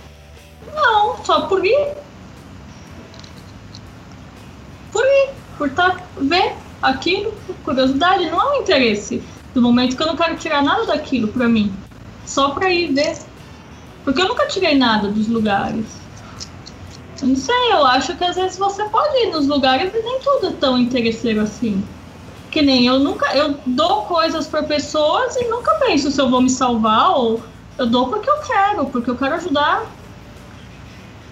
[0.75, 1.93] Não, só por ir.
[4.91, 9.23] Por ir, por tá, ver aquilo, por curiosidade, não é um interesse.
[9.53, 11.73] Do momento que eu não quero tirar nada daquilo pra mim.
[12.25, 13.28] Só pra ir ver.
[14.03, 15.85] Porque eu nunca tirei nada dos lugares.
[17.21, 20.19] Eu não sei, eu acho que às vezes você pode ir nos lugares e nem
[20.19, 21.83] tudo é tão interesseiro assim.
[22.49, 23.35] Que nem eu nunca.
[23.35, 27.41] Eu dou coisas pra pessoas e nunca penso se eu vou me salvar ou
[27.77, 29.85] eu dou porque eu quero, porque eu quero ajudar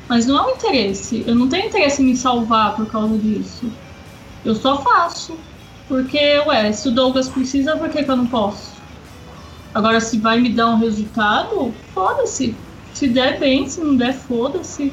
[0.07, 1.23] mas não é um interesse.
[1.27, 3.69] Eu não tenho interesse em me salvar por causa disso.
[4.43, 5.37] Eu só faço.
[5.87, 8.76] Porque, ué, se o Douglas precisa, por que, que eu não posso?
[9.77, 12.55] Agora, se vai me dar um resultado, foda-se.
[12.95, 14.91] Se der bem, se não der, foda-se.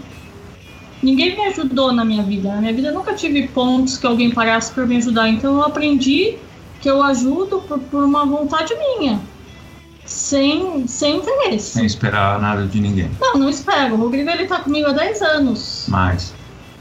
[1.03, 2.51] Ninguém me ajudou na minha vida.
[2.51, 5.27] Na minha vida eu nunca tive pontos que alguém parasse pra me ajudar.
[5.31, 6.37] Então eu aprendi
[6.83, 9.19] que eu ajudo por, por uma vontade minha.
[10.05, 11.71] Sem, sem interesse.
[11.71, 13.11] Sem esperar nada de ninguém.
[13.19, 13.95] Não, não espero.
[13.95, 15.87] O Rodrigo ele tá comigo há 10 anos.
[15.89, 16.35] Mas.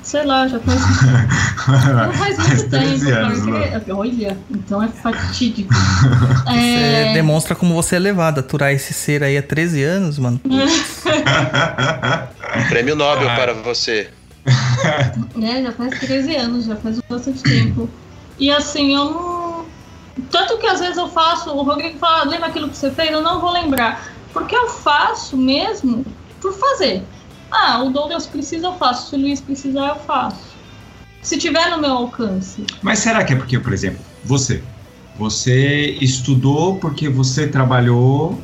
[0.03, 0.79] Sei lá, já faz.
[2.07, 2.69] Não faz muito tempo.
[2.69, 3.39] 13 anos.
[3.89, 5.73] Olha, então é fatídico.
[5.73, 8.39] Você É, demonstra como você é levado.
[8.39, 10.39] Aturar esse ser aí há 13 anos, mano.
[12.69, 13.35] Prêmio Nobel Ah.
[13.35, 14.09] para você.
[15.41, 17.89] é, já faz 13 anos, já faz bastante tempo.
[18.37, 19.65] E assim, eu não.
[20.29, 23.11] Tanto que às vezes eu faço, o Rodrigo fala, "Ah, lembra aquilo que você fez?
[23.11, 24.03] Eu não vou lembrar.
[24.33, 26.05] Porque eu faço mesmo
[26.41, 27.03] por fazer.
[27.53, 29.11] Ah, o Douglas precisa, eu faço.
[29.11, 30.53] Se o Luiz precisar, eu faço.
[31.21, 32.65] Se tiver no meu alcance.
[32.81, 34.61] Mas será que é porque, por exemplo, você?
[35.19, 38.41] Você estudou porque você trabalhou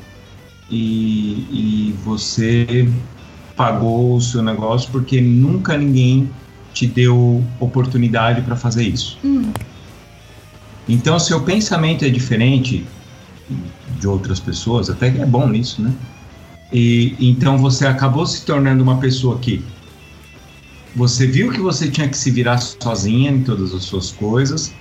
[0.69, 2.88] e, e você
[3.56, 6.30] pagou o seu negócio porque nunca ninguém
[6.72, 9.18] te deu oportunidade para fazer isso.
[9.26, 9.52] Hum.
[10.88, 12.86] Então, seu pensamento é diferente
[13.99, 15.91] de outras pessoas, até que é bom nisso, né?
[16.71, 19.63] E então você acabou se tornando uma pessoa que
[20.95, 24.73] você viu que você tinha que se virar sozinha em todas as suas coisas.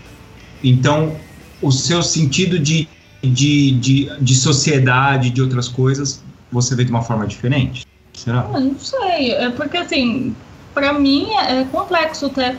[0.63, 1.15] Então,
[1.63, 2.89] o seu sentido de,
[3.23, 7.83] de, de, de sociedade, de outras coisas, você vê de uma forma diferente?
[8.15, 8.49] Será?
[8.53, 10.35] Ah, não sei, é porque assim,
[10.75, 12.57] pra mim é é complexo até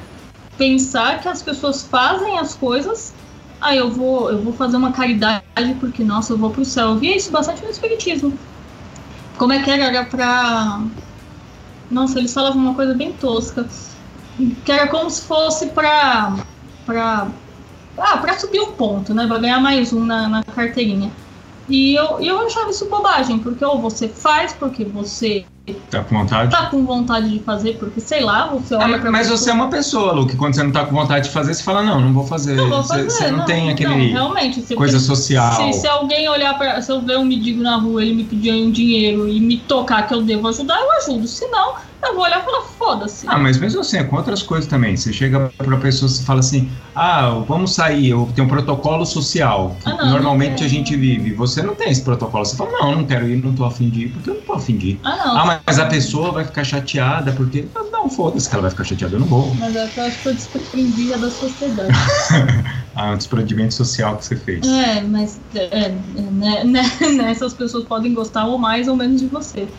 [0.57, 3.13] pensar que as pessoas fazem as coisas,
[3.59, 5.43] aí eu vou, eu vou fazer uma caridade
[5.79, 6.95] porque, nossa, eu vou pro céu.
[6.95, 8.37] Eu isso bastante no Espiritismo.
[9.39, 9.85] Como é que era?
[9.85, 10.81] Era pra.
[11.89, 13.65] Nossa, eles falavam uma coisa bem tosca.
[14.65, 16.35] Que era como se fosse pra.
[16.85, 17.31] pra.
[17.97, 19.25] Ah, pra subir um ponto, né?
[19.27, 21.11] Pra ganhar mais um na, na carteirinha.
[21.67, 25.45] E eu, eu achava isso bobagem, porque ou você faz porque você
[25.89, 26.51] Tá com vontade?
[26.51, 30.13] tá com vontade de fazer, porque sei lá, você olha mas você é uma pessoa,
[30.13, 32.25] Lu, que quando você não tá com vontade de fazer, você fala, não, não vou
[32.25, 32.55] fazer.
[32.55, 35.51] Não vou Você- fazer, você não, tem Não, aquele realmente, se, coisa social.
[35.73, 36.81] se, se alguém olhar pra.
[36.81, 40.07] Se eu ver um mendigo na rua, ele me pedir um dinheiro e me tocar
[40.07, 41.27] que eu devo ajudar, eu ajudo.
[41.27, 41.73] Se não,
[42.03, 43.27] eu vou olhar e falar, foda-se.
[43.27, 44.95] Ah, mas mesmo assim, é com outras coisas também.
[44.95, 49.77] Você chega pra pessoa e fala assim: ah, vamos sair, eu tenho um protocolo social.
[49.85, 51.33] Ah, não, normalmente não a gente vive.
[51.35, 52.45] Você não tem esse protocolo.
[52.45, 54.53] Você fala: não, não quero ir, não tô afim de ir, porque eu não tô
[54.53, 55.01] afim de ir.
[55.03, 55.37] Ah, não.
[55.37, 57.69] Ah, mas a pessoa vai ficar chateada porque.
[57.75, 59.55] Ah, Não, foda-se que ela vai ficar chateada, eu não vou.
[59.55, 61.89] Mas é que eu acho que eu desprendia da sociedade.
[62.95, 64.67] Ah, um desprendimento social que você fez.
[64.67, 65.89] é, mas é,
[66.31, 66.81] né, né,
[67.15, 69.73] né, essas pessoas podem gostar ou mais ou menos de você.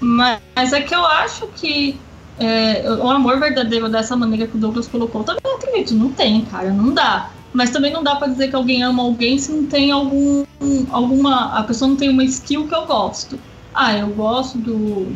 [0.00, 1.98] Mas, mas é que eu acho que
[2.38, 6.70] é, o amor verdadeiro dessa maneira que o Douglas colocou, também acredito, não tem, cara,
[6.70, 7.30] não dá.
[7.52, 10.44] Mas também não dá pra dizer que alguém ama alguém se não tem algum.
[10.90, 11.58] alguma.
[11.58, 13.38] A pessoa não tem uma skill que eu gosto.
[13.74, 15.12] Ah, eu gosto do,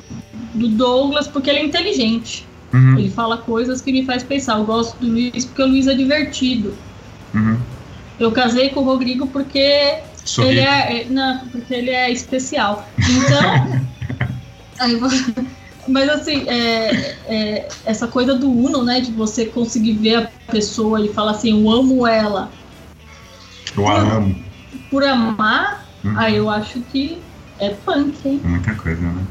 [0.54, 2.46] do Douglas porque ele é inteligente.
[2.72, 4.58] Uhum, Ele fala coisas que me faz pensar.
[4.58, 6.74] Eu gosto do Luiz porque o Luiz é divertido.
[7.34, 7.58] uhum.
[8.18, 10.50] Eu casei com o Rodrigo porque Sorri.
[10.50, 12.88] ele é, é- não, porque ele é especial.
[12.98, 13.82] Então,
[14.78, 15.00] aí
[15.88, 21.04] mas assim, é, é, essa coisa do Uno, né, de você conseguir ver a pessoa
[21.04, 22.50] e falar assim, eu amo ela
[23.76, 24.36] Eu a amo.
[24.90, 26.18] por amar, Uhum.
[26.18, 27.20] aí eu acho que
[27.60, 28.40] é punk, hein?
[28.44, 29.22] Muita coisa, né?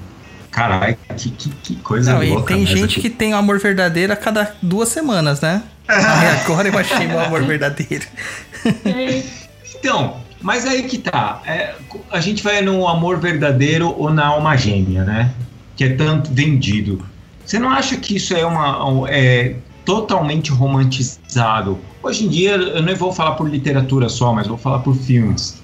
[0.51, 2.53] Caralho, que, que, que coisa Não, e louca.
[2.53, 5.63] tem mas gente aqui- que tem o amor verdadeiro a cada duas semanas, né?
[5.87, 8.05] Aí agora eu achei meu amor verdadeiro.
[8.85, 9.23] É,
[9.79, 11.41] Então, mas aí que tá.
[11.45, 11.75] É,
[12.11, 15.33] a gente vai no amor verdadeiro ou na alma gêmea, né?
[15.75, 17.03] Que é tanto vendido.
[17.45, 19.55] Você não acha que isso é uma um- é
[19.85, 21.79] totalmente romantizado?
[22.03, 25.61] Hoje em dia, eu não vou falar por literatura só, mas vou falar por filmes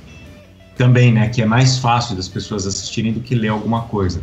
[0.77, 1.29] também, né?
[1.29, 4.21] Que é mais fácil das pessoas assistirem do que ler alguma coisa.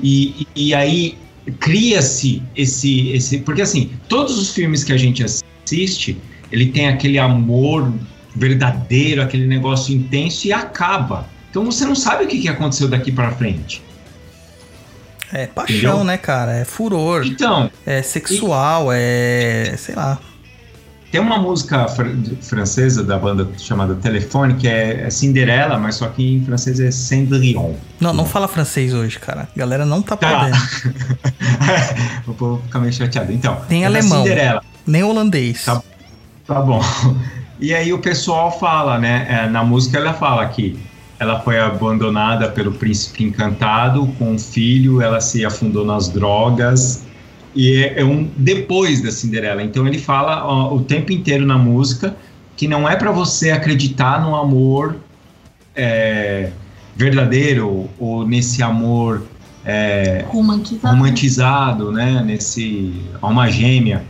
[0.00, 1.18] E, e aí
[1.60, 3.38] cria-se esse, esse.
[3.38, 6.18] Porque assim, todos os filmes que a gente assiste,
[6.50, 7.92] ele tem aquele amor
[8.34, 11.26] verdadeiro, aquele negócio intenso e acaba.
[11.50, 13.82] Então você não sabe o que que aconteceu daqui pra frente.
[15.32, 16.04] É paixão, Entendeu?
[16.04, 16.52] né, cara?
[16.52, 19.74] É furor, Então, é sexual, é.
[19.76, 20.18] sei lá.
[21.10, 26.08] tem uma música fr- francesa da banda chamada Telefone, que é, é Cinderela, mas só
[26.08, 27.72] que em francês é Cendrillon.
[28.00, 29.48] Não, não fala francês hoje, cara.
[29.54, 30.40] A galera não tá Tá.
[30.40, 30.56] podendo.
[32.28, 33.32] o povo fica meio chateado.
[33.32, 34.22] Então, Tem é alemão.
[34.22, 34.62] Cinderela.
[34.86, 35.64] Nem holandês.
[35.64, 35.82] Tá.
[36.46, 36.80] Tá bom.
[37.64, 39.26] E aí o pessoal fala, né?
[39.26, 40.78] é, na música ela fala que
[41.18, 47.06] ela foi abandonada pelo príncipe encantado com um filho, ela se afundou nas drogas.
[47.54, 49.62] E é, é um depois da Cinderela.
[49.62, 52.14] Então ele fala ó, o tempo inteiro na música
[52.54, 54.96] que não é para você acreditar no amor
[55.74, 56.50] é,
[56.94, 59.22] verdadeiro ou nesse amor
[59.64, 60.94] é, romantizado.
[60.94, 62.92] romantizado, né, nesse
[63.22, 64.04] alma gêmea,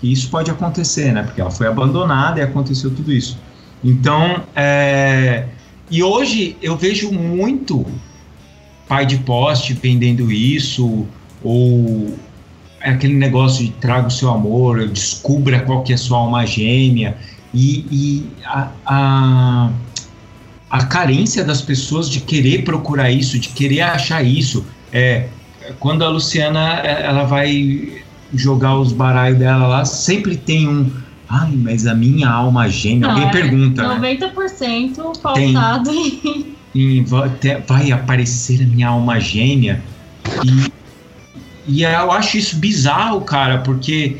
[0.00, 3.38] que isso pode acontecer, né, porque ela foi abandonada e aconteceu tudo isso.
[3.82, 5.46] Então, é,
[5.90, 7.86] e hoje eu vejo muito
[8.88, 11.06] pai de poste vendendo isso,
[11.42, 12.16] ou
[12.80, 16.46] é aquele negócio de traga o seu amor, descubra qual que é a sua alma
[16.46, 17.16] gêmea,
[17.52, 19.70] e, e a, a,
[20.70, 25.28] a carência das pessoas de querer procurar isso, de querer achar isso, é,
[25.80, 30.90] quando a Luciana é, ela vai jogar os baralhos dela lá, sempre tem um.
[31.28, 33.08] Ai, mas a minha alma gêmea.
[33.08, 34.16] Não, Alguém é pergunta, né?
[34.18, 36.56] 90% pautado em.
[36.74, 37.04] Em
[37.66, 39.82] vai aparecer a minha alma gêmea.
[40.44, 40.72] E,
[41.78, 44.18] e eu acho isso bizarro, cara, porque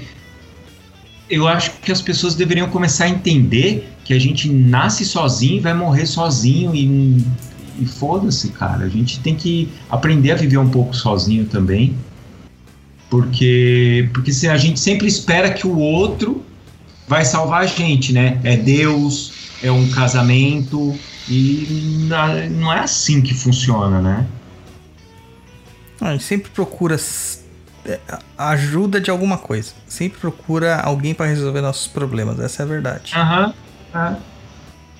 [1.28, 5.60] eu acho que as pessoas deveriam começar a entender que a gente nasce sozinho e
[5.60, 7.22] vai morrer sozinho e,
[7.80, 8.84] e foda-se, cara.
[8.84, 11.94] A gente tem que aprender a viver um pouco sozinho também.
[13.08, 16.44] Porque, porque se a gente sempre espera que o outro
[17.06, 18.40] vai salvar a gente, né?
[18.42, 22.08] É Deus, é um casamento, e
[22.50, 24.26] não é assim que funciona, né?
[26.00, 26.96] A gente sempre procura
[27.84, 27.98] é,
[28.36, 29.72] ajuda de alguma coisa.
[29.86, 32.38] Sempre procura alguém pra resolver nossos problemas.
[32.38, 33.12] Essa é a verdade.
[33.14, 33.54] Aham.
[33.94, 34.36] é.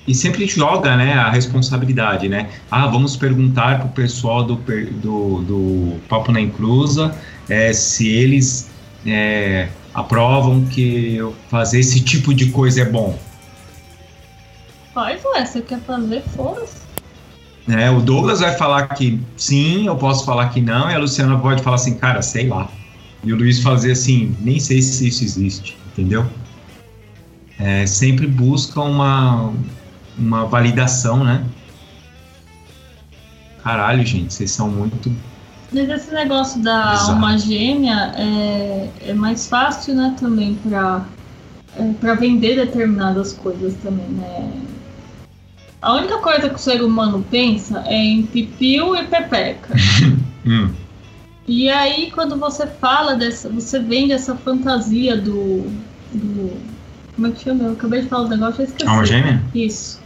[0.07, 2.49] E sempre joga, né, a responsabilidade, né?
[2.71, 7.13] Ah, vamos perguntar pro pessoal do, do, do Papo na Inclusa
[7.49, 8.69] é, se eles
[9.05, 13.17] é, aprovam que eu fazer esse tipo de coisa é bom.
[14.93, 16.77] Faz, ué, você quer fazer, foda-se.
[17.67, 17.89] né?
[17.91, 21.61] O Douglas vai falar que sim, eu posso falar que não, e a Luciana pode
[21.61, 22.69] falar assim, cara, sei lá.
[23.23, 26.25] E o Luiz fazer assim, nem sei se isso existe, entendeu?
[27.59, 29.53] É, sempre busca uma,
[30.17, 31.43] uma validação, né?
[33.63, 35.11] Caralho, gente, vocês são muito.
[35.71, 37.11] Mas esse negócio da Exato.
[37.11, 41.05] alma gêmea é, é mais fácil, né, também pra,
[41.75, 44.51] é, pra vender determinadas coisas também, né?
[45.81, 49.73] A única coisa que o ser humano pensa é em pipiu e pepeca.
[50.49, 50.69] Hum,
[51.45, 55.69] E aí, quando você fala dessa, você vende essa fantasia do.
[56.13, 56.53] do
[57.13, 57.63] como é que chama?
[57.65, 58.87] Eu acabei de falar o negócio, eu esqueci.
[58.89, 59.43] alma gêmea?
[59.53, 59.99] Isso.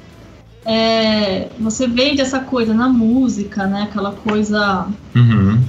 [0.65, 3.83] É, você vende essa coisa na música, né?
[3.83, 4.87] Aquela coisa.
[5.15, 5.59] Uhum.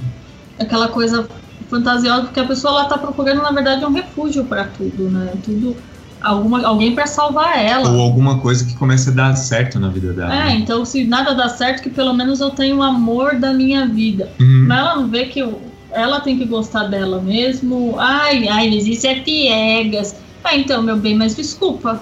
[0.59, 1.27] Aquela coisa
[1.69, 5.33] fantasiosa, porque a pessoa ela tá procurando, na verdade, um refúgio para tudo, né?
[5.43, 5.75] Tudo.
[6.21, 7.91] Alguma, alguém para salvar ela.
[7.91, 10.33] Ou alguma coisa que comece a dar certo na vida dela.
[10.33, 10.55] É, né?
[10.55, 14.29] então se nada dá certo, que pelo menos eu tenho o amor da minha vida.
[14.39, 14.65] Uhum.
[14.67, 15.59] Mas ela não vê que eu-
[15.91, 17.99] ela tem que gostar dela mesmo.
[17.99, 20.15] Ai, ai, mas isso é piegas.
[20.43, 21.99] Ah, então, meu bem, mas desculpa.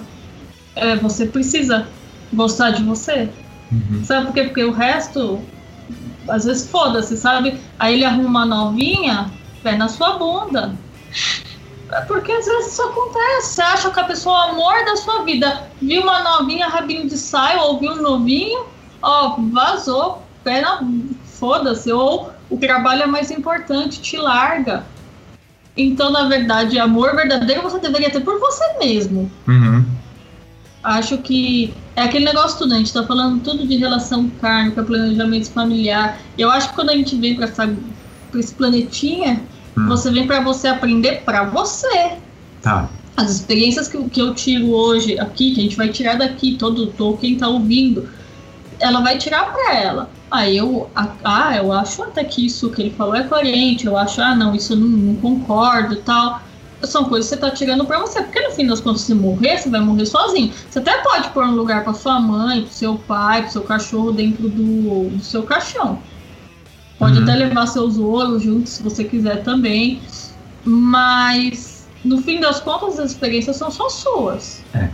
[0.74, 1.86] é, você precisa
[2.32, 3.28] gostar de você.
[3.70, 4.04] Uhum.
[4.04, 4.44] Sabe por quê?
[4.44, 5.40] Porque o resto,
[6.28, 7.58] às vezes foda-se, sabe?
[7.78, 9.30] Aí ele arruma uma novinha,
[9.62, 10.74] pé na sua bunda.
[11.92, 13.54] É porque às vezes isso acontece.
[13.54, 15.68] Você acha que a pessoa é o amor da sua vida.
[15.80, 18.64] Viu uma novinha, rabinho de saia, ou viu um novinho,
[19.02, 20.82] ó, vazou, pé na.
[21.24, 21.92] Foda-se.
[21.92, 24.84] Ou o trabalho é mais importante, te larga.
[25.76, 29.30] Então, na verdade, amor verdadeiro você deveria ter por você mesmo.
[29.48, 29.84] Uhum.
[30.82, 35.50] Acho que é aquele negócio tudo, a gente tá falando tudo de relação kármica, planejamento
[35.50, 36.18] familiar.
[36.36, 37.48] Eu acho que quando a gente vem pra
[38.34, 39.40] esse planetinha,
[39.78, 39.86] Hum.
[39.88, 42.12] você vem pra você aprender pra você.
[42.60, 42.88] Tá.
[43.16, 46.56] As experiências que, eu- que eu tiro hoje aqui, que a gente vai tirar daqui,
[46.58, 48.08] todo, todo quem tá ouvindo,
[48.80, 50.10] ela vai tirar pra ela.
[50.30, 54.20] Aí eu, ah, eu acho até que isso que ele falou é coerente, eu acho,
[54.20, 56.42] ah, não, isso eu não, não concordo tal.
[56.84, 59.58] São coisas que você tá tirando pra você, porque no fim das contas, se morrer,
[59.58, 60.52] você vai morrer sozinho.
[60.68, 64.12] Você até pode pôr um lugar pra sua mãe, pro seu pai, pro seu cachorro
[64.12, 65.98] dentro do, do seu caixão.
[66.98, 67.22] Pode Uhum.
[67.24, 70.00] até levar seus ouros juntos, se você quiser também.
[70.64, 74.62] Mas, no fim das contas, as experiências são só suas.
[74.74, 74.88] É.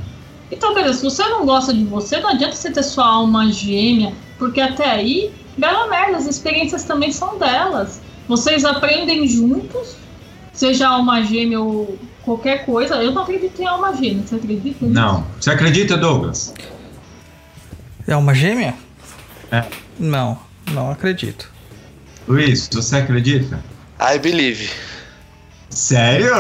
[0.51, 4.15] Então, beleza, se você não gosta de você, não adianta você ter sua alma gêmea,
[4.39, 8.01] porque até aí, bela merda, as experiências também são delas.
[8.27, 9.97] Vocês aprendem juntos,
[10.59, 12.97] seja alma gêmea ou qualquer coisa.
[12.97, 14.85] Eu não acredito em alma gêmea, você acredita?
[14.85, 14.95] nisso?
[14.95, 15.25] Não.
[15.41, 16.53] Você acredita, Douglas?
[18.07, 18.75] É uma gêmea?
[19.53, 19.65] É.
[19.99, 20.39] Não,
[20.73, 21.51] não acredito.
[22.27, 23.63] Luiz, você acredita?
[24.01, 24.71] I believe.
[25.71, 26.35] Sério?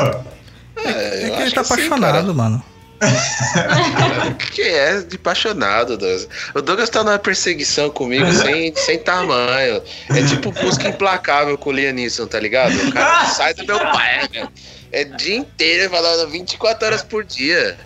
[0.76, 2.62] É, eu que ele tá sim, apaixonado, mano.
[4.52, 6.28] Que é de apaixonado, Douglas.
[6.54, 9.82] O Douglas tá numa perseguição comigo sem, sem tamanho.
[10.10, 12.74] É tipo busca implacável com o Lianisson, tá ligado?
[12.74, 14.48] O cara não sai do meu pé, meu.
[14.90, 17.76] É dia inteiro falando 24 horas por dia.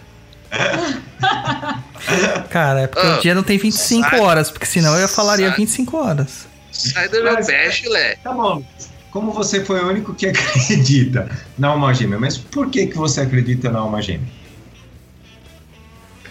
[2.51, 5.48] Cara, é porque Ah, o dia não tem 25 sai- horas, porque senão eu falaria
[5.48, 6.47] sai- 25 horas.
[6.70, 8.16] Sai do meu pé, chulé.
[8.22, 8.62] Tá bom.
[9.10, 11.28] Como você foi o único que acredita
[11.59, 14.26] na alma gêmea, mas por que, que você acredita na alma gêmea?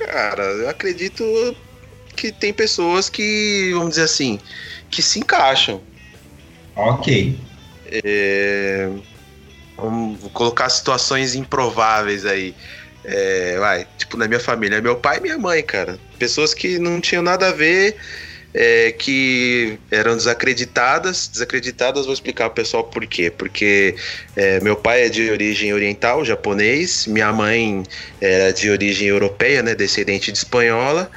[0.06, 1.24] Cara, eu acredito
[2.16, 4.40] que tem pessoas que, vamos dizer assim,
[4.90, 5.82] que se encaixam.
[6.76, 7.38] Ok.
[7.86, 8.90] É,
[9.82, 12.54] Vamos colocar situações improváveis aí.
[13.04, 16.00] É, vai, tipo, na minha família, meu pai e minha mãe, cara.
[16.20, 17.98] Pessoas que não tinham nada a ver,
[18.54, 21.30] é, que eram desacreditadas.
[21.32, 23.32] Desacreditadas, vou explicar pro pessoal por quê.
[23.32, 23.96] Porque
[24.36, 27.84] é, meu pai é de origem oriental, japonês, minha mãe
[28.20, 31.10] era de origem europeia, né, descendente de espanhola.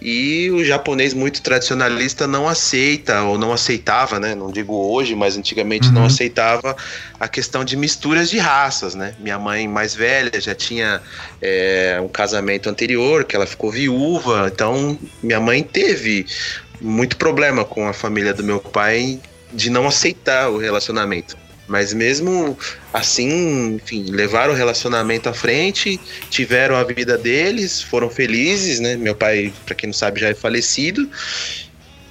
[0.00, 4.34] E o japonês muito tradicionalista não aceita, ou não aceitava, né?
[4.34, 6.06] Não digo hoje, mas antigamente não Uhum.
[6.06, 6.76] aceitava
[7.18, 9.14] a questão de misturas de raças, né?
[9.18, 11.00] Minha mãe mais velha já tinha
[11.40, 16.26] é, um casamento anterior, que ela ficou viúva, então minha mãe teve
[16.80, 19.20] muito problema com a família do meu pai
[19.52, 21.36] de não aceitar o relacionamento.
[21.68, 22.56] Mas mesmo
[22.92, 25.98] assim, enfim, levaram o relacionamento à frente,
[26.30, 28.96] tiveram a vida deles, foram felizes, né?
[28.96, 31.08] Meu pai, para quem não sabe, já é falecido.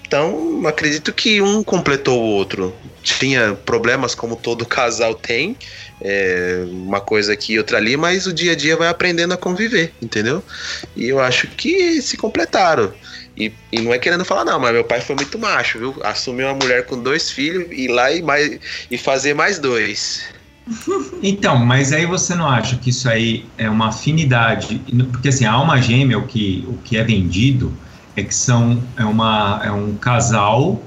[0.06, 2.76] Então, acredito que um completou o outro.
[3.06, 5.56] Tinha problemas como todo casal tem,
[6.02, 9.38] é, uma coisa aqui e outra ali, mas o dia a dia vai aprendendo a
[9.38, 10.44] conviver, entendeu?
[10.96, 12.92] E eu acho que se completaram.
[13.38, 15.96] E, e não é querendo falar, não, mas meu pai foi muito macho, viu?
[16.04, 18.60] Assumiu uma mulher com dois filhos e lá e, mais,
[18.90, 20.24] e fazer mais dois.
[21.22, 24.82] Então, mas aí você não acha que isso aí é uma afinidade?
[25.12, 27.72] Porque assim, a alma gêmea, o que, o que é vendido
[28.16, 30.82] é que são é, uma, é um casal,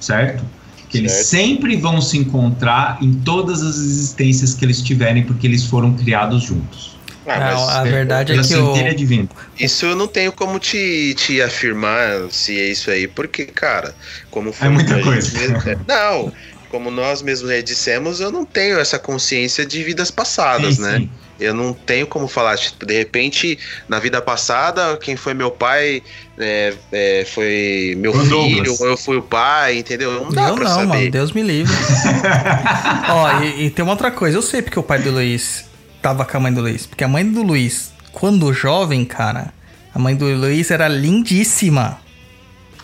[0.00, 0.42] certo?
[0.88, 1.26] Que eles Certo.
[1.26, 6.42] sempre vão se encontrar em todas as existências que eles tiverem, porque eles foram criados
[6.44, 6.96] juntos.
[7.26, 9.28] Ah, Não, a verdade é que divina.
[9.60, 13.94] Isso eu não tenho como te, te afirmar se é isso aí, porque, cara,
[14.30, 15.38] como foi É muita gente coisa.
[15.70, 16.32] é, não,
[16.70, 20.98] como nós mesmos já dissemos, eu não tenho essa consciência de vidas passadas, Sim, né?
[20.98, 21.10] sim.
[21.40, 23.56] Eu não tenho como falar, tipo, de repente,
[23.88, 26.02] na vida passada, quem foi meu pai
[26.36, 28.80] é, é, foi meu O filho, Douglas.
[28.80, 30.10] ou eu fui o pai, entendeu?
[30.24, 30.86] Não dá Eu pra não, saber.
[30.88, 31.72] mano, Deus me livre.
[33.08, 35.64] Ó, e, e tem uma outra coisa, eu sei porque o pai do Luiz
[36.02, 36.86] tava com a mãe do Luiz.
[36.86, 39.52] Porque a mãe do Luiz, quando jovem, cara,
[39.94, 42.00] a mãe do Luiz era lindíssima.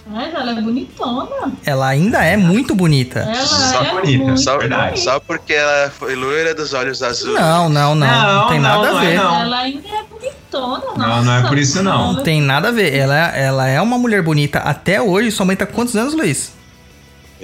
[0.06, 1.52] É, ela é bonitona.
[1.64, 3.20] Ela ainda é muito bonita.
[3.20, 5.00] Ela Só é bonita, muito Só, Verdade.
[5.00, 7.34] só porque ela foi loira dos olhos azuis.
[7.34, 8.06] Não, não, não.
[8.06, 9.16] Não, Não, tem não, nada não a é ver.
[9.16, 9.40] não.
[9.40, 12.12] Ela ainda é bonitona, Não, não é por isso, não.
[12.14, 12.94] Não tem nada a ver.
[12.94, 15.30] Ela, ela é uma mulher bonita até hoje.
[15.30, 16.52] Sua mãe tá com quantos anos, Luiz?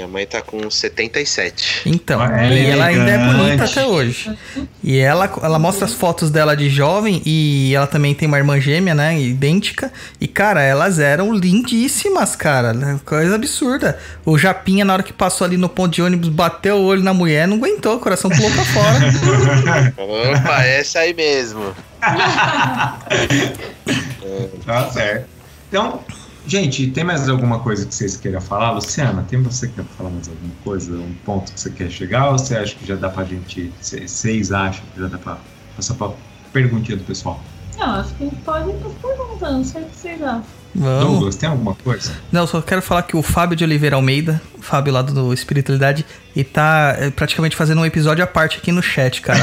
[0.01, 1.82] Minha mãe tá com 77.
[1.85, 4.35] Então, Ah, ela e é ela ainda é bonita até hoje.
[4.82, 8.59] E ela, ela mostra as fotos dela de jovem e ela também tem uma irmã
[8.59, 9.20] gêmea, né?
[9.20, 9.93] Idêntica.
[10.18, 12.72] E, cara, elas eram lindíssimas, cara.
[13.05, 13.98] Coisa absurda.
[14.24, 17.12] O Japinha, na hora que passou ali no ponto de ônibus, bateu o olho na
[17.12, 19.93] mulher, não aguentou, o coração pulou pra fora.
[19.98, 21.74] Opa, essa aí mesmo.
[24.64, 25.27] Tá certo.
[25.68, 26.01] Então,
[26.46, 28.72] gente, tem mais alguma coisa que vocês queiram falar?
[28.72, 30.92] Luciana, tem você que quer falar mais alguma coisa?
[30.96, 32.30] Um ponto que você quer chegar?
[32.30, 33.72] Ou você acha que já dá pra gente.
[33.80, 35.38] Vocês acham que já dá pra
[35.76, 36.10] passar pra
[36.52, 37.42] perguntinha do pessoal?
[37.78, 40.44] Não, acho que pode ir pras perguntas, não sei o que vocês acham.
[40.74, 41.10] Vamos.
[41.10, 42.12] Douglas, tem alguma coisa?
[42.30, 46.06] Não, só quero falar que o Fábio de Oliveira Almeida, o Fábio lá do Espiritualidade,
[46.34, 49.40] e tá é, praticamente fazendo um episódio à parte aqui no chat, cara.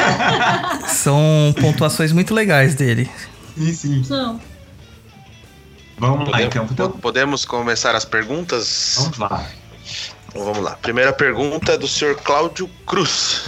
[0.88, 3.08] São pontuações muito legais dele.
[3.56, 4.02] Sim, sim.
[4.10, 4.38] Não.
[5.98, 6.68] Vamos lá, Podemos, então.
[6.70, 8.94] então podemos começar as perguntas?
[8.98, 9.46] vamos lá.
[10.28, 10.76] Então vamos lá.
[10.76, 13.46] Primeira pergunta é do senhor Cláudio Cruz.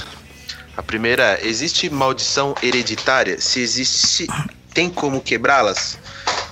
[0.77, 3.41] A primeira, existe maldição hereditária?
[3.41, 4.27] Se existe,
[4.73, 5.99] tem como quebrá-las?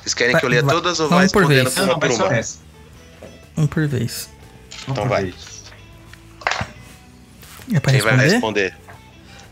[0.03, 1.75] Vocês querem que eu leia Vai- todas ou vai respondendo vez.
[1.75, 2.59] por uma não, por vai uma?
[3.57, 4.29] Um por vez.
[4.83, 5.23] Então por vai.
[5.25, 5.35] vez.
[7.73, 8.31] É pra Quem vai responder?
[8.33, 8.77] responder?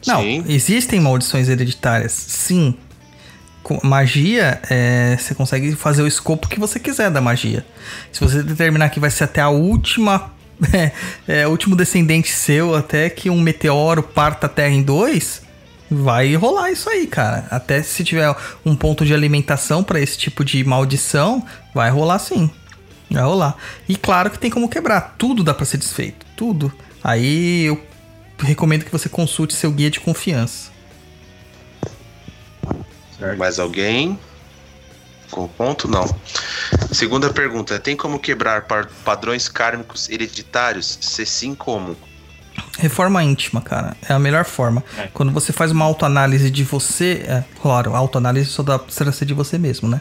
[0.06, 0.44] Não, Sim.
[0.48, 2.78] existem maldições hereditárias, sim.
[3.82, 7.64] Magia, é, você consegue fazer o escopo que você quiser da magia.
[8.12, 10.34] Se você determinar que vai ser até a última.
[11.28, 15.42] É, o último descendente seu, até que um meteoro parta a Terra em dois,
[15.90, 17.46] vai rolar isso aí, cara.
[17.50, 18.34] Até se tiver
[18.64, 21.44] um ponto de alimentação pra esse tipo de maldição,
[21.74, 22.50] vai rolar sim.
[23.10, 23.54] Vai rolar.
[23.86, 25.14] E claro que tem como quebrar.
[25.18, 26.24] Tudo dá pra ser desfeito.
[26.34, 26.72] Tudo.
[27.04, 27.80] Aí eu
[28.38, 30.70] recomendo que você consulte seu guia de confiança.
[33.18, 33.38] Certo.
[33.38, 34.18] Mais alguém?
[35.30, 35.88] Com ponto?
[35.88, 36.04] Não.
[36.92, 38.66] Segunda pergunta: tem como quebrar
[39.04, 40.98] padrões kármicos hereditários?
[41.00, 41.96] Se sim, como?
[42.78, 43.96] Reforma íntima, cara.
[44.06, 44.84] É a melhor forma.
[44.98, 45.08] É.
[45.12, 47.24] Quando você faz uma autoanálise de você.
[47.26, 50.00] É, claro, autoanálise só dá pra ser de você mesmo, né?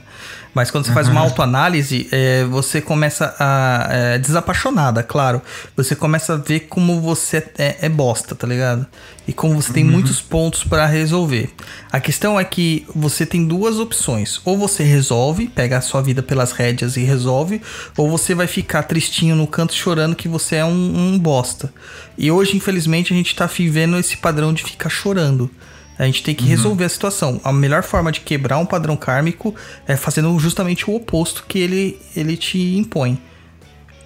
[0.53, 3.87] Mas quando você faz uma autoanálise, é, você começa a.
[3.89, 5.41] É, desapaixonada, claro.
[5.75, 8.85] Você começa a ver como você é, é bosta, tá ligado?
[9.27, 11.49] E como você tem muitos pontos pra resolver.
[11.91, 14.39] A questão é que você tem duas opções.
[14.45, 17.61] Ou você resolve, pega a sua vida pelas rédeas e resolve,
[17.97, 21.73] ou você vai ficar tristinho no canto chorando que você é um, um bosta.
[22.17, 25.49] E hoje, infelizmente, a gente tá vivendo esse padrão de ficar chorando.
[25.97, 27.39] A gente tem que resolver a situação.
[27.43, 29.55] A melhor forma de quebrar um padrão kármico
[29.87, 33.17] é fazendo justamente o oposto que ele, ele te impõe.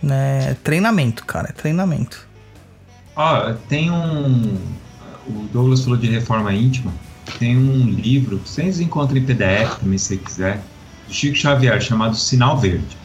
[0.04, 0.56] Né?
[0.64, 1.50] Treinamento, cara.
[1.50, 2.28] É treinamento.
[3.16, 4.58] Ó, tem um.
[5.26, 6.94] O Douglas falou de reforma íntima.
[7.40, 10.62] Tem um livro, vocês encontram em PDF também, se você quiser,
[11.08, 12.98] do Chico Xavier, chamado Sinal Verde.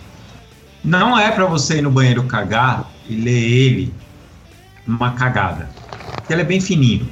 [0.82, 3.94] Não é pra você ir no banheiro cagar e ler ele
[4.86, 5.68] numa cagada.
[6.28, 7.08] Ele é bem fininho.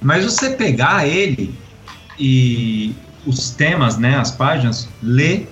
[0.00, 1.54] Mas você pegar ele
[2.18, 2.94] e
[3.26, 5.50] os temas, né, as páginas, ler,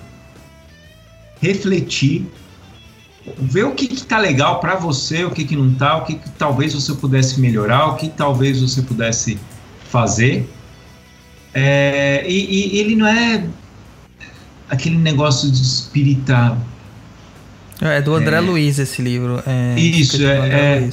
[1.41, 2.25] refletir,
[3.37, 6.15] ver o que, que tá legal para você, o que, que não tá, o que,
[6.15, 9.37] que talvez você pudesse melhorar, o que talvez você pudesse
[9.89, 10.49] fazer.
[11.53, 13.43] É, e, e ele não é
[14.69, 16.57] aquele negócio de espírita.
[17.81, 18.39] É do André É.
[18.39, 19.41] Luiz esse livro.
[19.45, 20.89] É, Isso, é- é-.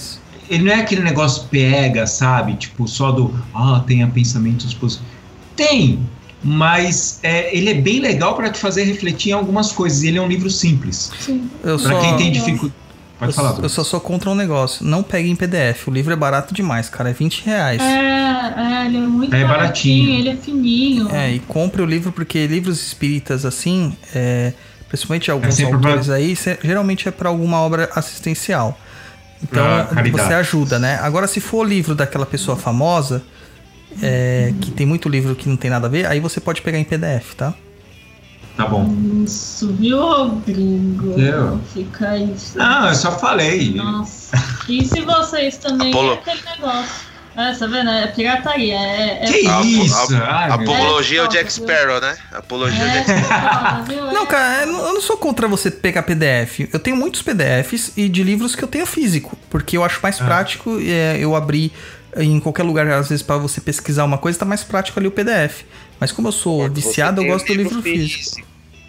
[0.49, 2.55] Ele não é aquele negócio pega, sabe?
[2.55, 3.35] Tipo, só do.
[3.55, 5.11] Ah, tenha pensamentos positivos.
[5.57, 6.01] Tem,
[6.43, 10.03] mas é, ele é bem legal para te fazer refletir em algumas coisas.
[10.03, 11.11] e Ele é um livro simples.
[11.19, 11.49] Sim.
[11.63, 12.73] Para quem tem dificuldade.
[13.19, 14.85] Pode eu, falar, eu só sou contra um negócio.
[14.85, 15.89] Não pegue em PDF.
[15.89, 17.09] O livro é barato demais, cara.
[17.09, 17.81] É 20 reais.
[17.81, 19.49] É, é, ele é muito É baratinho,
[20.05, 20.19] baratinho.
[20.19, 21.09] ele é fininho.
[21.17, 24.53] É, e compre o livro porque livros espíritas assim, é,
[24.87, 28.79] principalmente alguns sempre autores aí, cê- geralmente é para alguma obra assistencial.
[29.43, 29.65] Então
[30.13, 30.99] você ajuda, né?
[31.03, 33.23] Agora, se for o livro daquela pessoa famosa,
[34.03, 36.79] é, que tem muito livro que não tem nada a ver, aí você pode pegar
[36.79, 37.55] em PDF, tá?
[38.57, 38.91] Tá bom.
[39.25, 41.19] Isso, viu, Rodrigo?
[41.21, 41.61] Eu?
[41.75, 42.57] Fica isso.
[42.57, 43.75] Não, eu só falei.
[43.75, 44.35] Nossa.
[44.67, 47.06] E se vocês também Apolo- é aquele negócio?
[47.37, 47.91] É, tá vendo?
[47.91, 48.75] É pirataria.
[48.75, 49.95] É, é Que A- isso?
[49.95, 50.23] a- Deus.
[50.71, 52.17] Apologia ao É, Jack Sparrow, né?
[52.33, 54.05] Apologia ao É, Jack foda, viu?
[54.13, 54.27] Não, É.
[54.27, 56.69] cara, eu não eu não sou contra você pegar PDF.
[56.73, 60.21] Eu tenho muitos PDFs e de livros que eu tenho físico, porque eu acho mais
[60.21, 60.25] Ah.
[60.25, 61.73] prático é, eu abrir
[62.17, 65.11] em qualquer lugar, às vezes, para você pesquisar uma coisa, tá mais prático ali o
[65.11, 65.65] PDF.
[66.01, 68.47] Mas como eu sou viciado, eu gosto do livro físico.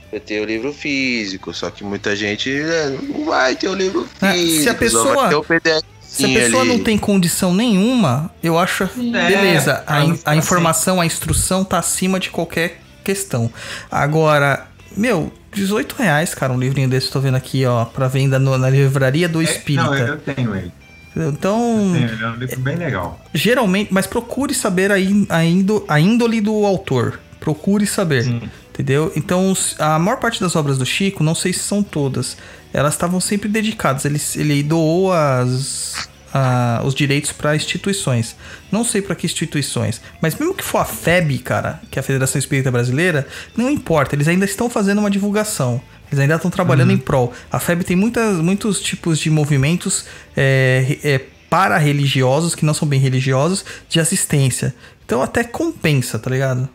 [0.09, 4.07] Você tem o livro físico, só que muita gente é, não vai ter o livro
[4.21, 4.63] É, físico.
[4.63, 5.83] se a pessoa- vai ter o PDF.
[6.17, 8.87] Se a pessoa não tem condição nenhuma, eu acho.
[8.95, 9.11] Sim.
[9.11, 13.49] Beleza, É, a, in- a informação, a instrução tá acima de qualquer questão.
[13.91, 14.65] Agora,
[14.95, 18.69] meu, 18 reais, cara, um livrinho desse, tô vendo aqui, ó, pra venda no- na
[18.69, 19.83] livraria do É, Espírita.
[19.85, 20.71] não, eu tenho ele.
[21.15, 23.19] Então, Tenho, ele é um livro bem legal.
[23.33, 27.19] geralmente, mas procure saber a, ín- a, índo- a índole do autor.
[27.39, 28.23] Procure saber.
[28.23, 28.41] Sim.
[28.71, 29.11] Entendeu?
[29.15, 32.37] Então, a maior parte das obras do Chico, não sei se são todas,
[32.73, 34.05] elas estavam sempre dedicadas.
[34.05, 38.35] Ele, ele doou as, a- os direitos para instituições.
[38.71, 42.03] Não sei para que instituições, mas mesmo que for a FEB, cara, que é a
[42.03, 45.81] Federação Espírita Brasileira, não importa, eles ainda estão fazendo uma divulgação.
[46.09, 47.33] Eles ainda estão trabalhando em prol.
[47.51, 50.05] A FEB tem muitas, muitos tipos de movimentos
[50.37, 54.73] é, é, para-religiosos, que não são bem religiosos, de assistência.
[55.05, 56.69] Então até compensa, tá ligado?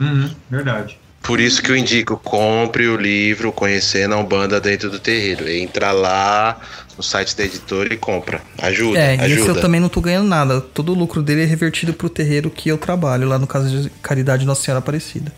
[0.00, 0.98] Uhum, verdade.
[1.24, 5.48] Por isso que eu indico, compre o livro Conhecendo a Umbanda dentro do terreiro.
[5.48, 6.60] Entra lá
[6.96, 8.42] no site da editora e compra.
[8.60, 9.50] Ajuda, É, e esse ajuda.
[9.52, 10.60] eu também não tô ganhando nada.
[10.60, 13.90] Todo o lucro dele é revertido pro terreiro que eu trabalho, lá no caso de
[14.02, 15.32] Caridade Nossa Senhora Aparecida.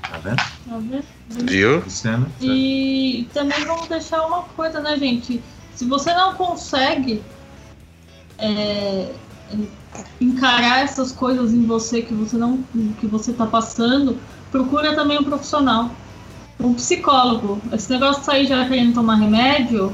[0.00, 0.36] Tá vendo?
[0.36, 1.04] Tá vendo?
[1.28, 1.82] Viu?
[2.40, 5.42] E também vamos deixar uma coisa, né, gente?
[5.74, 7.20] Se você não consegue
[8.38, 9.08] é,
[10.20, 12.62] encarar essas coisas em você que você não
[13.00, 14.18] que você tá passando,
[14.52, 15.90] procura também um profissional,
[16.60, 17.60] um psicólogo.
[17.72, 19.92] Esse negócio de sair já querendo tomar remédio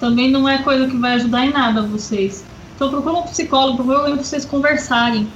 [0.00, 2.44] também não é coisa que vai ajudar em nada vocês.
[2.74, 5.28] Então procura um psicólogo, procura alguém pra vocês conversarem.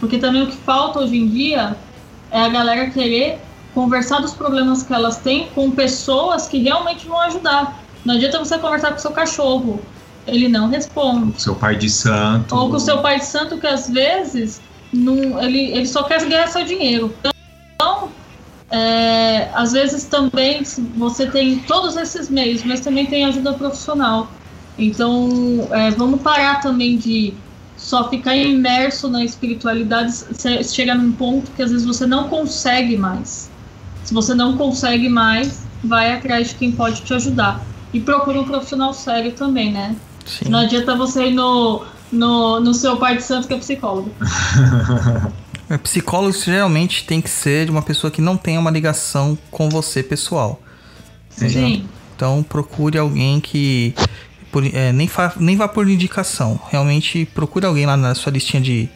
[0.00, 1.76] Porque também o que falta hoje em dia
[2.30, 3.40] é a galera querer
[3.74, 7.80] conversar dos problemas que elas têm com pessoas que realmente vão ajudar.
[8.04, 9.80] Não adianta você conversar com seu cachorro,
[10.26, 11.40] ele não responde.
[11.40, 12.54] Seu pai de santo.
[12.54, 14.60] Ou com o seu pai de santo, que às vezes
[14.92, 17.14] não, ele, ele só quer ganhar seu dinheiro.
[17.20, 17.32] Então,
[18.70, 20.62] é, às vezes também
[20.96, 24.30] você tem todos esses meios, mas também tem ajuda profissional.
[24.78, 27.34] Então, é, vamos parar também de
[27.76, 30.12] só ficar imerso na espiritualidade.
[30.64, 33.50] Chega num ponto que às vezes você não consegue mais.
[34.04, 37.62] Se você não consegue mais, vai atrás de quem pode te ajudar.
[37.92, 39.96] E procura um profissional sério também, né?
[40.26, 40.50] Sim.
[40.50, 41.82] Não adianta você ir no,
[42.12, 44.12] no, no seu pai de santo que é psicólogo.
[45.70, 49.68] É, Psicólogo geralmente tem que ser de uma pessoa que não tenha uma ligação com
[49.68, 50.60] você pessoal.
[51.30, 51.86] Sim.
[52.16, 53.94] Então procure alguém que
[54.50, 56.58] por- é, nem, fa- nem vá por indicação.
[56.70, 58.88] Realmente procure alguém lá na sua listinha de,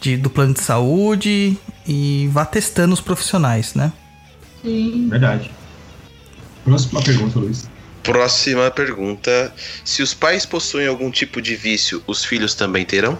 [0.00, 3.92] de- do plano de saúde e vá testando os profissionais, né?
[4.62, 5.08] Sim.
[5.10, 5.50] Verdade.
[6.64, 7.68] Próxima pergunta, Luiz.
[8.02, 9.52] Próxima pergunta.
[9.84, 13.18] Se os pais possuem algum tipo de vício, os filhos também terão?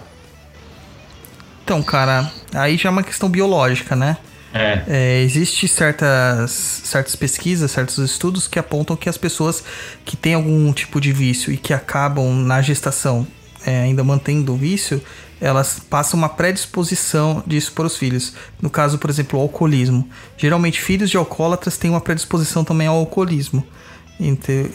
[1.65, 4.17] Então, cara, aí já é uma questão biológica, né?
[4.53, 4.83] É.
[4.87, 9.63] É, existe certas, certas pesquisas, certos estudos que apontam que as pessoas
[10.05, 13.25] que têm algum tipo de vício e que acabam na gestação
[13.65, 15.01] é, ainda mantendo o vício,
[15.41, 18.33] elas passam uma predisposição disso para os filhos.
[18.61, 20.07] No caso, por exemplo, o alcoolismo.
[20.37, 23.65] Geralmente, filhos de alcoólatras têm uma predisposição também ao alcoolismo.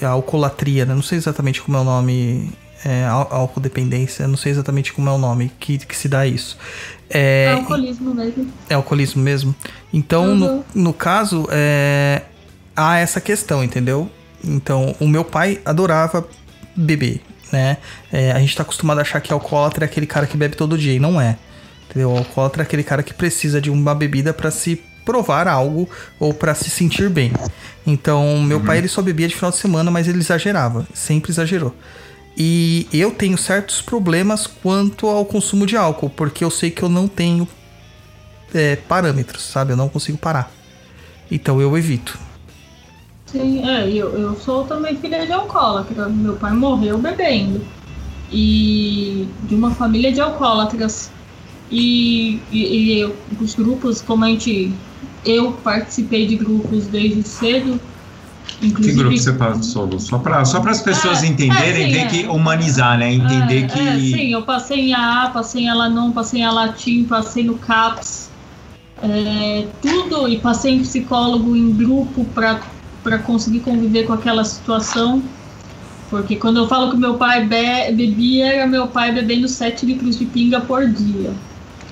[0.03, 0.93] A alcoolatria, né?
[0.93, 2.53] não sei exatamente como é o nome.
[2.85, 6.57] É, al- alcoodependência, não sei exatamente como é o nome que, que se dá isso.
[7.11, 8.48] É É, alcoolismo mesmo.
[8.70, 9.55] é alcoolismo mesmo.
[9.93, 10.65] Então, no, Uhum.
[10.74, 12.23] no caso, é,
[12.74, 14.09] há essa questão, entendeu?
[14.43, 16.27] Então, o meu pai adorava
[16.74, 17.20] beber,
[17.52, 17.77] né?
[18.11, 20.78] É, a gente tá acostumado a achar que alcoólatra é aquele cara que bebe todo
[20.78, 21.36] dia, e não é.
[21.90, 22.11] Entendeu?
[22.12, 25.86] O alcoólatra é aquele cara que precisa de uma bebida pra se provar algo
[26.19, 27.32] ou pra se sentir bem.
[27.86, 31.74] Então, meu pai ele só bebia de final de semana, mas ele exagerava, sempre exagerou.
[32.36, 36.89] E eu tenho certos problemas quanto ao consumo de álcool, porque eu sei que eu
[36.89, 37.47] não tenho
[38.55, 39.73] é, parâmetros, sabe?
[39.73, 40.51] Eu não consigo parar.
[41.31, 42.19] Então eu evito.
[43.27, 46.09] Sim, é, eu, eu sou também filha de alcoólatra.
[46.09, 47.61] Meu pai morreu bebendo.
[48.32, 51.11] E de uma família de alcoólatras.
[51.70, 54.73] E, e, e os grupos, como a gente.
[55.24, 57.81] Eu participei de grupos desde cedo.
[58.61, 59.99] Que Inclusive, grupo você passou?
[59.99, 62.09] Só para só as pessoas É, entenderem, é, sim, ver é.
[62.11, 63.12] que humanizar, né?
[63.12, 63.78] Entender É, que.
[63.78, 68.31] é, sim, eu passei em AA, passei em Alanon, passei em Alatim, passei no CAPS,
[69.03, 75.31] é, tudo, e passei em psicólogo em grupo para conseguir conviver com aquela situação.
[76.09, 80.19] Porque quando eu falo que meu pai be- bebia, era meu pai bebendo 7 litros
[80.19, 81.41] de pinga por dia.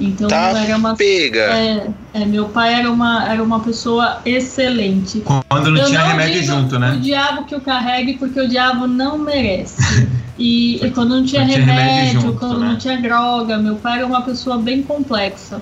[0.01, 0.95] Então Tá era uma.
[0.97, 1.41] Pega!
[1.41, 5.20] É, é, meu pai era uma, era uma pessoa excelente.
[5.49, 6.93] Quando não Eu tinha remédio digo junto, né?
[6.93, 10.07] O diabo que o carregue, porque o diabo não merece.
[10.39, 12.69] E, e quando não tinha Não tinha remédio, remédio junto, quando né?
[12.69, 15.61] não tinha droga, meu pai era uma pessoa bem complexa.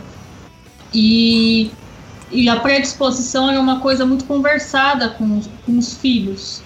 [0.94, 1.70] E,
[2.30, 6.60] e a predisposição era uma coisa muito conversada com, os- com os filhos.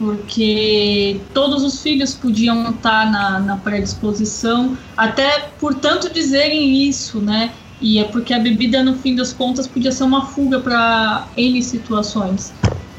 [0.00, 7.52] Porque todos os filhos podiam estar na, na predisposição, até por tanto dizerem isso, né?
[7.82, 11.62] E é porque a bebida, no fim das contas, podia ser uma fuga para N
[11.62, 12.50] situações.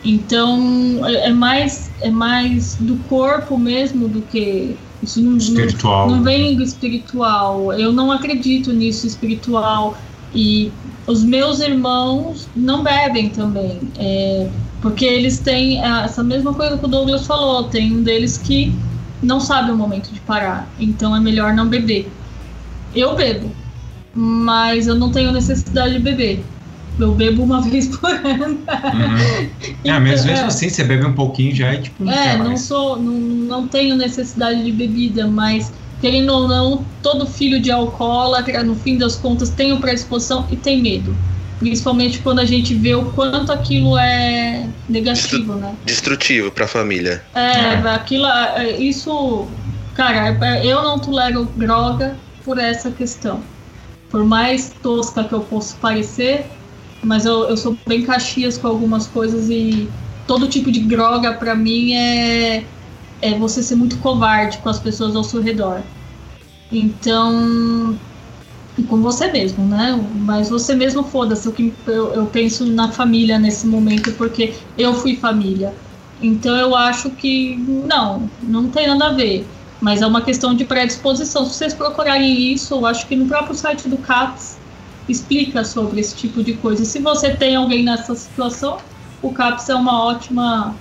[0.03, 6.07] Então é é mais é mais do corpo mesmo do que isso não, não- Espiritual.
[6.07, 7.73] não vem do espiritual.
[7.73, 9.97] Eu não acredito nisso espiritual.
[10.33, 10.71] E
[11.07, 13.79] os meus irmãos não bebem também.
[13.97, 14.51] é,
[14.81, 17.65] porque eles têm ah, essa mesma coisa que o Douglas falou.
[17.65, 18.73] Tem um deles que
[19.21, 20.67] não sabe o momento de parar.
[20.79, 22.11] Então é melhor não beber.
[22.95, 23.51] Eu bebo.
[24.13, 26.43] Mas eu não tenho necessidade de beber.
[26.99, 28.57] Eu bebo uma vez por ano.
[28.57, 29.77] Uhum.
[29.85, 30.47] É, mas mesmo É.
[30.47, 32.03] assim, você bebe um pouquinho já é tipo.
[32.03, 35.71] não É, não sou, não, não tenho necessidade de bebida, mas
[36.01, 40.81] querendo ou não, todo filho de alcoólatra, no fim das contas, tem predisposição e tem
[40.81, 41.15] medo.
[41.61, 45.75] Principalmente quando a gente vê o quanto aquilo é negativo, né?
[45.85, 47.23] Destrutivo pra família.
[47.35, 49.47] É, aquilo, é, isso,
[49.93, 53.43] cara, é, eu não tolero droga por essa questão.
[54.09, 56.45] Por mais tosca que eu possa parecer,
[57.03, 59.87] mas eu, eu sou bem caxias com algumas coisas e
[60.25, 62.63] todo tipo de droga pra mim é,
[63.21, 65.83] é você ser muito covarde com as pessoas ao seu redor.
[66.71, 67.95] Então,
[68.83, 69.99] com você mesmo, né?
[70.15, 74.93] Mas você mesmo foda-se, o que eu, eu penso na família nesse momento, porque eu
[74.93, 75.73] fui família.
[76.21, 79.45] Então eu acho que não, não tem nada a ver.
[79.79, 81.45] Mas é uma questão de predisposição.
[81.45, 84.59] Se vocês procurarem isso, eu acho que no próprio site do CAPS
[85.09, 86.85] explica sobre esse tipo de coisa.
[86.85, 88.77] Se você tem alguém nessa situação,
[89.21, 90.75] o CAPS é uma ótima,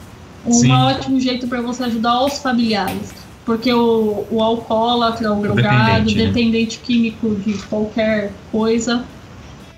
[0.45, 3.20] um ótimo jeito para você ajudar os familiares.
[3.51, 6.27] Porque o, o alcoólatra, o drogado, dependente, né?
[6.27, 9.05] dependente químico de qualquer coisa,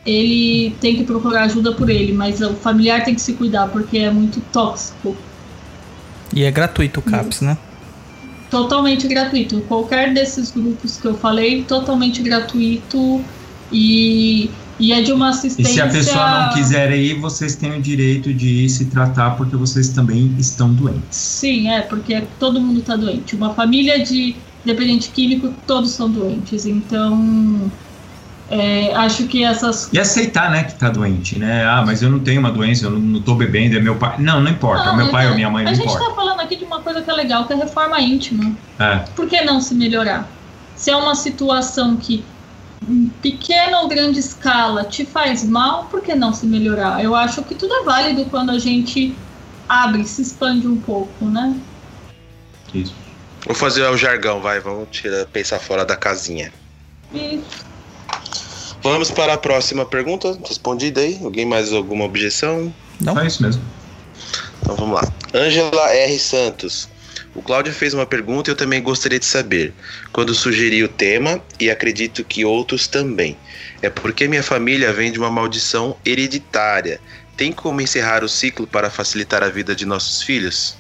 [0.05, 3.97] ele tem que procurar ajuda por ele, mas o familiar tem que se cuidar porque
[3.97, 5.17] é muito tóxico.
[6.35, 7.57] E é gratuito o CAPS, né?
[8.51, 9.63] Totalmente gratuito.
[9.63, 13.25] Qualquer desses grupos que eu falei, totalmente gratuito
[13.73, 15.73] e, e é de uma E assistência.
[15.75, 19.57] se a pessoa não quiser ir, vocês têm o direito de ir se tratar porque
[19.57, 21.17] vocês também estão doentes.
[21.17, 23.37] Sim, é, porque todo mundo está doente.
[23.37, 26.67] Uma família de dependente químico, todos são doentes.
[26.67, 27.71] Então,
[28.51, 29.89] é, acho que essas.
[29.93, 31.65] E aceitar, né, que tá doente, né?
[31.65, 34.17] Ah, mas eu não tenho uma doença, eu não, não tô bebendo, é meu pai.
[34.19, 34.85] Não, não importa.
[34.87, 36.03] Não, meu pai é- ou minha mãe, não A gente importa.
[36.05, 38.53] está falando aqui de uma coisa que é legal, que é a reforma íntima.
[38.79, 38.97] É.
[39.17, 40.29] Por que não se melhorar?
[40.75, 42.25] Se é uma situação que
[42.89, 47.03] em pequena ou grande escala te faz mal, por que não se melhorar?
[47.03, 49.15] Eu acho que tudo é válido quando a gente
[49.69, 51.57] abre, se expande um pouco, né?
[52.75, 52.95] Isso.
[53.47, 54.61] Vou fazer o jargão, vai.
[54.61, 56.53] Vamos tirar, pensar fora da casinha.
[57.13, 57.43] E
[58.83, 60.37] Vamos para a próxima pergunta.
[60.47, 61.21] Respondida aí.
[61.23, 62.75] Alguém mais alguma objeção?
[63.01, 63.15] Não?
[63.15, 63.63] Só isso mesmo.
[64.61, 65.13] Então vamos lá.
[65.33, 66.19] Ângela R.
[66.19, 66.89] Santos.
[67.35, 69.73] O Cláudio fez uma pergunta e eu também gostaria de saber.
[70.13, 73.39] Quando sugeri o tema, e acredito que outros também,
[73.81, 77.01] é porque minha família vem de uma maldição hereditária.
[77.37, 80.77] Tem como encerrar o ciclo para facilitar a vida de nossos filhos?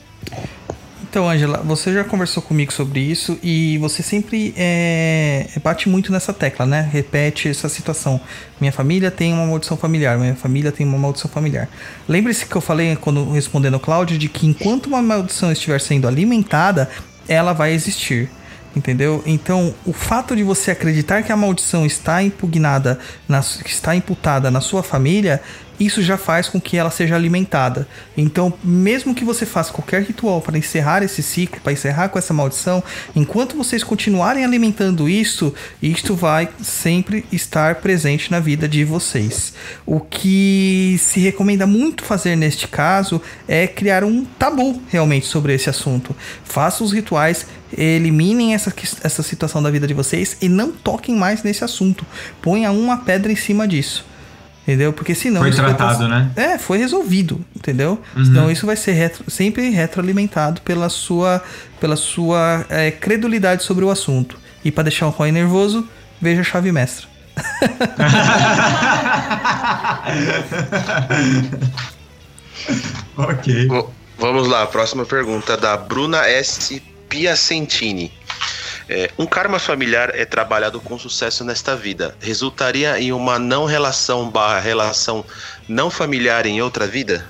[1.13, 6.33] Então, Angela, você já conversou comigo sobre isso e você sempre é, bate muito nessa
[6.33, 6.89] tecla, né?
[6.91, 8.19] Repete essa situação.
[8.59, 11.69] Minha família tem uma maldição familiar, minha família tem uma maldição familiar.
[12.09, 16.09] Lembre-se que eu falei quando respondendo ao Cláudio de que enquanto uma maldição estiver sendo
[16.09, 16.89] alimentada,
[17.29, 18.31] ela vai existir.
[18.75, 19.23] Entendeu?
[19.27, 22.99] Então, o fato de você acreditar que a maldição está impugnada,
[23.29, 25.43] na, está imputada na sua família,
[25.87, 27.87] isso já faz com que ela seja alimentada.
[28.17, 32.35] Então, mesmo que você faça qualquer ritual para encerrar esse ciclo, para encerrar com essa
[32.35, 32.83] maldição,
[33.15, 39.55] enquanto vocês continuarem alimentando isso, isto vai sempre estar presente na vida de vocês.
[39.87, 45.71] O que se recomenda muito fazer neste caso é criar um tabu realmente sobre esse
[45.71, 46.15] assunto.
[46.45, 47.47] Faça os rituais,
[47.77, 48.73] eliminem essa,
[49.03, 52.05] essa situação da vida de vocês e não toquem mais nesse assunto.
[52.41, 54.12] Ponha uma pedra em cima disso.
[54.63, 54.93] Entendeu?
[54.93, 55.41] Porque senão.
[55.41, 56.31] Foi tratado, né?
[56.37, 58.01] É, foi resolvido, entendeu?
[58.15, 58.23] Uhum.
[58.23, 61.43] Então isso vai ser retro- sempre retroalimentado pela sua,
[61.81, 64.39] pela sua é, credulidade sobre o assunto.
[64.65, 65.85] E para deixar o Roy nervoso,
[66.21, 67.09] veja a chave mestra.
[73.17, 73.69] ok.
[73.69, 73.85] V-
[74.19, 76.81] Vamos lá, próxima pergunta da Bruna S.
[77.09, 78.13] Piacentini.
[78.89, 82.15] É, um karma familiar é trabalhado com sucesso nesta vida.
[82.21, 85.25] Resultaria em uma não relação barra relação
[85.69, 87.25] não familiar em outra vida?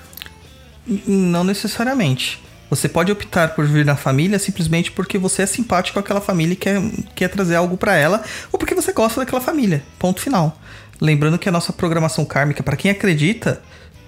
[1.06, 2.42] Não necessariamente.
[2.70, 6.56] Você pode optar por vir na família simplesmente porque você é simpático àquela família e
[6.56, 6.80] quer,
[7.14, 9.82] quer trazer algo pra ela, ou porque você gosta daquela família.
[9.98, 10.58] Ponto final.
[11.00, 13.60] Lembrando que a nossa programação kármica, para quem acredita,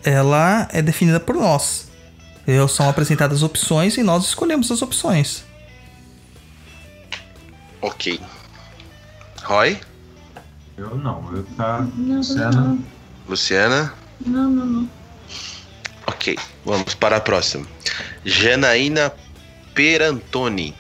[0.02, 1.88] ela é definida por nós.
[2.46, 5.44] Eu- São apresentadas opções e nós escolhemos as opções.
[7.84, 8.18] Ok.
[9.42, 9.78] Roy?
[10.78, 11.86] Eu não, eu tá.
[11.94, 12.50] Não, Luciana.
[12.50, 12.84] não,
[13.28, 13.94] Luciana?
[14.24, 14.90] não, não, não.
[16.06, 17.66] Ok, vamos para a próxima.
[18.24, 19.12] Janaína
[19.74, 20.74] Perantoni.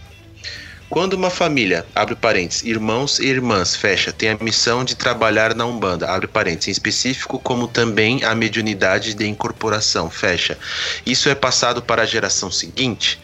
[0.88, 5.66] Quando uma família, abre parênteses, irmãos e irmãs, fecha, tem a missão de trabalhar na
[5.66, 10.56] Umbanda, abre parênteses, em específico, como também a mediunidade de incorporação, fecha.
[11.04, 13.20] Isso é passado para a geração seguinte?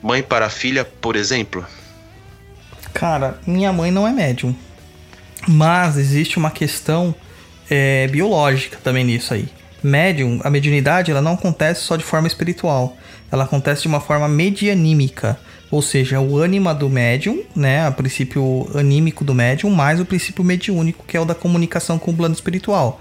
[0.00, 1.66] Mãe para filha, por exemplo?
[2.98, 4.54] Cara, minha mãe não é médium.
[5.46, 7.14] Mas existe uma questão
[7.70, 9.48] é, biológica também nisso aí.
[9.82, 12.96] Médium, a mediunidade, ela não acontece só de forma espiritual.
[13.30, 15.38] Ela acontece de uma forma medianímica.
[15.70, 17.88] Ou seja, o ânima do médium, né?
[17.88, 22.10] O princípio anímico do médium, mais o princípio mediúnico, que é o da comunicação com
[22.10, 23.00] o plano espiritual.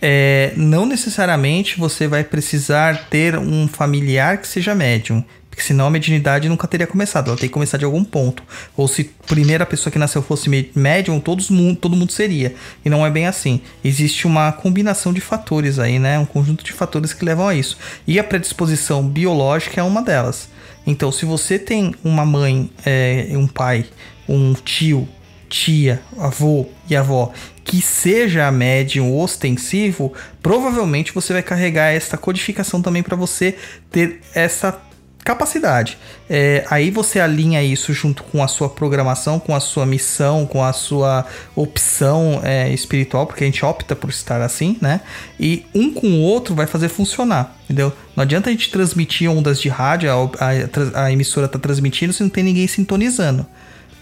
[0.00, 5.22] É, não necessariamente você vai precisar ter um familiar que seja médium.
[5.58, 7.26] Porque senão a mediunidade nunca teria começado.
[7.26, 8.44] Ela tem que começar de algum ponto.
[8.76, 11.48] Ou se a primeira pessoa que nasceu fosse médium, todos,
[11.80, 12.54] todo mundo seria.
[12.84, 13.60] E não é bem assim.
[13.82, 16.16] Existe uma combinação de fatores aí, né?
[16.16, 17.76] Um conjunto de fatores que levam a isso.
[18.06, 20.48] E a predisposição biológica é uma delas.
[20.86, 23.84] Então, se você tem uma mãe, é, um pai,
[24.28, 25.08] um tio,
[25.48, 27.32] tia, avô e avó
[27.64, 33.56] que seja médium ostensivo, provavelmente você vai carregar essa codificação também para você
[33.90, 34.80] ter essa
[35.24, 35.98] capacidade.
[36.28, 40.64] É, aí você alinha isso junto com a sua programação, com a sua missão, com
[40.64, 45.00] a sua opção é, espiritual, porque a gente opta por estar assim, né?
[45.38, 47.92] E um com o outro vai fazer funcionar, entendeu?
[48.16, 52.22] Não adianta a gente transmitir ondas de rádio, a, a, a emissora tá transmitindo se
[52.22, 53.46] não tem ninguém sintonizando,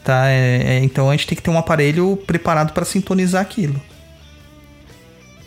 [0.04, 0.28] tá?
[0.28, 3.80] É, é então a gente tem que ter um aparelho preparado para sintonizar aquilo.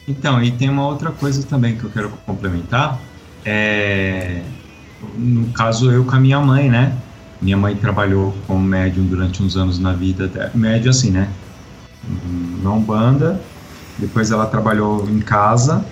[0.09, 2.99] Então, e tem uma outra coisa também que eu quero complementar.
[3.45, 4.41] É,
[5.17, 6.93] no caso eu com a minha mãe, né?
[7.41, 10.51] Minha mãe trabalhou como médium durante uns anos na vida, dela.
[10.53, 11.29] médium assim, né?
[12.63, 13.39] Na Umbanda,
[13.97, 15.85] depois ela trabalhou em casa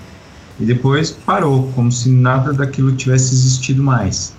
[0.60, 4.36] e depois parou, como se nada daquilo tivesse existido mais.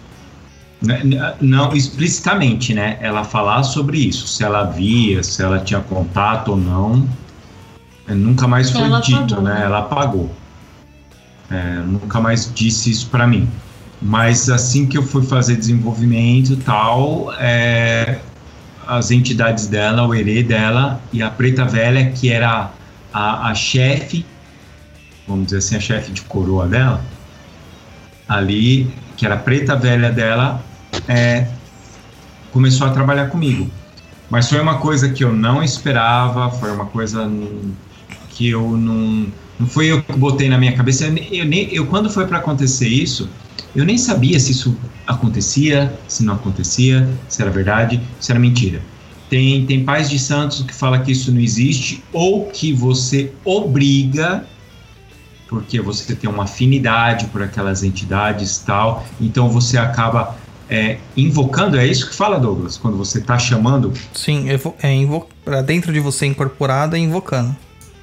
[0.81, 1.03] Né,
[1.40, 2.99] não explicitamente, né?
[3.01, 7.09] Ela falar sobre isso, se ela via, se ela tinha contato ou não,
[8.07, 9.43] é, nunca mais foi ela dito, apagou.
[9.43, 9.62] né?
[9.65, 10.31] Ela apagou.
[11.51, 13.49] É, nunca mais disse isso para mim.
[14.00, 18.20] Mas assim que eu fui fazer desenvolvimento tal, é,
[18.86, 22.70] as entidades dela, o herê dela e a preta velha, que era
[23.12, 24.24] a, a chefe,
[25.26, 27.04] vamos dizer assim, a chefe de coroa dela,
[28.28, 30.62] ali, que era a preta velha dela,
[31.08, 31.48] é,
[32.52, 33.68] começou a trabalhar comigo.
[34.30, 37.30] Mas foi uma coisa que eu não esperava, foi uma coisa
[38.30, 39.26] que eu não.
[39.58, 41.06] Não foi eu que botei na minha cabeça.
[41.06, 43.28] Eu, eu, eu quando foi para acontecer isso,
[43.74, 44.77] eu nem sabia se isso
[45.07, 48.81] acontecia, se não acontecia, se era verdade, se era mentira.
[49.28, 54.47] Tem, tem pais de santos que fala que isso não existe ou que você obriga
[55.49, 60.36] porque você tem uma afinidade por aquelas entidades tal, então você acaba
[60.69, 63.93] é, invocando, é isso que fala Douglas, quando você está chamando?
[64.12, 67.57] Sim, é dentro de você incorporado é invocando.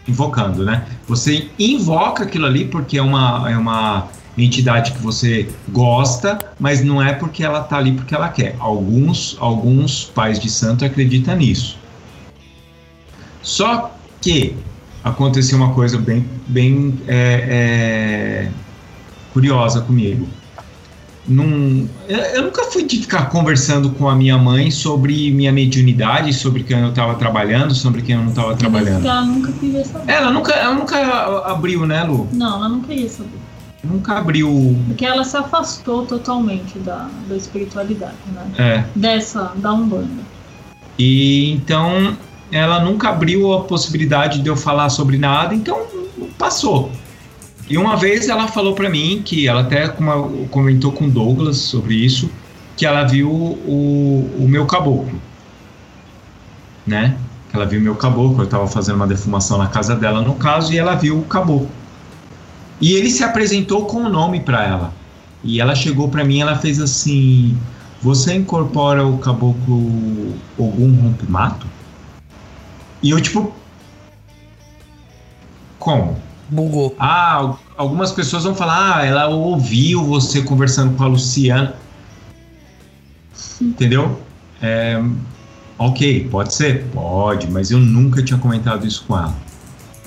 [0.08, 0.86] Invocando, né?
[1.08, 4.08] Você invoca aquilo ali porque é uma, é uma
[4.44, 8.56] entidade que você gosta, mas não é porque ela está ali porque ela quer.
[8.60, 11.78] Alguns, alguns pais de santo acreditam nisso.
[13.42, 14.56] Só que
[15.04, 18.52] aconteceu uma coisa bem, bem é, é,
[19.32, 20.28] curiosa comigo.
[21.28, 26.62] Num, eu nunca fui de ficar conversando com a minha mãe sobre minha mediunidade, sobre
[26.62, 29.08] quem eu estava trabalhando, sobre quem eu não estava trabalhando.
[29.08, 30.12] Ela nunca queria saber.
[30.12, 30.98] Ela nunca, ela nunca
[31.48, 32.28] abriu, né, Lu?
[32.32, 33.45] Não, ela nunca queria saber
[33.86, 34.78] nunca abriu.
[34.88, 38.52] Porque ela se afastou totalmente da, da espiritualidade, né?
[38.58, 38.84] É.
[38.96, 40.24] Dessa, da Umbanda.
[40.98, 42.18] E então
[42.52, 45.86] ela nunca abriu a possibilidade de eu falar sobre nada, então
[46.38, 46.92] passou.
[47.68, 49.88] E uma vez ela falou para mim que ela até
[50.52, 52.30] comentou com Douglas sobre isso,
[52.78, 55.20] que ela viu o, o meu caboclo,
[56.86, 57.18] né?
[57.52, 60.74] Ela viu o meu caboclo, eu estava fazendo uma defumação na casa dela no caso,
[60.74, 61.70] e ela viu o caboclo.
[62.80, 64.94] E ele se apresentou com o nome para ela.
[65.44, 67.58] E ela chegou para mim, ela fez assim:
[68.02, 71.68] "Você incorpora o caboclo algum rompimato?"
[73.02, 73.54] E eu tipo
[75.80, 76.18] como?
[76.50, 76.96] Bugou.
[77.00, 81.76] Ah, algumas pessoas vão falar: "Ah, ela ouviu você conversando com a Luciana."
[83.62, 84.20] Entendeu?
[84.62, 85.02] É,
[85.78, 86.86] ok, pode ser?
[86.94, 89.36] Pode, mas eu nunca tinha comentado isso com ela.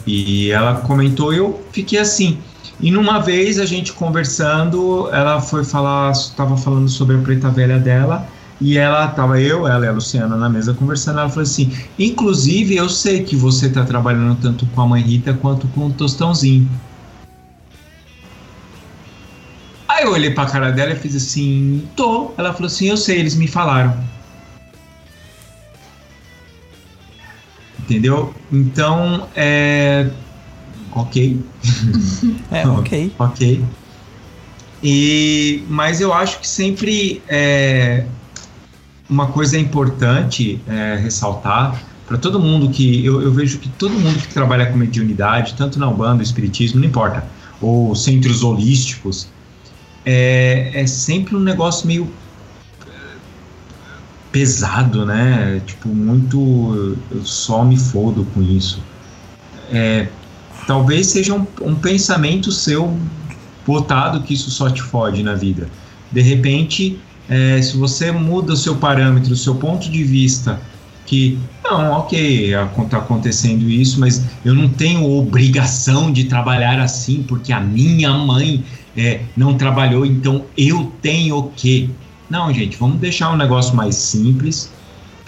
[0.07, 2.39] E ela comentou e eu fiquei assim.
[2.81, 7.79] E numa vez a gente conversando, ela foi falar, estava falando sobre a preta velha
[7.79, 8.29] dela,
[8.61, 12.77] e ela tava eu, ela e a Luciana na mesa conversando, ela falou assim: "Inclusive,
[12.77, 16.69] eu sei que você está trabalhando tanto com a mãe Rita quanto com o Tostãozinho".
[20.09, 22.33] eu olhei pra cara dela e fiz assim, tô.
[22.37, 23.97] Ela falou assim, eu sei, eles me falaram.
[27.81, 28.35] Entendeu?
[28.53, 30.11] Então, é.
[30.93, 31.40] Ok.
[32.51, 33.12] É, ok.
[33.19, 33.65] ok.
[34.82, 38.05] E, mas eu acho que sempre é,
[39.09, 44.19] uma coisa importante é, ressaltar para todo mundo que eu, eu, vejo que todo mundo
[44.19, 47.23] que trabalha com mediunidade, tanto na Umbanda, Espiritismo, não importa,
[47.60, 49.28] ou centros holísticos,
[50.06, 52.09] é, é sempre um negócio meio
[52.86, 52.90] é,
[54.32, 55.60] pesado, né?
[55.66, 56.97] Tipo, muito.
[57.10, 58.82] Eu só me fodo com isso.
[59.70, 60.09] É,
[60.69, 62.95] talvez seja um, um pensamento seu
[63.66, 65.66] botado que isso só te fode na vida.
[66.12, 70.61] De repente, é, se você muda o seu parâmetro, o seu ponto de vista,
[71.07, 77.51] que não, ok, está acontecendo isso, mas eu não tenho obrigação de trabalhar assim porque
[77.51, 78.62] a minha mãe
[78.95, 81.89] é, não trabalhou, então eu tenho que.
[82.28, 84.70] Não, gente, vamos deixar um negócio mais simples.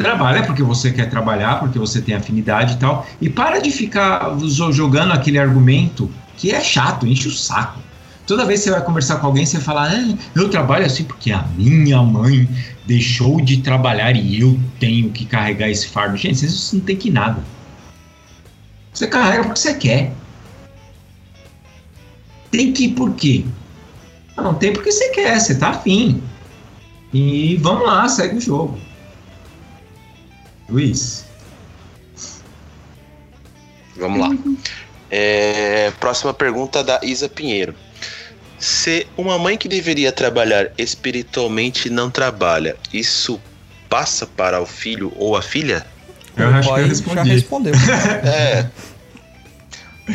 [0.01, 4.35] Trabalha porque você quer trabalhar, porque você tem afinidade e tal, e para de ficar
[4.71, 7.79] jogando aquele argumento que é chato, enche o saco.
[8.27, 11.31] Toda vez que você vai conversar com alguém, você fala: ah, eu trabalho assim porque
[11.31, 12.49] a minha mãe
[12.87, 16.17] deixou de trabalhar e eu tenho que carregar esse fardo.
[16.17, 17.45] Gente, isso não tem que nada.
[18.95, 20.15] Você carrega porque você quer.
[22.51, 23.45] Tem que ir por quê?
[24.35, 26.23] Não, tem porque você quer, você tá afim.
[27.13, 28.79] E vamos lá, segue o jogo.
[30.71, 31.25] Luiz.
[33.97, 34.31] Vamos lá.
[35.11, 37.75] É, próxima pergunta da Isa Pinheiro.
[38.59, 43.41] Se uma mãe que deveria trabalhar espiritualmente não trabalha, isso
[43.89, 45.87] passa para o filho ou a filha?
[46.37, 47.17] Eu o acho que eu respondi.
[47.17, 47.73] já respondeu.
[48.25, 48.67] É.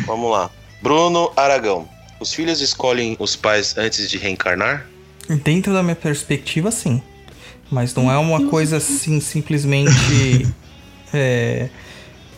[0.06, 0.50] Vamos lá.
[0.82, 1.88] Bruno Aragão.
[2.20, 4.86] Os filhos escolhem os pais antes de reencarnar?
[5.28, 7.02] Dentro da minha perspectiva, sim.
[7.70, 10.46] Mas não é uma coisa assim, simplesmente.
[11.12, 11.68] é,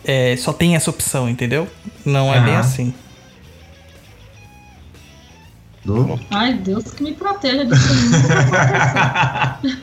[0.03, 1.67] é, só tem essa opção, entendeu?
[2.05, 2.93] Não é bem assim.
[5.85, 6.19] Du?
[6.31, 7.87] Ai, Deus que me proteja disso?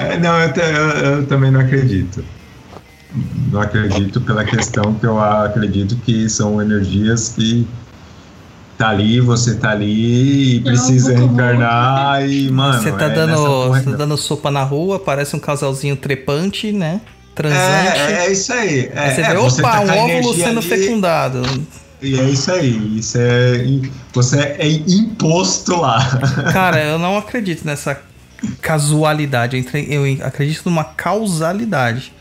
[0.00, 2.24] É, não, eu, te- eu- eu também não acredito.
[3.50, 7.66] Não acredito pela questão que eu acredito que são energias que
[8.82, 12.82] tá ali, você tá ali e precisa reencarnar e, mano.
[12.82, 17.00] Você tá, é dando, você tá dando sopa na rua, parece um casalzinho trepante, né?
[17.32, 17.96] Transante.
[17.96, 18.90] É, é isso aí.
[18.92, 21.42] É, Aí você é, vê, você opa, tá um óvulo sendo ali, fecundado.
[22.02, 22.98] E é isso aí.
[22.98, 23.64] Isso é.
[24.12, 26.00] Você é imposto lá.
[26.52, 28.00] Cara, eu não acredito nessa
[28.60, 29.64] casualidade.
[29.88, 32.12] Eu acredito numa causalidade.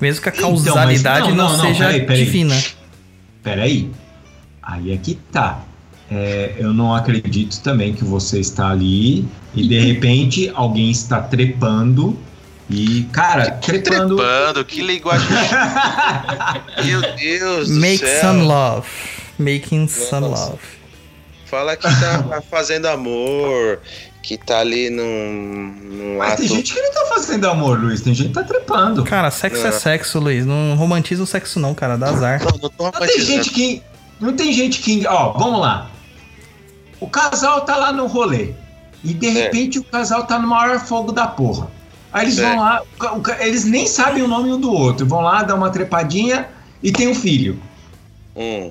[0.00, 2.24] Mesmo que a Então, mas causalidade não, não, não, não, seja peraí, peraí.
[2.24, 2.62] divina.
[3.42, 3.90] Peraí.
[4.62, 5.60] Aí é que tá.
[6.10, 12.16] É, eu não acredito também que você está ali e de repente alguém está trepando
[12.70, 14.16] e, cara, trepando.
[14.16, 15.26] Trepando, que linguagem.
[16.84, 18.20] Meu Deus do Make céu.
[18.20, 18.86] some love.
[19.38, 20.50] Making some Nossa.
[20.50, 20.58] love.
[21.46, 23.80] Fala que tá fazendo amor,
[24.22, 26.42] que tá ali num, num Mas ato.
[26.42, 28.00] tem gente que não tá fazendo amor, Luiz.
[28.00, 29.04] Tem gente que tá trepando.
[29.04, 29.72] Cara, sexo é É.
[29.72, 30.44] sexo, Luiz.
[30.46, 31.96] Não romantiza o sexo, não, cara.
[31.96, 32.40] Dá azar.
[32.42, 33.82] Não, não tô Não tem gente que.
[34.20, 35.06] Não tem gente que.
[35.06, 35.90] Ó, vamos lá.
[37.00, 38.52] O casal tá lá no rolê.
[39.04, 39.38] E de Certo.
[39.44, 41.68] repente o casal tá no maior fogo da porra.
[42.12, 42.48] Aí eles Certo.
[42.56, 42.82] vão lá,
[43.40, 45.06] eles nem sabem o nome um do outro.
[45.06, 46.48] Vão lá, dar uma trepadinha
[46.82, 47.60] e tem um filho.
[48.34, 48.70] Hum.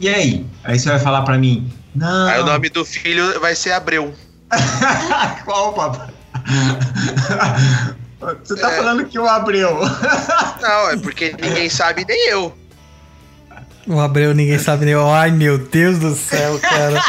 [0.00, 0.46] E aí?
[0.62, 2.26] Aí você vai falar pra mim, não.
[2.28, 4.14] Aí o nome do filho vai ser Abreu.
[5.44, 6.08] Qual, papai?
[8.42, 8.76] Você tá É.
[8.76, 9.80] falando que o Abreu.
[10.60, 12.54] Não, é porque ninguém sabe, nem eu.
[13.86, 14.94] O Abreu, ninguém sabe nem.
[14.94, 17.02] Ai, meu Deus do céu, cara.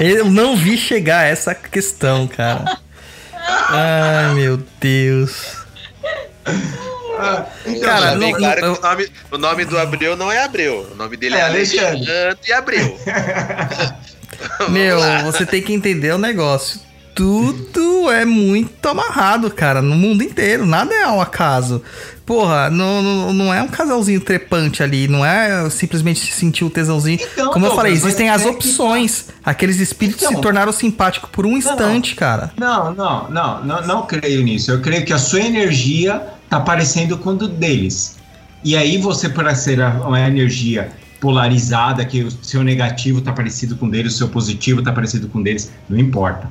[0.00, 2.78] Eu não vi chegar a essa questão, cara.
[3.68, 5.56] Ai, meu Deus.
[7.66, 10.42] Então, Cara, não- bem claro não- que o nome, o nome do Abreu não é
[10.42, 10.88] Abreu.
[10.92, 12.10] O nome dele é, É Alexandre.
[12.10, 12.98] Alexandre Abreu.
[14.70, 15.22] Meu, lá.
[15.22, 16.80] você tem que entender o negócio.
[17.14, 20.64] Tudo é muito amarrado, cara, no mundo inteiro.
[20.64, 21.82] Nada é ao acaso.
[22.30, 25.08] Porra, não, não, não é um casalzinho trepante ali.
[25.08, 27.18] Não é simplesmente sentir o tesãozinho.
[27.20, 29.30] Então, Como eu falei, existem as é que- opções.
[29.44, 30.36] Aqueles espíritos Então.
[30.36, 32.52] se tornaram simpáticos por um instante, cara.
[32.56, 34.70] Não, não, não, não, não creio nisso.
[34.70, 38.16] Eu creio que a sua energia tá parecendo com o deles.
[38.62, 40.88] E aí você, por ser uma energia
[41.20, 45.42] polarizada, que o seu negativo tá parecido com deles, o seu positivo tá parecido com
[45.42, 46.48] deles, não importa.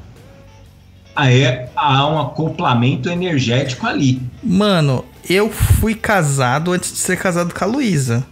[1.16, 1.44] Aí
[1.76, 4.22] há um acoplamento energético ali.
[4.44, 8.26] Mano, eu fui casado antes de ser casado com a Luísa.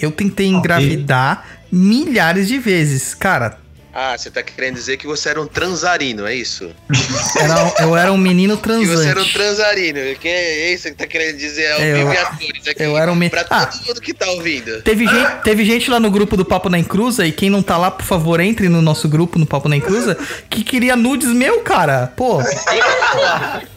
[0.00, 3.14] Eu tentei engravidar milhares de vezes.
[3.14, 3.58] Cara,
[3.92, 6.70] Ah, você tá querendo dizer que você era um transarino, é isso?
[7.36, 9.32] Era, eu era um menino Que você era um transante.
[9.32, 9.98] transarino.
[10.20, 12.52] Que é isso que tá querendo dizer ao Eu- e aqui.
[12.78, 13.66] eu era um me- Pra Ah.
[13.66, 14.80] todo mundo que tá ouvindo.
[14.82, 17.76] Teve gente, teve gente lá no grupo do Papo na Encruza, e quem não tá
[17.76, 20.16] lá, por favor, entre no nosso grupo no Papo na Encruza,
[20.48, 22.12] que queria nudes meu, cara.
[22.16, 22.40] Pô,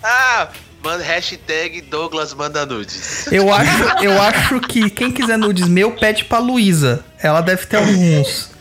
[0.03, 0.47] Ah,
[0.83, 3.27] manda hashtag Douglas manda nudes.
[3.31, 7.03] eu acho, eu acho que quem quiser nudes meu, pede pra Luísa.
[7.21, 8.51] Ela deve ter alguns.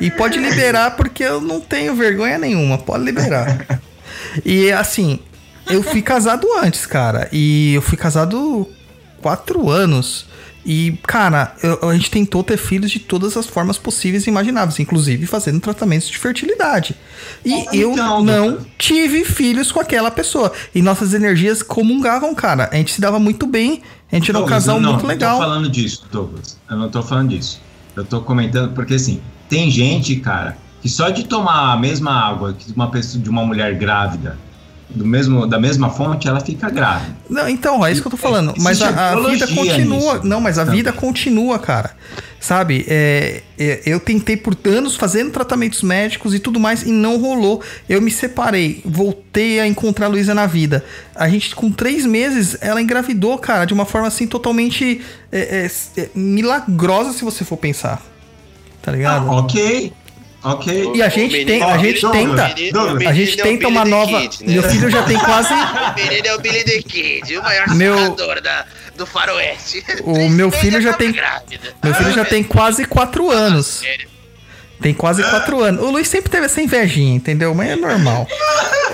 [0.00, 2.78] E pode liberar, porque eu não tenho vergonha nenhuma.
[2.78, 3.80] Pode liberar.
[4.44, 5.18] E assim,
[5.70, 7.28] eu fui casado antes, cara.
[7.32, 8.68] E eu fui casado
[9.22, 10.26] quatro anos.
[10.68, 14.80] E, cara, eu- a gente tentou ter filhos de todas as formas possíveis e imagináveis,
[14.80, 16.96] inclusive fazendo tratamentos de fertilidade.
[17.44, 18.66] E eu Então, não doutor.
[18.76, 20.52] tive filhos com aquela pessoa.
[20.74, 22.68] E nossas energias comungavam, cara.
[22.72, 23.80] A gente se dava muito bem.
[24.10, 25.36] A gente era um casal eu não, muito Não legal.
[25.38, 26.58] tô falando disso, Douglas.
[26.68, 27.60] Eu não tô falando disso.
[27.94, 32.52] Eu tô comentando porque assim, tem gente, cara, que só de tomar a mesma água
[32.52, 34.36] que uma pessoa de uma mulher grávida,
[34.88, 37.16] do mesmo, da mesma fonte, ela fica grávida.
[37.28, 38.54] Não, então, é isso que eu tô falando.
[38.60, 40.14] Mas a, a vida continua.
[40.14, 40.26] nisso.
[40.26, 40.70] Não, mas a Tá.
[40.70, 41.90] vida continua, cara.
[42.38, 42.84] Sabe?
[42.88, 47.60] É, é, eu tentei por anos fazendo tratamentos médicos e tudo mais e não rolou.
[47.88, 50.84] Eu me separei, voltei a encontrar a Luísa na vida.
[51.14, 55.00] A gente, com três meses, ela engravidou, cara, de uma forma assim totalmente
[55.32, 58.00] é, é, é, milagrosa, se você for pensar.
[58.80, 59.28] Tá ligado?
[59.28, 59.92] Ah, ok.
[60.52, 60.92] Ok.
[60.94, 62.44] E a gente tem, a gente tenta.
[62.44, 64.20] A gente é o tenta uma nova.
[64.20, 64.52] Kid, né?
[64.54, 65.54] Meu filho já tem quase.
[65.96, 68.64] O menino é o Billy the Kid, o maior Meu- da,
[68.96, 69.82] do faroeste.
[70.04, 71.10] O meu filho já tem.
[71.12, 71.74] Grávida.
[71.82, 73.66] Meu filho já tem quase quatro anos.
[73.66, 74.15] Sério.
[74.80, 75.82] Tem quase quatro anos.
[75.82, 77.54] O Luiz sempre teve essa invejinha, entendeu?
[77.54, 78.26] Mas é normal.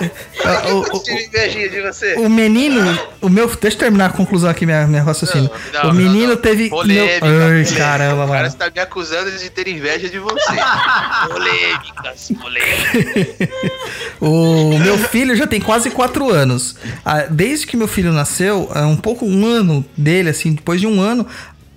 [0.00, 0.04] O-
[0.80, 2.14] o- Eu tive invejinha de você.
[2.14, 2.80] o, o menino,
[3.20, 3.46] o meu.
[3.48, 5.50] Deixa eu terminar a conclusão aqui, minha, minha raciocínio.
[5.72, 6.68] Não, não, o menino não, teve.
[6.70, 7.42] Polêmica, meu...
[7.48, 8.46] Ai, caramba, O cara mano.
[8.46, 10.52] está me acusando de ter inveja de você.
[11.28, 13.48] Polêmicas, polêmicas.
[14.20, 16.76] O meu filho já tem quase quatro anos.
[17.04, 20.86] Ah, Desde que meu filho nasceu, é um pouco um ano dele, assim, depois de
[20.86, 21.26] um ano,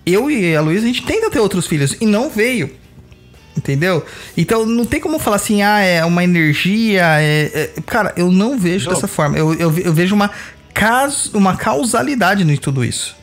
[0.06, 2.70] eu e a Luísa, a gente tenta ter outros filhos e não veio.
[3.58, 4.06] Entendeu?
[4.36, 7.04] Então não tem como falar assim, ah, é uma energia.
[7.22, 9.38] é- é- Cara, eu não vejo dessa forma.
[9.38, 10.30] Eu, eu, eu vejo uma,
[10.74, 11.28] cas...
[11.34, 13.16] uma causalidade em tudo isso.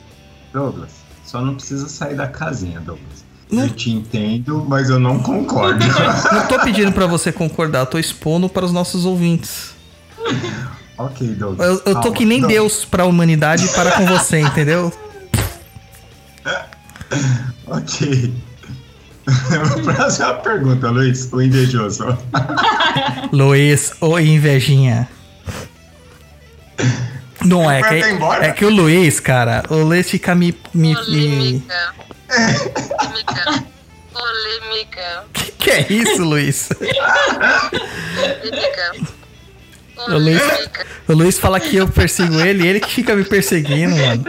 [0.52, 0.90] Douglas,
[1.24, 3.22] só não precisa sair da casinha, Douglas.
[3.50, 5.84] Não- Eu te entendo, mas eu não concordo.
[6.32, 9.74] Não tô pedindo pra você concordar, tô expondo para os nossos ouvintes.
[10.96, 11.66] ok, Douglas.
[11.68, 12.12] Eu, eu tô calma.
[12.16, 14.90] que nem Deus pra humanidade e para com você, entendeu?
[17.66, 18.32] Ok.
[19.84, 22.18] Próxima pergunta, Luiz, o invejoso.
[23.32, 25.08] Luiz, ô invejinha.
[27.44, 27.94] Não é que,
[28.40, 30.56] é que o Luiz, cara, o Luiz fica me.
[30.74, 30.94] me, me...
[30.94, 31.94] Polêmica.
[32.28, 33.64] Polêmica.
[34.12, 35.24] Polêmica.
[35.32, 36.68] Que, que é isso, Luiz?
[38.38, 39.22] Polêmica.
[40.08, 40.42] O Luiz,
[41.08, 44.24] o Luiz fala que eu persigo ele e ele que fica me perseguindo, mano.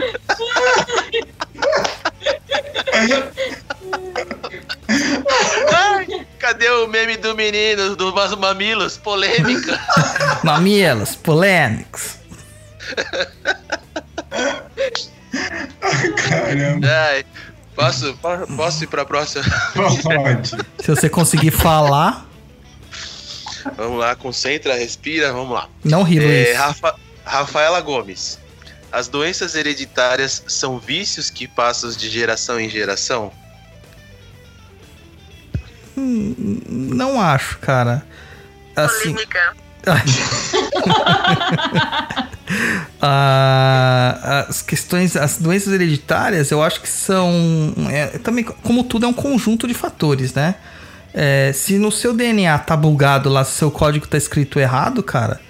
[5.72, 8.96] Ai, cadê o meme do menino, dos mas- mamilos?
[8.96, 9.80] Polêmica.
[10.44, 12.16] Mamielas, polêmicos.
[16.28, 17.24] Caramba, Ai,
[17.74, 19.44] posso, po- posso ir pra próxima?
[20.02, 20.48] pode.
[20.80, 22.26] Se você conseguir falar,
[23.78, 25.68] Vamos lá, concentra, respira, vamos lá.
[25.82, 26.56] não ri, É, Luiz.
[26.58, 26.94] Rafa-
[27.24, 28.38] Rafaela Gomes.
[28.92, 33.32] As doenças hereditárias são vícios que passam de geração em geração?
[35.96, 38.04] Não acho, cara.
[38.76, 39.54] Assim, Polêmica.
[43.06, 47.30] Ah, as questões, as doenças hereditárias, eu acho que são.
[47.90, 50.54] é, também, como tudo, é um conjunto de fatores, né?
[51.12, 55.40] É, se no seu DNA tá bugado lá, se seu código tá escrito errado, cara,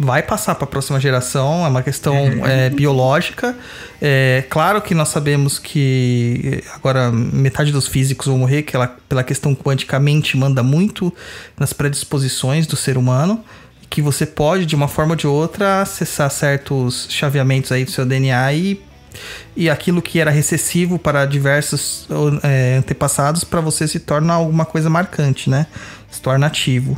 [0.00, 1.66] vai passar para a próxima geração.
[1.66, 2.16] É uma questão
[2.46, 3.54] é, biológica.
[4.00, 9.22] É, claro que nós sabemos que agora metade dos físicos vão morrer, que ela, pela
[9.22, 11.12] questão quanticamente manda muito
[11.58, 13.44] nas predisposições do ser humano
[13.90, 18.06] que você pode, de uma forma ou de outra, acessar certos chaveamentos aí do seu
[18.06, 18.80] DNA e,
[19.56, 22.06] e aquilo que era recessivo para diversos
[22.44, 25.66] é, antepassados, para você se torna alguma coisa marcante, né?
[26.08, 26.96] Se torna ativo.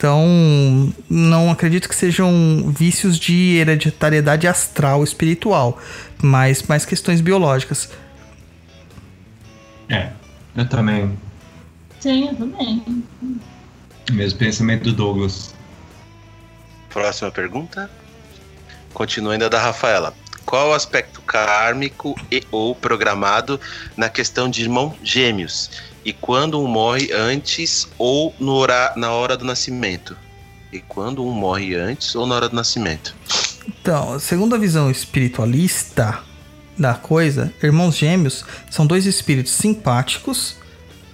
[0.00, 5.78] Então, não acredito que sejam vícios de hereditariedade astral, espiritual,
[6.22, 7.90] mas mais questões biológicas.
[9.90, 10.08] É,
[10.56, 11.18] eu também.
[12.00, 13.04] Sim, eu também.
[14.10, 15.54] Mesmo pensamento do Douglas.
[16.88, 17.90] Próxima pergunta.
[18.94, 20.14] Continua ainda da Rafaela.
[20.46, 23.60] Qual o aspecto kármico e ou programado
[23.98, 25.70] na questão de irmão gêmeos?
[26.04, 30.16] E quando um morre antes ou no hora, na hora do nascimento?
[30.72, 33.14] E quando um morre antes ou na hora do nascimento?
[33.66, 36.20] Então, segundo a visão espiritualista
[36.78, 40.56] da coisa, irmãos gêmeos são dois espíritos simpáticos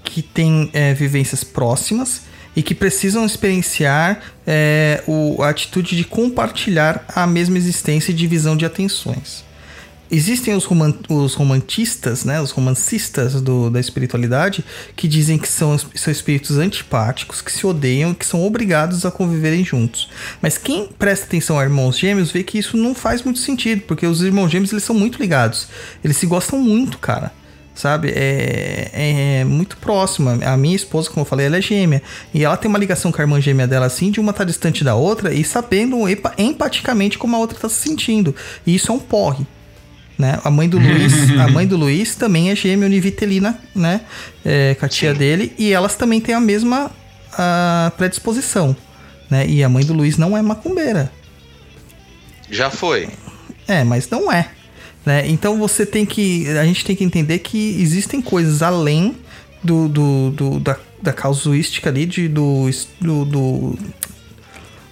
[0.05, 2.23] que têm é, vivências próximas
[2.55, 8.57] e que precisam experienciar é, o, a atitude de compartilhar a mesma existência e divisão
[8.57, 9.45] de atenções.
[10.11, 14.65] Existem os, roman os romantistas, né, os romancistas do, da espiritualidade,
[14.95, 19.11] que dizem que são, são espíritos antipáticos, que se odeiam e que são obrigados a
[19.11, 20.09] conviverem juntos.
[20.41, 24.07] Mas quem presta atenção a irmãos gêmeos vê que isso não faz muito sentido, porque
[24.07, 25.69] os irmãos gêmeos eles são muito ligados.
[26.05, 27.33] Eles se gostam muito, cara
[27.77, 28.11] sabe?
[28.17, 30.39] É, é, muito próxima.
[30.45, 32.03] A minha esposa, como eu falei, ela é gêmea.
[32.33, 34.83] E ela tem uma ligação com a irmã gêmea dela, assim, de uma tá distante
[34.83, 35.99] da outra e sabendo
[36.39, 38.35] empaticamente como a outra tá se sentindo.
[38.67, 39.47] E isso é um porre.
[40.19, 40.39] Né?
[40.43, 44.01] A mãe do Luiz, a mãe do Luiz também é gêmea univitelina, né?
[44.45, 45.19] É, com a tia Sim.
[45.19, 46.91] dele, e elas também têm a mesma
[47.33, 48.75] a predisposição,
[49.31, 49.47] né?
[49.47, 51.13] E a mãe do Luiz não é macumbeira.
[52.51, 53.09] Já foi.
[53.69, 54.49] É, mas não é.
[55.05, 55.29] Né?
[55.29, 56.49] Então você tem que.
[56.59, 59.17] A gente tem que entender que existem coisas além
[59.63, 62.69] do, do, do da, da causuística ali, de, do,
[63.01, 63.79] do, do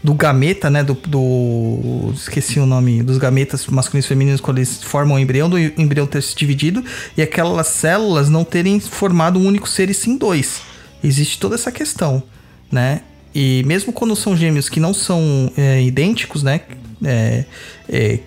[0.04, 0.84] do gameta, né?
[0.84, 3.02] Do, do, Esqueci o nome.
[3.02, 6.84] Dos gametas masculinos e femininos quando eles formam o embrião, do embrião ter se dividido
[7.16, 10.60] e aquelas células não terem formado um único ser e sim dois.
[11.02, 12.22] Existe toda essa questão,
[12.70, 13.00] né?
[13.34, 16.60] E mesmo quando são gêmeos que não são é, idênticos, né?
[17.02, 17.44] É,
[17.88, 18.18] é,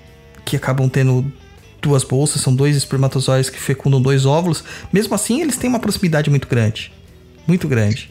[0.43, 1.31] que acabam tendo
[1.79, 6.29] duas bolsas, são dois espermatozoides que fecundam dois óvulos, mesmo assim eles têm uma proximidade
[6.29, 6.91] muito grande.
[7.45, 8.09] Muito grande.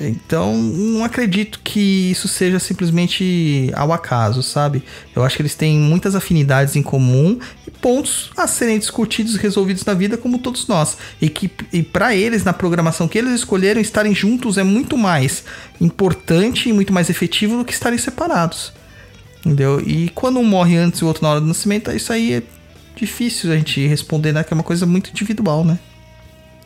[0.00, 4.82] Então, não acredito que isso seja simplesmente ao acaso, sabe?
[5.14, 9.38] Eu acho que eles têm muitas afinidades em comum e pontos a serem discutidos e
[9.38, 10.96] resolvidos na vida, como todos nós.
[11.20, 15.44] E que e para eles, na programação que eles escolheram, estarem juntos é muito mais
[15.80, 18.72] importante e muito mais efetivo do que estarem separados.
[19.40, 19.80] Entendeu?
[19.80, 22.42] E quando um morre antes e o outro na hora do nascimento, isso aí é
[22.96, 24.42] difícil a gente responder, né?
[24.42, 25.78] Que é uma coisa muito individual, né?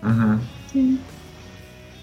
[0.03, 0.39] Uhum.
[0.73, 0.99] Sim.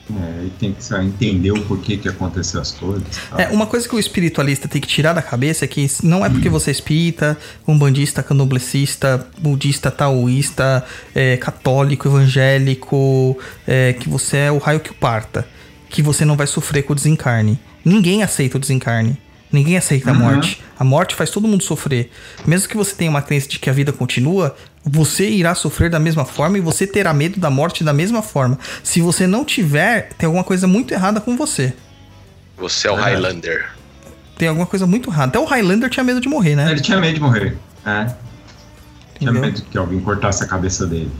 [0.07, 3.03] É, e tem que saber entender o porquê que aconteceu as coisas.
[3.29, 3.41] Tá?
[3.41, 6.29] É, uma coisa que o espiritualista tem que tirar da cabeça é que não é
[6.29, 7.37] porque você é espírita,
[7.67, 14.95] umbandista, candomblessista, budista, taoísta, é, católico, evangélico, é, que você é o raio que o
[14.95, 15.47] parta.
[15.89, 17.59] Que você não vai sofrer com o desencarne.
[17.83, 19.17] Ninguém aceita o desencarne.
[19.51, 20.17] Ninguém aceita uhum.
[20.17, 20.61] a morte.
[20.77, 22.11] A morte faz todo mundo sofrer.
[22.45, 24.55] Mesmo que você tenha uma crença de que a vida continua,
[24.85, 28.57] você irá sofrer da mesma forma e você terá medo da morte da mesma forma.
[28.83, 31.73] Se você não tiver, tem alguma coisa muito errada com você.
[32.57, 33.01] Você é o é.
[33.01, 33.71] Highlander.
[34.37, 35.29] Tem alguma coisa muito errada.
[35.29, 36.71] Até o Highlander tinha medo de morrer, né?
[36.71, 37.57] Ele tinha medo de morrer.
[37.85, 38.13] É.
[39.17, 41.11] Tinha medo que alguém cortasse a cabeça dele.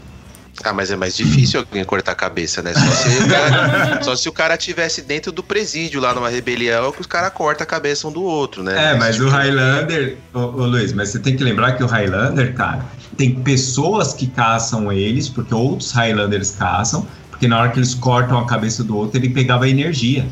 [0.64, 2.73] Ah, mas é mais difícil alguém cortar a cabeça, né?
[2.73, 6.91] Só se, o cara, só se o cara tivesse dentro do presídio lá numa rebelião
[6.91, 8.94] que os caras cortam a cabeça um do outro, né?
[8.94, 12.53] É, mas o Highlander, ô, ô, Luiz, mas você tem que lembrar que o Highlander,
[12.53, 12.86] cara,
[13.18, 18.40] tem pessoas que caçam eles, porque outros Highlanders caçam, porque na hora que eles cortam
[18.40, 20.26] a cabeça do outro, ele pegava energia.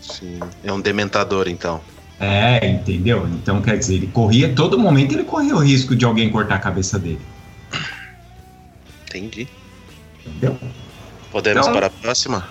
[0.00, 1.80] Sim, é um dementador então.
[2.18, 3.28] É, entendeu?
[3.32, 6.58] Então quer dizer, ele corria, todo momento ele corria o risco de alguém cortar a
[6.58, 7.20] cabeça dele.
[9.16, 9.48] Entendi.
[10.24, 10.58] Entendeu?
[11.30, 12.48] Podemos então, para a próxima?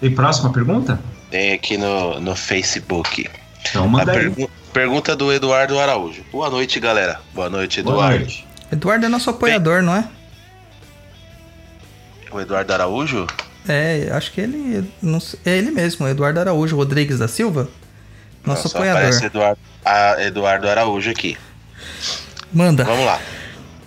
[0.00, 1.00] Tem próxima pergunta?
[1.30, 3.28] Tem aqui no, no Facebook.
[3.68, 6.22] Então manda a pergu pergunta do Eduardo Araújo.
[6.30, 7.20] Boa noite, galera.
[7.34, 8.00] Boa noite, Eduardo.
[8.00, 8.46] Boa noite.
[8.72, 10.08] Eduardo é nosso apoiador, Bem, não é?
[12.30, 13.26] O Eduardo Araújo?
[13.68, 14.90] É, acho que ele.
[15.02, 17.68] Não, é ele mesmo, Eduardo Araújo Rodrigues da Silva.
[18.44, 19.02] Nosso Nossa, apoiador.
[19.02, 19.60] Aparece Eduardo,
[20.20, 21.36] Eduardo Araújo aqui.
[22.52, 22.84] Manda.
[22.84, 23.20] Vamos lá.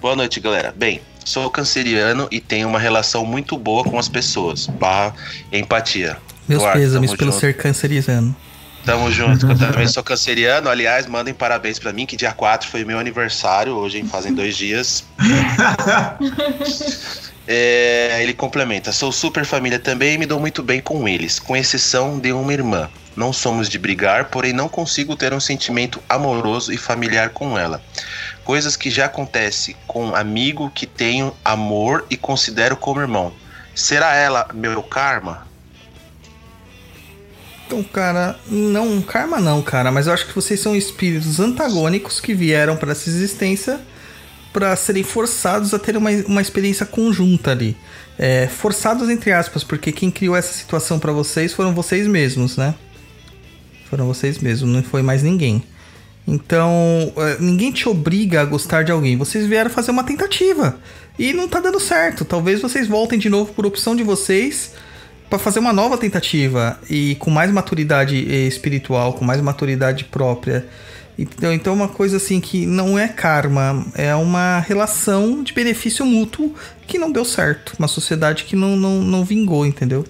[0.02, 0.74] Boa noite, galera.
[0.76, 4.68] Bem, Sou canceriano e tenho uma relação muito boa com as pessoas.
[4.68, 5.14] Barra
[5.52, 6.18] empatia.
[6.48, 7.40] Meus Eduardo, pêsames pelo junto.
[7.40, 8.36] ser canceriano.
[8.86, 10.70] Tamo junto, eu também sou canceriano.
[10.70, 15.06] Aliás, mandem parabéns para mim, que dia 4 foi meu aniversário, hoje fazem dois dias.
[17.48, 21.56] é, ele complementa: sou super família também e me dou muito bem com eles, com
[21.56, 22.90] exceção de uma irmã.
[23.16, 27.82] Não somos de brigar, porém não consigo ter um sentimento amoroso e familiar com ela
[28.44, 33.34] coisas que já acontece com amigo que tenho amor e considero como irmão.
[33.76, 35.48] Será ela meu karma?
[37.66, 42.34] Então, cara, não, karma não, cara, mas eu acho que vocês são espíritos antagônicos que
[42.34, 43.80] vieram para essa existência
[44.52, 47.76] para serem forçados a ter uma, uma experiência conjunta ali.
[48.20, 52.76] É, forçados entre aspas, porque quem criou essa situação para vocês foram vocês mesmos, né?
[53.90, 55.64] Foram vocês mesmos, não foi mais ninguém.
[56.28, 59.18] Então, é, ninguém te obriga a gostar de alguém.
[59.18, 60.78] Vocês vieram fazer uma tentativa.
[61.20, 62.26] E não tá dando certo.
[62.26, 64.74] Talvez vocês voltem de novo por opção de vocês
[65.30, 68.16] para fazer uma nova tentativa e com mais maturidade
[68.48, 70.66] espiritual, com mais maturidade própria.
[71.18, 76.54] Então, então uma coisa assim que não é karma, é uma relação de benefício mútuo
[76.88, 77.74] que não deu certo.
[77.78, 80.06] Uma sociedade que não, não, não vingou, entendeu?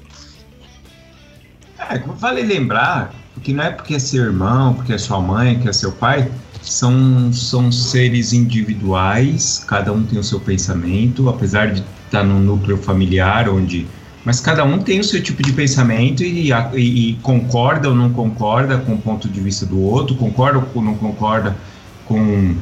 [1.78, 5.68] É, vale lembrar que não é porque é seu irmão, porque é sua mãe, que
[5.68, 6.30] é seu pai,
[6.62, 12.78] são, são seres individuais, cada um tem o seu pensamento, apesar de estar num núcleo
[12.78, 13.88] familiar onde
[14.26, 18.10] mas cada um tem o seu tipo de pensamento e, e, e, concorda ou não
[18.14, 21.58] concorda com o ponto de vista do outro, concorda ou não concorda
[22.06, 22.56] com,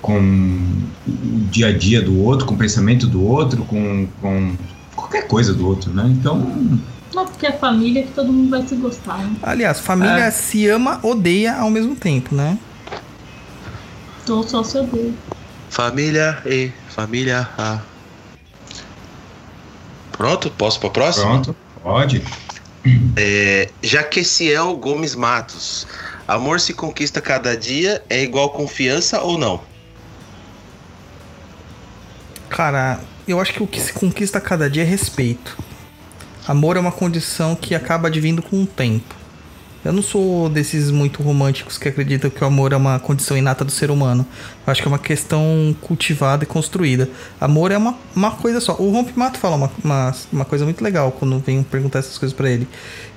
[0.00, 0.20] com
[1.08, 4.54] o dia a dia do outro, com o pensamento do outro, com, com
[4.94, 6.08] qualquer coisa do outro, né?
[6.08, 6.78] Então.
[7.16, 9.36] Não, porque é família que todo mundo vai se gostar, né?
[9.42, 10.30] Aliás, família é.
[10.30, 12.58] se ama, odeia ao mesmo tempo, né?
[14.26, 15.14] Tô só se odeia.
[15.70, 17.80] Família e família A.
[20.12, 20.50] Pronto?
[20.50, 21.24] Posso para a próxima?
[21.24, 22.22] Pronto, pode.
[23.16, 25.86] É, Jaqueciel Gomes Matos.
[26.28, 29.62] Amor se conquista cada dia é igual confiança ou não?
[32.50, 35.56] Cara, eu acho que o que se conquista cada dia é respeito.
[36.46, 39.14] Amor é uma condição que acaba advindo com o tempo.
[39.84, 43.64] Eu não sou desses muito românticos que acreditam que o amor é uma condição inata
[43.64, 44.26] do ser humano.
[44.66, 47.08] Eu acho que é uma questão cultivada e construída.
[47.40, 48.74] Amor é uma, uma coisa só.
[48.80, 52.50] O Rompimato fala uma, uma, uma coisa muito legal quando vem perguntar essas coisas para
[52.50, 52.66] ele.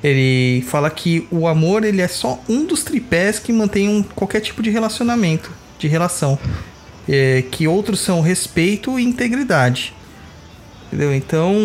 [0.03, 4.39] Ele fala que o amor ele é só um dos tripés que mantém um, qualquer
[4.39, 6.37] tipo de relacionamento, de relação.
[7.07, 9.91] É, que outros são respeito e integridade.
[10.87, 11.15] Entendeu?
[11.15, 11.55] Então,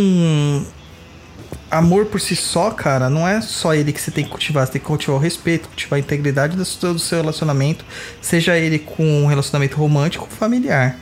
[1.74, 4.66] amor por si só, cara, não é só ele que você tem que cultivar.
[4.66, 7.84] Você tem que cultivar o respeito, cultivar a integridade do seu, do seu relacionamento,
[8.20, 10.96] seja ele com um relacionamento romântico ou familiar.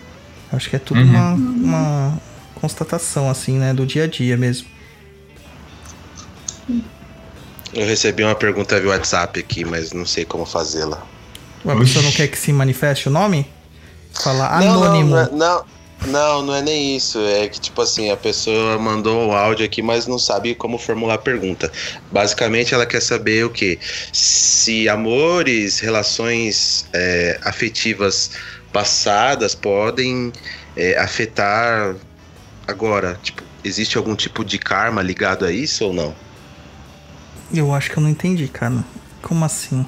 [0.52, 1.08] Acho que é tudo uhum.
[1.08, 2.18] uma, uma
[2.54, 4.66] constatação, assim, né, do dia a dia mesmo.
[7.72, 11.02] Eu recebi uma pergunta via WhatsApp aqui, mas não sei como fazê-la.
[11.64, 13.46] A pessoa não quer que se manifeste o nome?
[14.12, 15.16] Falar anônimo.
[15.16, 15.64] Não, não, não,
[16.06, 17.18] não, não é nem isso.
[17.20, 21.14] É que, tipo assim, a pessoa mandou o áudio aqui, mas não sabe como formular
[21.14, 21.70] a pergunta.
[22.10, 23.78] Basicamente, ela quer saber o que?
[24.12, 28.30] Se amores, relações é, afetivas
[28.72, 30.32] passadas podem
[30.76, 31.94] é, afetar
[32.66, 33.18] agora.
[33.22, 36.14] Tipo, existe algum tipo de karma ligado a isso ou não?
[37.52, 38.82] Eu acho que eu não entendi, cara.
[39.20, 39.86] Como assim?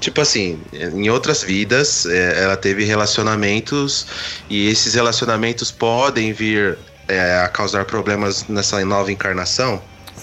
[0.00, 4.06] Tipo assim, em outras vidas, é, ela teve relacionamentos
[4.48, 6.78] e esses relacionamentos podem vir
[7.08, 9.82] é, a causar problemas nessa nova encarnação?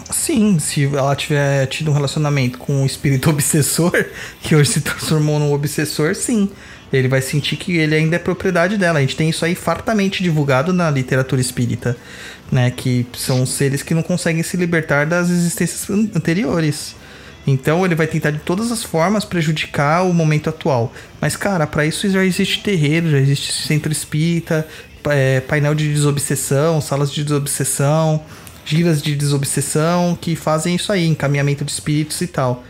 [0.10, 4.06] Sim, se ela tiver tido um relacionamento com um espírito obsessor,
[4.42, 6.50] que hoje se transformou num obsessor, sim.
[6.92, 9.00] Ele vai sentir que ele ainda é propriedade dela.
[9.00, 11.96] A gente tem isso aí fartamente divulgado na literatura espírita,
[12.52, 12.70] né?
[12.70, 16.96] Que são seres que não conseguem se libertar das existências anteriores.
[17.46, 20.94] Então ele vai tentar de todas as formas prejudicar o momento atual.
[21.20, 24.68] Mas, cara, para isso já existe terreiro, já existe centro espírita,
[25.06, 28.24] é, painel de desobsessão, salas de desobsessão,
[28.64, 32.64] giras de desobsessão que fazem isso aí, encaminhamento de espíritos e tal.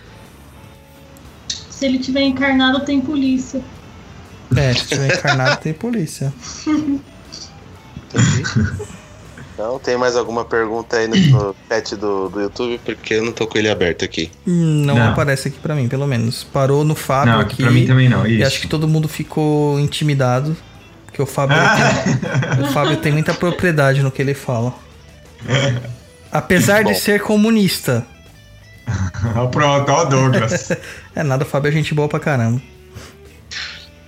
[1.70, 3.62] Se ele tiver encarnado, tem polícia.
[4.56, 6.34] É, se tiver encarnado, tem polícia.
[9.62, 12.82] Então, tem mais alguma pergunta aí no, no chat do, do YouTube?
[12.84, 14.32] Porque eu não tô com ele aberto aqui.
[14.44, 15.10] Não, não.
[15.10, 16.44] aparece aqui para mim, pelo menos.
[16.44, 17.62] Parou no Fábio não, aqui.
[17.62, 18.26] Pra mim também não.
[18.26, 18.40] Isso.
[18.40, 20.58] E acho que todo mundo ficou intimidado.
[21.06, 21.76] Porque o Fábio, ah.
[22.56, 24.74] tem, o Fábio tem muita propriedade no que ele fala.
[26.32, 28.04] Apesar de ser comunista.
[29.52, 30.72] Pronto, ó, Douglas.
[31.16, 32.60] é nada, o Fábio é gente boa pra caramba.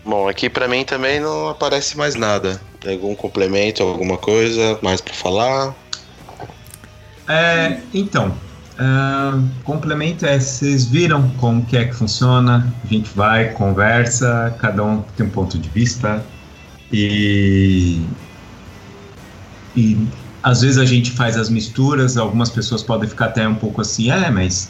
[0.06, 2.60] Bom, aqui para mim também não aparece mais nada.
[2.86, 5.74] Algum complemento, alguma coisa mais para falar?
[7.28, 8.36] É, então,
[8.74, 14.84] uh, complemento é, vocês viram como que é que funciona, a gente vai, conversa, cada
[14.84, 16.22] um tem um ponto de vista
[16.92, 18.02] e,
[19.74, 19.98] e
[20.44, 24.12] às vezes a gente faz as misturas, algumas pessoas podem ficar até um pouco assim,
[24.12, 24.70] é, mas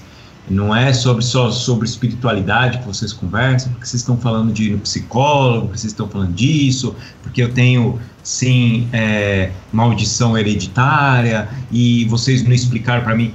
[0.49, 4.72] não é sobre só sobre espiritualidade que vocês conversam, porque vocês estão falando de ir
[4.72, 12.06] no psicólogo, porque vocês estão falando disso, porque eu tenho sim é, maldição hereditária e
[12.06, 13.34] vocês não explicaram para mim.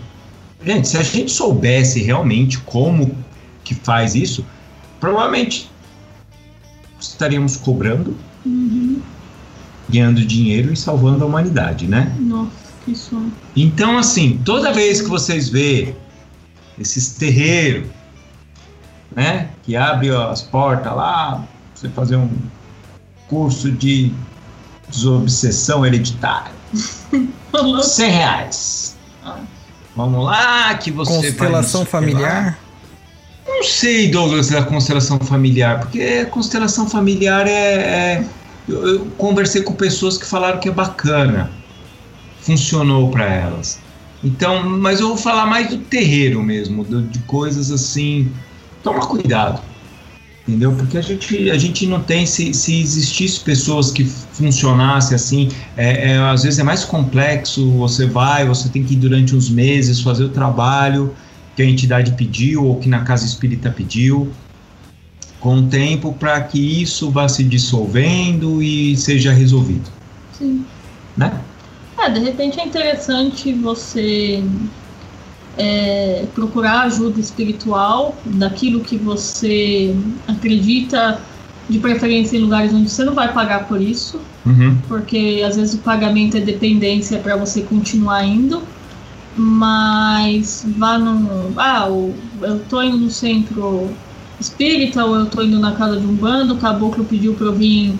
[0.65, 3.17] Gente, se a gente soubesse realmente como
[3.65, 4.45] que faz isso,
[5.01, 5.71] provavelmente
[7.01, 9.01] estaríamos cobrando, uhum.
[9.89, 12.15] ganhando dinheiro e salvando a humanidade, né?
[12.19, 12.51] Nossa,
[12.85, 13.33] que sonho.
[13.55, 15.95] Então, assim, toda vez que vocês vê
[16.81, 17.89] esses terreiros,
[19.15, 19.49] né?
[19.63, 21.45] Que abre as portas lá,
[21.75, 22.31] você fazer um
[23.29, 24.13] curso de
[24.89, 26.53] desobsessão hereditária.
[27.83, 28.97] 100 reais.
[29.97, 32.59] Vamos lá, que você vai Constelação familiar?
[33.47, 37.75] Não sei, Douglas, da constelação familiar, porque a constelação familiar é.
[37.75, 38.25] é-
[38.69, 41.51] eu, eu conversei com pessoas que falaram que é bacana,
[42.43, 43.81] funcionou para elas.
[44.23, 48.33] Então, mas eu vou falar mais do terreiro mesmo, do- de coisas assim.
[48.83, 49.63] Toma cuidado,
[50.47, 50.73] entendeu?
[50.77, 52.27] Porque a gente, a gente não tem.
[52.27, 57.71] Se, se existisse pessoas que funcionassem assim, é, é, às vezes é mais complexo.
[57.79, 61.15] Você vai, você tem que ir durante uns meses fazer o trabalho
[61.55, 64.33] que a entidade pediu ou que na casa espírita pediu,
[65.41, 69.91] com o tempo para que isso vá se dissolvendo e seja resolvido,
[70.33, 70.65] Sim.
[71.17, 71.48] né?
[72.01, 74.43] É, de repente é interessante você
[75.57, 79.95] é, procurar ajuda espiritual daquilo que você
[80.27, 81.21] acredita,
[81.69, 84.79] de preferência em lugares onde você não vai pagar por isso, Uhum.
[84.89, 88.63] porque às vezes o pagamento é dependência para você continuar indo,
[89.37, 91.53] mas vá num.
[91.59, 93.91] Ah, eu tô indo no centro
[94.41, 97.55] espírita ou eu tô indo na casa de um bando, o caboclo pediu para eu
[97.55, 97.99] vir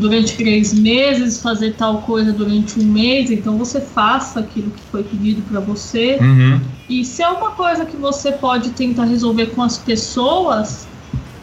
[0.00, 5.04] durante três meses, fazer tal coisa durante um mês, então você faça aquilo que foi
[5.04, 6.18] pedido para você.
[6.20, 6.60] Uhum.
[6.88, 10.88] E se é uma coisa que você pode tentar resolver com as pessoas,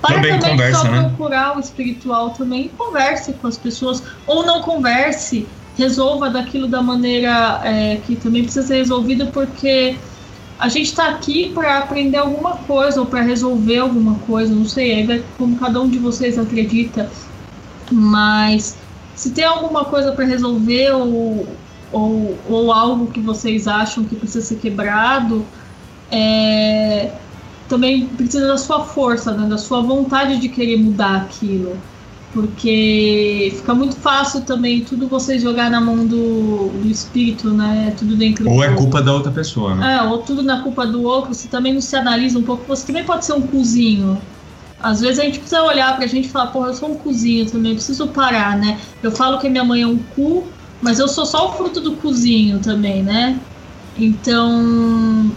[0.02, 1.02] para Também também conversa, só né?
[1.04, 4.04] procurar o espiritual também e converse com as pessoas.
[4.26, 5.48] Ou não converse,
[5.78, 9.96] resolva daquilo da maneira é, que também precisa ser resolvida, porque
[10.60, 15.06] a gente está aqui para aprender alguma coisa ou para resolver alguma coisa, não sei,
[15.06, 17.10] vai como cada um de vocês acredita.
[17.92, 18.78] Mas
[19.16, 21.48] se tem alguma coisa para resolver ou,
[21.92, 25.46] ou, ou algo que vocês acham que precisa ser quebrado,
[26.12, 27.12] é,
[27.68, 31.78] também precisa da sua força, né, da sua vontade de querer mudar aquilo.
[32.34, 37.96] Porque fica muito fácil também tudo vocês jogar na mão do, do espírito, né?
[37.98, 39.96] Tudo dentro Ou é culpa da outra pessoa, né?
[39.96, 42.86] é, ou tudo na culpa do outro, você também não se analisa um pouco, você
[42.86, 44.22] também pode ser um cozinho.
[44.80, 47.50] Às vezes a gente precisa olhar pra gente e falar, porra, eu sou um cozinho
[47.50, 48.80] também, preciso parar, né?
[49.02, 50.52] Eu falo que minha mãe é um cu,
[50.82, 53.40] mas eu sou só o fruto do cozinho também, né?
[53.98, 55.32] Então,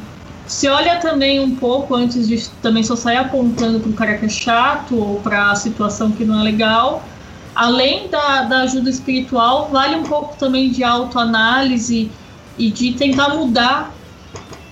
[0.46, 4.28] se olha também um pouco antes de também só sair apontando pro cara que é
[4.28, 7.08] chato ou pra situação que não é legal.
[7.54, 12.12] Além da, da ajuda espiritual, vale um pouco também de autoanálise
[12.58, 13.99] e de tentar mudar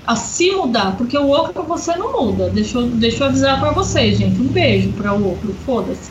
[0.09, 2.48] a se mudar, porque o outro você não muda.
[2.48, 4.40] Deixa eu, deixa eu avisar pra vocês, gente.
[4.40, 6.10] Um beijo para o outro, foda-se.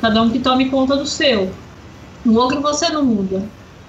[0.00, 1.50] Cada um que tome conta do seu.
[2.24, 3.42] O outro você não muda.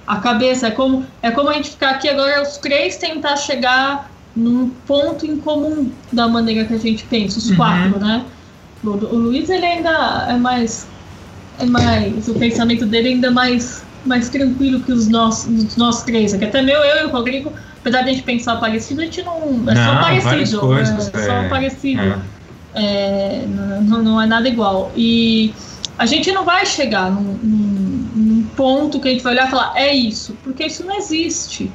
[0.05, 4.11] A cabeça é como é como a gente ficar aqui agora os três tentar chegar
[4.35, 7.55] num ponto em comum da maneira que a gente pensa, os Uhum.
[7.55, 8.25] quatro, né?
[8.83, 10.85] O, o Luiz ele ainda é mais
[11.59, 16.03] é mais o pensamento dele ainda é mais mais tranquilo que os nossos os nós
[16.03, 19.06] três, aqui até meu eu e o Rodrigo apesar de a gente pensar parecido, a
[19.06, 19.38] gente não.
[19.69, 20.60] É só Não, várias parecido.
[20.61, 22.01] coisas, é, só é, parecido.
[22.01, 22.19] é.
[22.76, 24.91] É, não, não é nada igual.
[24.95, 25.53] E
[25.97, 29.49] a gente não vai chegar num, num- num ponto que a gente vai olhar e
[29.51, 31.72] falar, é isso, porque isso não existe.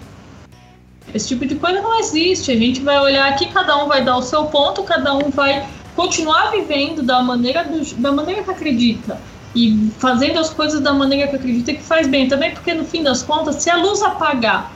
[1.12, 2.51] Esse tipo de coisa não existe.
[2.51, 5.66] A gente vai olhar aqui, cada um vai dar o seu ponto, cada um vai
[5.94, 9.18] continuar vivendo da maneira, do- da maneira que acredita.
[9.55, 12.26] E fazendo as coisas da maneira que acredita que faz bem.
[12.28, 14.72] Também porque, no fim das contas, se a luz apagar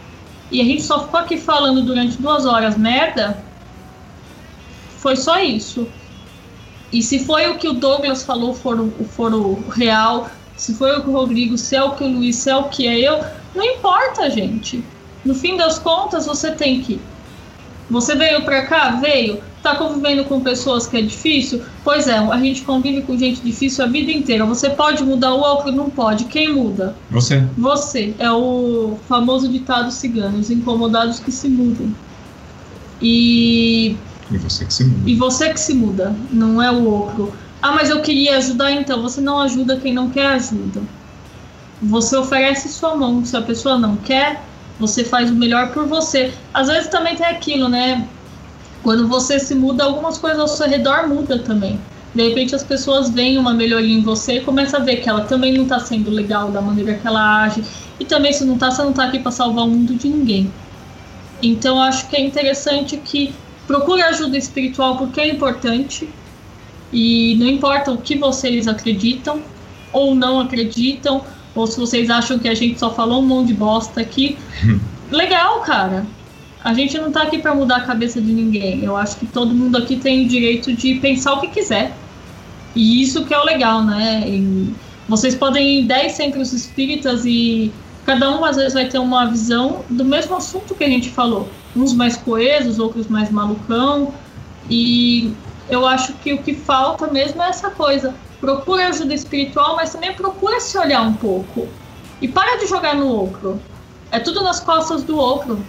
[0.51, 3.43] e a gente só ficou aqui falando durante duas horas merda,
[4.99, 5.87] foi só isso.
[6.93, 10.97] E se foi o que o Douglas falou for o, for o real, se foi
[10.97, 12.99] o que o Rodrigo, se é o que o Luiz, se é o que é
[12.99, 13.23] eu,
[13.55, 14.83] não importa, gente.
[15.25, 17.01] No fim das contas, você tem que.
[17.91, 18.91] Você veio pra cá?
[18.93, 19.43] Veio.
[19.69, 21.62] Tá convivendo com pessoas que é difícil?
[21.85, 24.47] Pois é, a gente convive com gente difícil a vida inteira.
[24.47, 25.70] Você pode mudar o outro?
[25.70, 26.24] Não pode.
[26.24, 26.97] Quem muda?
[27.11, 27.47] Você.
[27.59, 28.15] Você.
[28.19, 31.93] É o famoso ditado cigano: os incomodados que se mudam.
[33.03, 33.95] E
[34.31, 35.11] E você que se muda.
[35.11, 37.31] e você que se muda, não é o outro.
[37.61, 40.81] Ah, mas eu queria ajudar, então você não ajuda quem não quer ajuda.
[41.82, 43.23] Você oferece sua mão.
[43.23, 44.43] Se a pessoa não quer,
[44.81, 46.32] você faz o melhor por você.
[46.55, 48.09] Às vezes também tem aquilo, né?
[48.83, 51.79] Quando você se muda, algumas coisas ao seu redor mudam também.
[52.15, 55.23] De repente as pessoas veem uma melhoria em você e começam a ver que ela
[55.23, 57.63] também não está sendo legal da maneira que ela age.
[58.01, 60.51] E também se não tá, você não tá aqui para salvar o mundo de ninguém.
[61.43, 63.35] Então eu acho que é interessante que
[63.67, 66.09] procure ajuda espiritual porque é importante.
[66.93, 69.43] E não importa o que vocês acreditam
[69.93, 71.23] ou não acreditam,
[71.55, 74.39] ou se vocês acham que a gente só falou um monte de bosta aqui.
[75.11, 76.07] Legal, cara.
[76.63, 78.83] A gente não tá aqui para mudar a cabeça de ninguém.
[78.83, 81.93] Eu acho que todo mundo aqui tem o direito de pensar o que quiser.
[82.75, 84.23] E isso que é o legal, né?
[84.27, 84.73] E
[85.09, 87.73] Vocês podem ir em 10 centros espíritas e
[88.05, 91.49] cada um às vezes vai ter uma visão do mesmo assunto que a gente falou.
[91.75, 94.13] Uns mais coesos, outros mais malucão.
[94.69, 95.33] E
[95.71, 98.15] eu acho que o que falta mesmo é essa coisa.
[98.41, 101.69] Procura ajuda espiritual, mas também procura se olhar um pouco.
[102.21, 103.61] E para de jogar no outro.
[104.11, 105.65] É tudo nas costas do outro.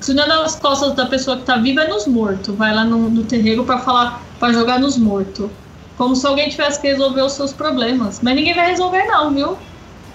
[0.00, 2.54] Se não é nas costas da pessoa que tá viva, é nos mortos.
[2.54, 5.50] Vai lá no, no terreiro para falar, para jogar nos mortos.
[5.96, 8.20] Como se alguém tivesse que resolver os seus problemas.
[8.22, 9.58] Mas ninguém vai resolver, não, viu?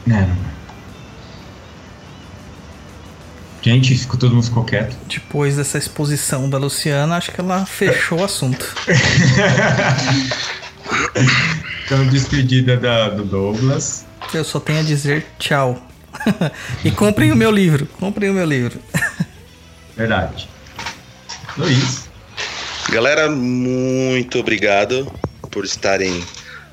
[0.09, 0.27] É.
[3.63, 4.95] Gente, ficou, todo mundo ficou quieto.
[5.07, 8.65] Depois dessa exposição da Luciana, acho que ela fechou o assunto.
[11.85, 14.05] Então, despedida da, do Douglas.
[14.33, 15.77] Eu só tenho a dizer tchau.
[16.85, 17.85] e comprem o meu livro.
[17.99, 18.79] Comprem o meu livro.
[20.01, 20.49] Verdade.
[21.55, 22.09] Luiz.
[22.89, 25.11] Galera, muito obrigado
[25.51, 26.25] por estarem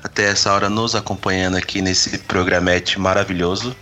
[0.03, 3.75] até essa hora nos acompanhando aqui nesse programete maravilhoso.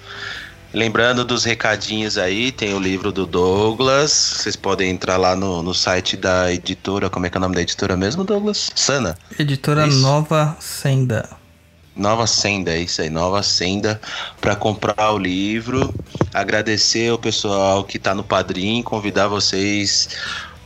[0.74, 4.12] Lembrando dos recadinhos aí, tem o livro do Douglas.
[4.12, 7.10] Vocês podem entrar lá no, no site da editora.
[7.10, 8.70] Como é que é o nome da editora mesmo, Douglas?
[8.76, 9.18] Sana.
[9.40, 10.02] Editora isso.
[10.02, 11.37] Nova Senda.
[11.98, 14.00] Nova Senda, é isso aí, Nova Senda,
[14.40, 15.94] para comprar o livro.
[16.34, 20.10] Agradecer o pessoal que está no Padrim, convidar vocês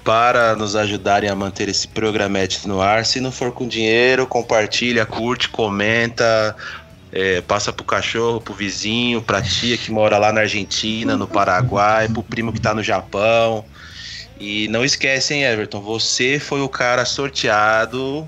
[0.03, 3.05] para nos ajudarem a manter esse programete no ar.
[3.05, 6.55] Se não for com dinheiro, compartilha, curte, comenta,
[7.13, 12.09] é, passa pro cachorro, pro vizinho, pra tia que mora lá na Argentina, no Paraguai,
[12.09, 13.63] pro primo que tá no Japão.
[14.37, 18.27] E não esquecem, Everton, você foi o cara sorteado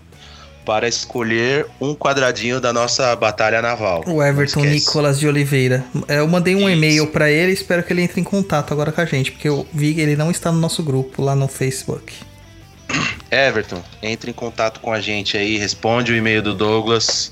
[0.65, 4.03] para escolher um quadradinho da nossa batalha naval.
[4.07, 4.61] O Everton.
[4.61, 5.83] Nicolas de Oliveira.
[6.07, 9.01] É, Eu mandei um e-mail pra ele, espero que ele entre em contato agora com
[9.01, 12.13] a gente, porque eu vi que ele não está no nosso grupo lá no Facebook.
[13.31, 17.31] Everton, entre em contato com a gente aí, responde o e-mail do Douglas.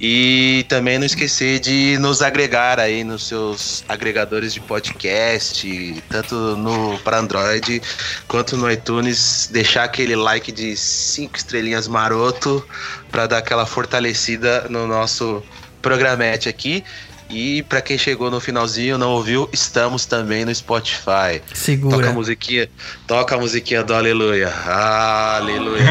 [0.00, 6.98] E também não esquecer de nos agregar aí nos seus agregadores de podcast, tanto no
[7.00, 7.82] para Android
[8.26, 12.66] quanto no iTunes, deixar aquele like de cinco estrelinhas maroto
[13.10, 15.42] para dar aquela fortalecida no nosso
[15.82, 16.82] programete aqui.
[17.30, 21.38] E para quem chegou no finalzinho e não ouviu, estamos também no Spotify.
[21.38, 22.12] Toca a Segura.
[22.12, 22.68] musiquinha,
[23.06, 24.52] toca a musiquinha do Aleluia.
[24.66, 25.84] Aleluia.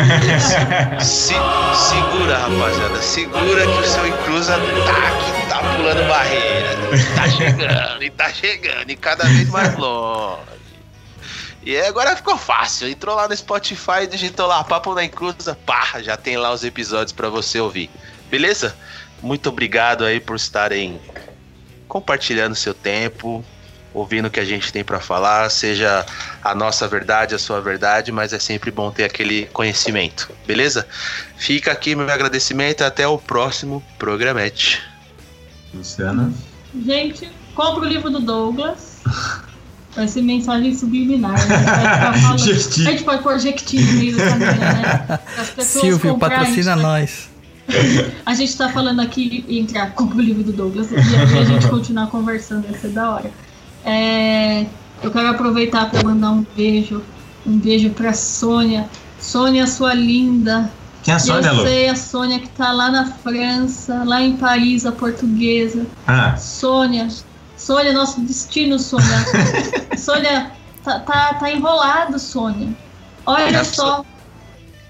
[0.99, 3.02] Se, segura, rapaziada.
[3.02, 6.78] Segura que o seu encruza tá aqui, tá pulando barreira.
[7.16, 10.41] Tá chegando, e tá chegando, e cada vez mais longe.
[11.64, 12.90] E agora ficou fácil.
[12.90, 17.14] Entrou lá no Spotify, digitou lá Papo na Encruza, pá, já tem lá os episódios
[17.14, 17.90] pra você ouvir.
[18.30, 18.76] Beleza?
[19.22, 20.99] Muito obrigado aí por estarem
[21.90, 23.44] compartilhando seu tempo,
[23.94, 26.06] ouvindo o que a gente tem pra falar, seja
[26.41, 30.88] a nossa verdade, a sua verdade, mas é sempre bom ter aquele conhecimento, beleza?
[31.36, 34.82] Fica aqui meu agradecimento, até o próximo programete.
[35.74, 36.32] Luciana.
[36.86, 39.02] Gente, compra o livro do Douglas.
[39.95, 41.34] Vai ser mensagem subliminar.
[41.48, 41.57] né?
[42.22, 42.44] Falando-.
[42.44, 45.20] A gente pode pôr Jequiti no meio dessa merda, né?
[45.38, 47.30] As pessoas Silvio, patrocina nós.
[48.26, 51.68] A gente tá falando aqui e entrar compra o livro do Douglas e a gente
[51.68, 53.31] continuar conversando, ia ser da hora.
[53.86, 54.65] É,
[55.02, 57.04] eu quero aproveitar para mandar um beijo,
[57.46, 58.89] um beijo pra Sônia.
[59.20, 60.72] Sônia, sua linda.
[61.04, 61.64] Quem é a Sônia, eu Lu?
[61.64, 65.86] sei a Sônia que tá lá na França, lá em Paris, a portuguesa.
[66.06, 67.07] Ah, Sônia,
[67.57, 69.26] Sônia, nosso destino, Sônia.
[69.98, 70.52] Sônia,
[70.84, 72.70] tá, tá, tá enrolado, Sônia.
[73.26, 74.06] Olha Não é só.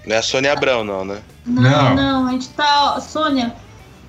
[0.06, 1.20] Não é a Sônia Abrão, não, né?
[1.46, 1.94] Não, Não.
[1.94, 3.00] não, a gente tá.
[3.00, 3.54] Sônia,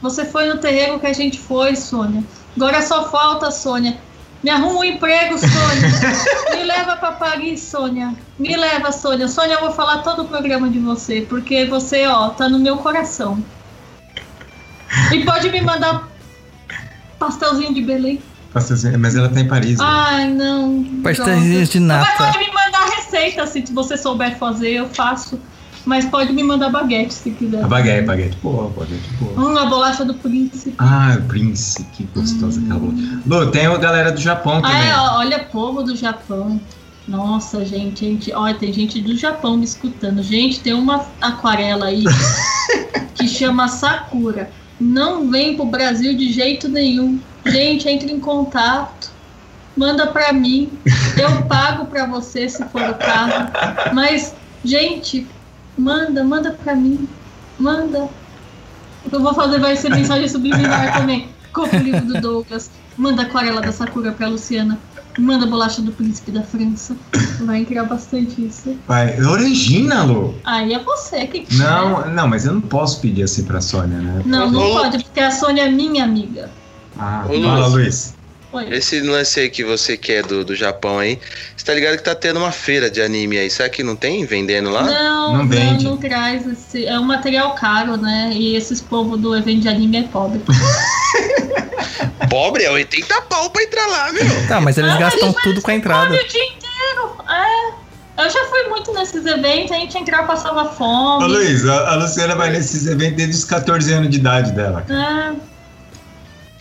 [0.02, 2.24] você foi no terreiro que a gente foi, Sônia.
[2.56, 3.98] Agora só falta, Sônia.
[4.44, 5.90] Me arruma um emprego, Sônia.
[6.58, 8.14] Me leva pra Paris, Sônia.
[8.40, 9.28] Me leva, Sônia.
[9.28, 12.78] Sônia, eu vou falar todo o programa de você, porque você, ó, tá no meu
[12.78, 13.42] coração.
[15.14, 16.08] E pode me mandar
[17.20, 18.22] pastelzinho de Belém.
[18.52, 19.78] pastelzinho- mas ela tá em Paris.
[19.78, 19.86] né?
[19.88, 20.84] Ai, não.
[21.04, 22.18] Pastéis de Mas nata.
[22.18, 25.40] pode me mandar receita, se você souber fazer, eu faço.
[25.86, 27.64] Mas pode me mandar baguete, se quiser.
[27.64, 29.34] A baguete, baguete boa, baguete boa.
[29.40, 30.76] Hum, a bolacha do príncipe.
[30.78, 32.94] Ah, o Prince, que gostosa aquela bola.
[33.26, 34.78] Lu, tem a galera do Japão também.
[34.78, 36.62] Ah, é, olha, povo do Japão.
[37.08, 40.22] Nossa, gente, gente, olha, tem gente do Japão me escutando.
[40.22, 42.04] Gente, tem uma aquarela aí
[43.16, 44.52] que chama Sakura.
[44.80, 47.20] Não vem pro Brasil de jeito nenhum.
[47.46, 49.12] Gente, entre em contato.
[49.76, 50.72] Manda pra mim.
[51.20, 53.52] Eu pago pra você se for o caso.
[53.94, 55.28] Mas, gente,
[55.78, 57.08] manda, manda pra mim.
[57.60, 58.10] Manda.
[59.06, 61.30] O que eu vou fazer vai ser mensagem subliminar também.
[61.54, 62.72] Compre o livro do Douglas.
[62.98, 64.78] Manda a aquarela da Sakura pra Luciana.
[65.18, 66.96] Manda bolacha do príncipe da França.
[67.42, 68.78] Vai entrar bastante isso.
[68.88, 70.36] Vai, Orangina, Lu.
[70.44, 71.58] Aí é você que quer.
[71.58, 74.22] Não, não, mas eu não posso pedir assim pra Sônia, né?
[74.26, 76.50] Não, não pode, porque a Sônia é minha amiga.
[76.98, 78.14] Ah, fala, Luiz.
[78.54, 78.68] Oi.
[78.74, 81.18] Esse lance aí que você quer do, do Japão aí,
[81.56, 84.26] você tá ligado que tá tendo uma feira de anime aí, será que não tem
[84.26, 84.84] vendendo lá?
[84.84, 85.86] Não, Não não, vende.
[85.86, 86.86] não, traz esse.
[86.86, 88.32] É um material caro, né?
[88.34, 90.42] E esses povos do evento de anime é pobre.
[92.30, 94.24] Pobre, é 80 pau pra entrar lá, meu.
[94.48, 96.14] Tá, mas eles Ah, gastam eles tudo com a entrada.
[96.14, 97.16] O dia inteiro.
[97.30, 97.82] É.
[98.24, 101.28] Eu já fui muito nesses eventos, a gente entrava passava Ô, fome.
[101.28, 104.86] Luiz, a, a Luciana vai nesses eventos desde os 14 anos de idade dela.
[104.90, 105.34] É,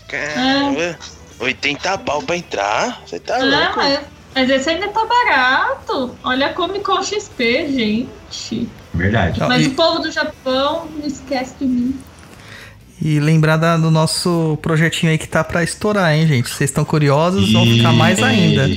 [0.09, 0.99] Caramba,
[1.41, 3.03] 80 pau pra entrar?
[3.07, 3.77] Você tá louco?
[3.77, 4.01] mas,
[4.35, 6.15] mas esse ainda tá barato.
[6.23, 8.69] Olha Comic Con XP, gente.
[8.95, 9.41] Verdade.
[9.41, 11.99] Mas e- o povo do Japão não esquece de mim.
[13.03, 16.51] E lembrar da- do nosso projetinho aí que tá pra estourar, hein, gente?
[16.51, 18.69] Vocês estão curiosos, vão ficar mais ainda.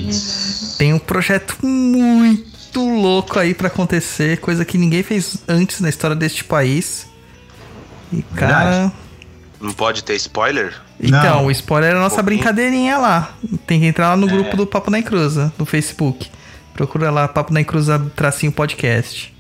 [0.78, 6.16] Tem um projeto muito louco aí pra acontecer, coisa que ninguém fez antes na história
[6.16, 7.06] deste país.
[8.14, 8.70] E, cara.
[8.72, 8.94] Verdade.
[9.60, 10.74] Não pode ter spoiler?
[11.04, 11.46] Então, Não.
[11.48, 13.34] o spoiler é a nossa brincadeirinha lá.
[13.68, 16.30] Tem que entrar lá no grupo do Papo na Encruza, no Facebook.
[16.74, 19.34] Procura lá, Papo na Encruza, tracinho podcast.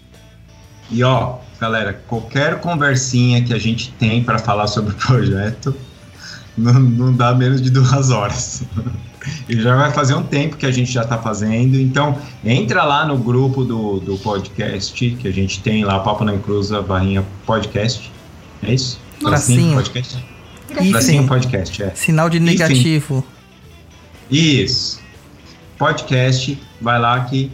[0.91, 5.73] E ó, galera, qualquer conversinha que a gente tem pra falar sobre o projeto
[6.57, 8.63] não, não dá menos de duas horas.
[9.47, 11.79] E já vai fazer um tempo que a gente já tá fazendo.
[11.79, 16.35] Então, entra lá no grupo do, do podcast que a gente tem lá, Papo na
[16.35, 18.11] Encruza, barrinha podcast.
[18.61, 18.99] É isso?
[19.21, 19.75] Tracinho.
[19.75, 20.32] podcast?
[20.81, 21.91] E Tracinho sim, podcast, é.
[21.95, 22.45] sinal de Enfim.
[22.45, 23.25] negativo.
[24.29, 24.99] Isso.
[25.77, 27.51] Podcast, vai lá que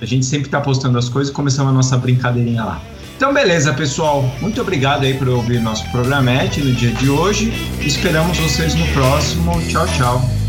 [0.00, 2.82] a gente sempre tá postando as coisas e começamos a nossa brincadeirinha lá.
[3.16, 4.28] Então, beleza, pessoal.
[4.40, 7.52] Muito obrigado aí por ouvir nosso programete no dia de hoje.
[7.80, 9.52] Esperamos vocês no próximo.
[9.68, 10.41] Tchau, tchau.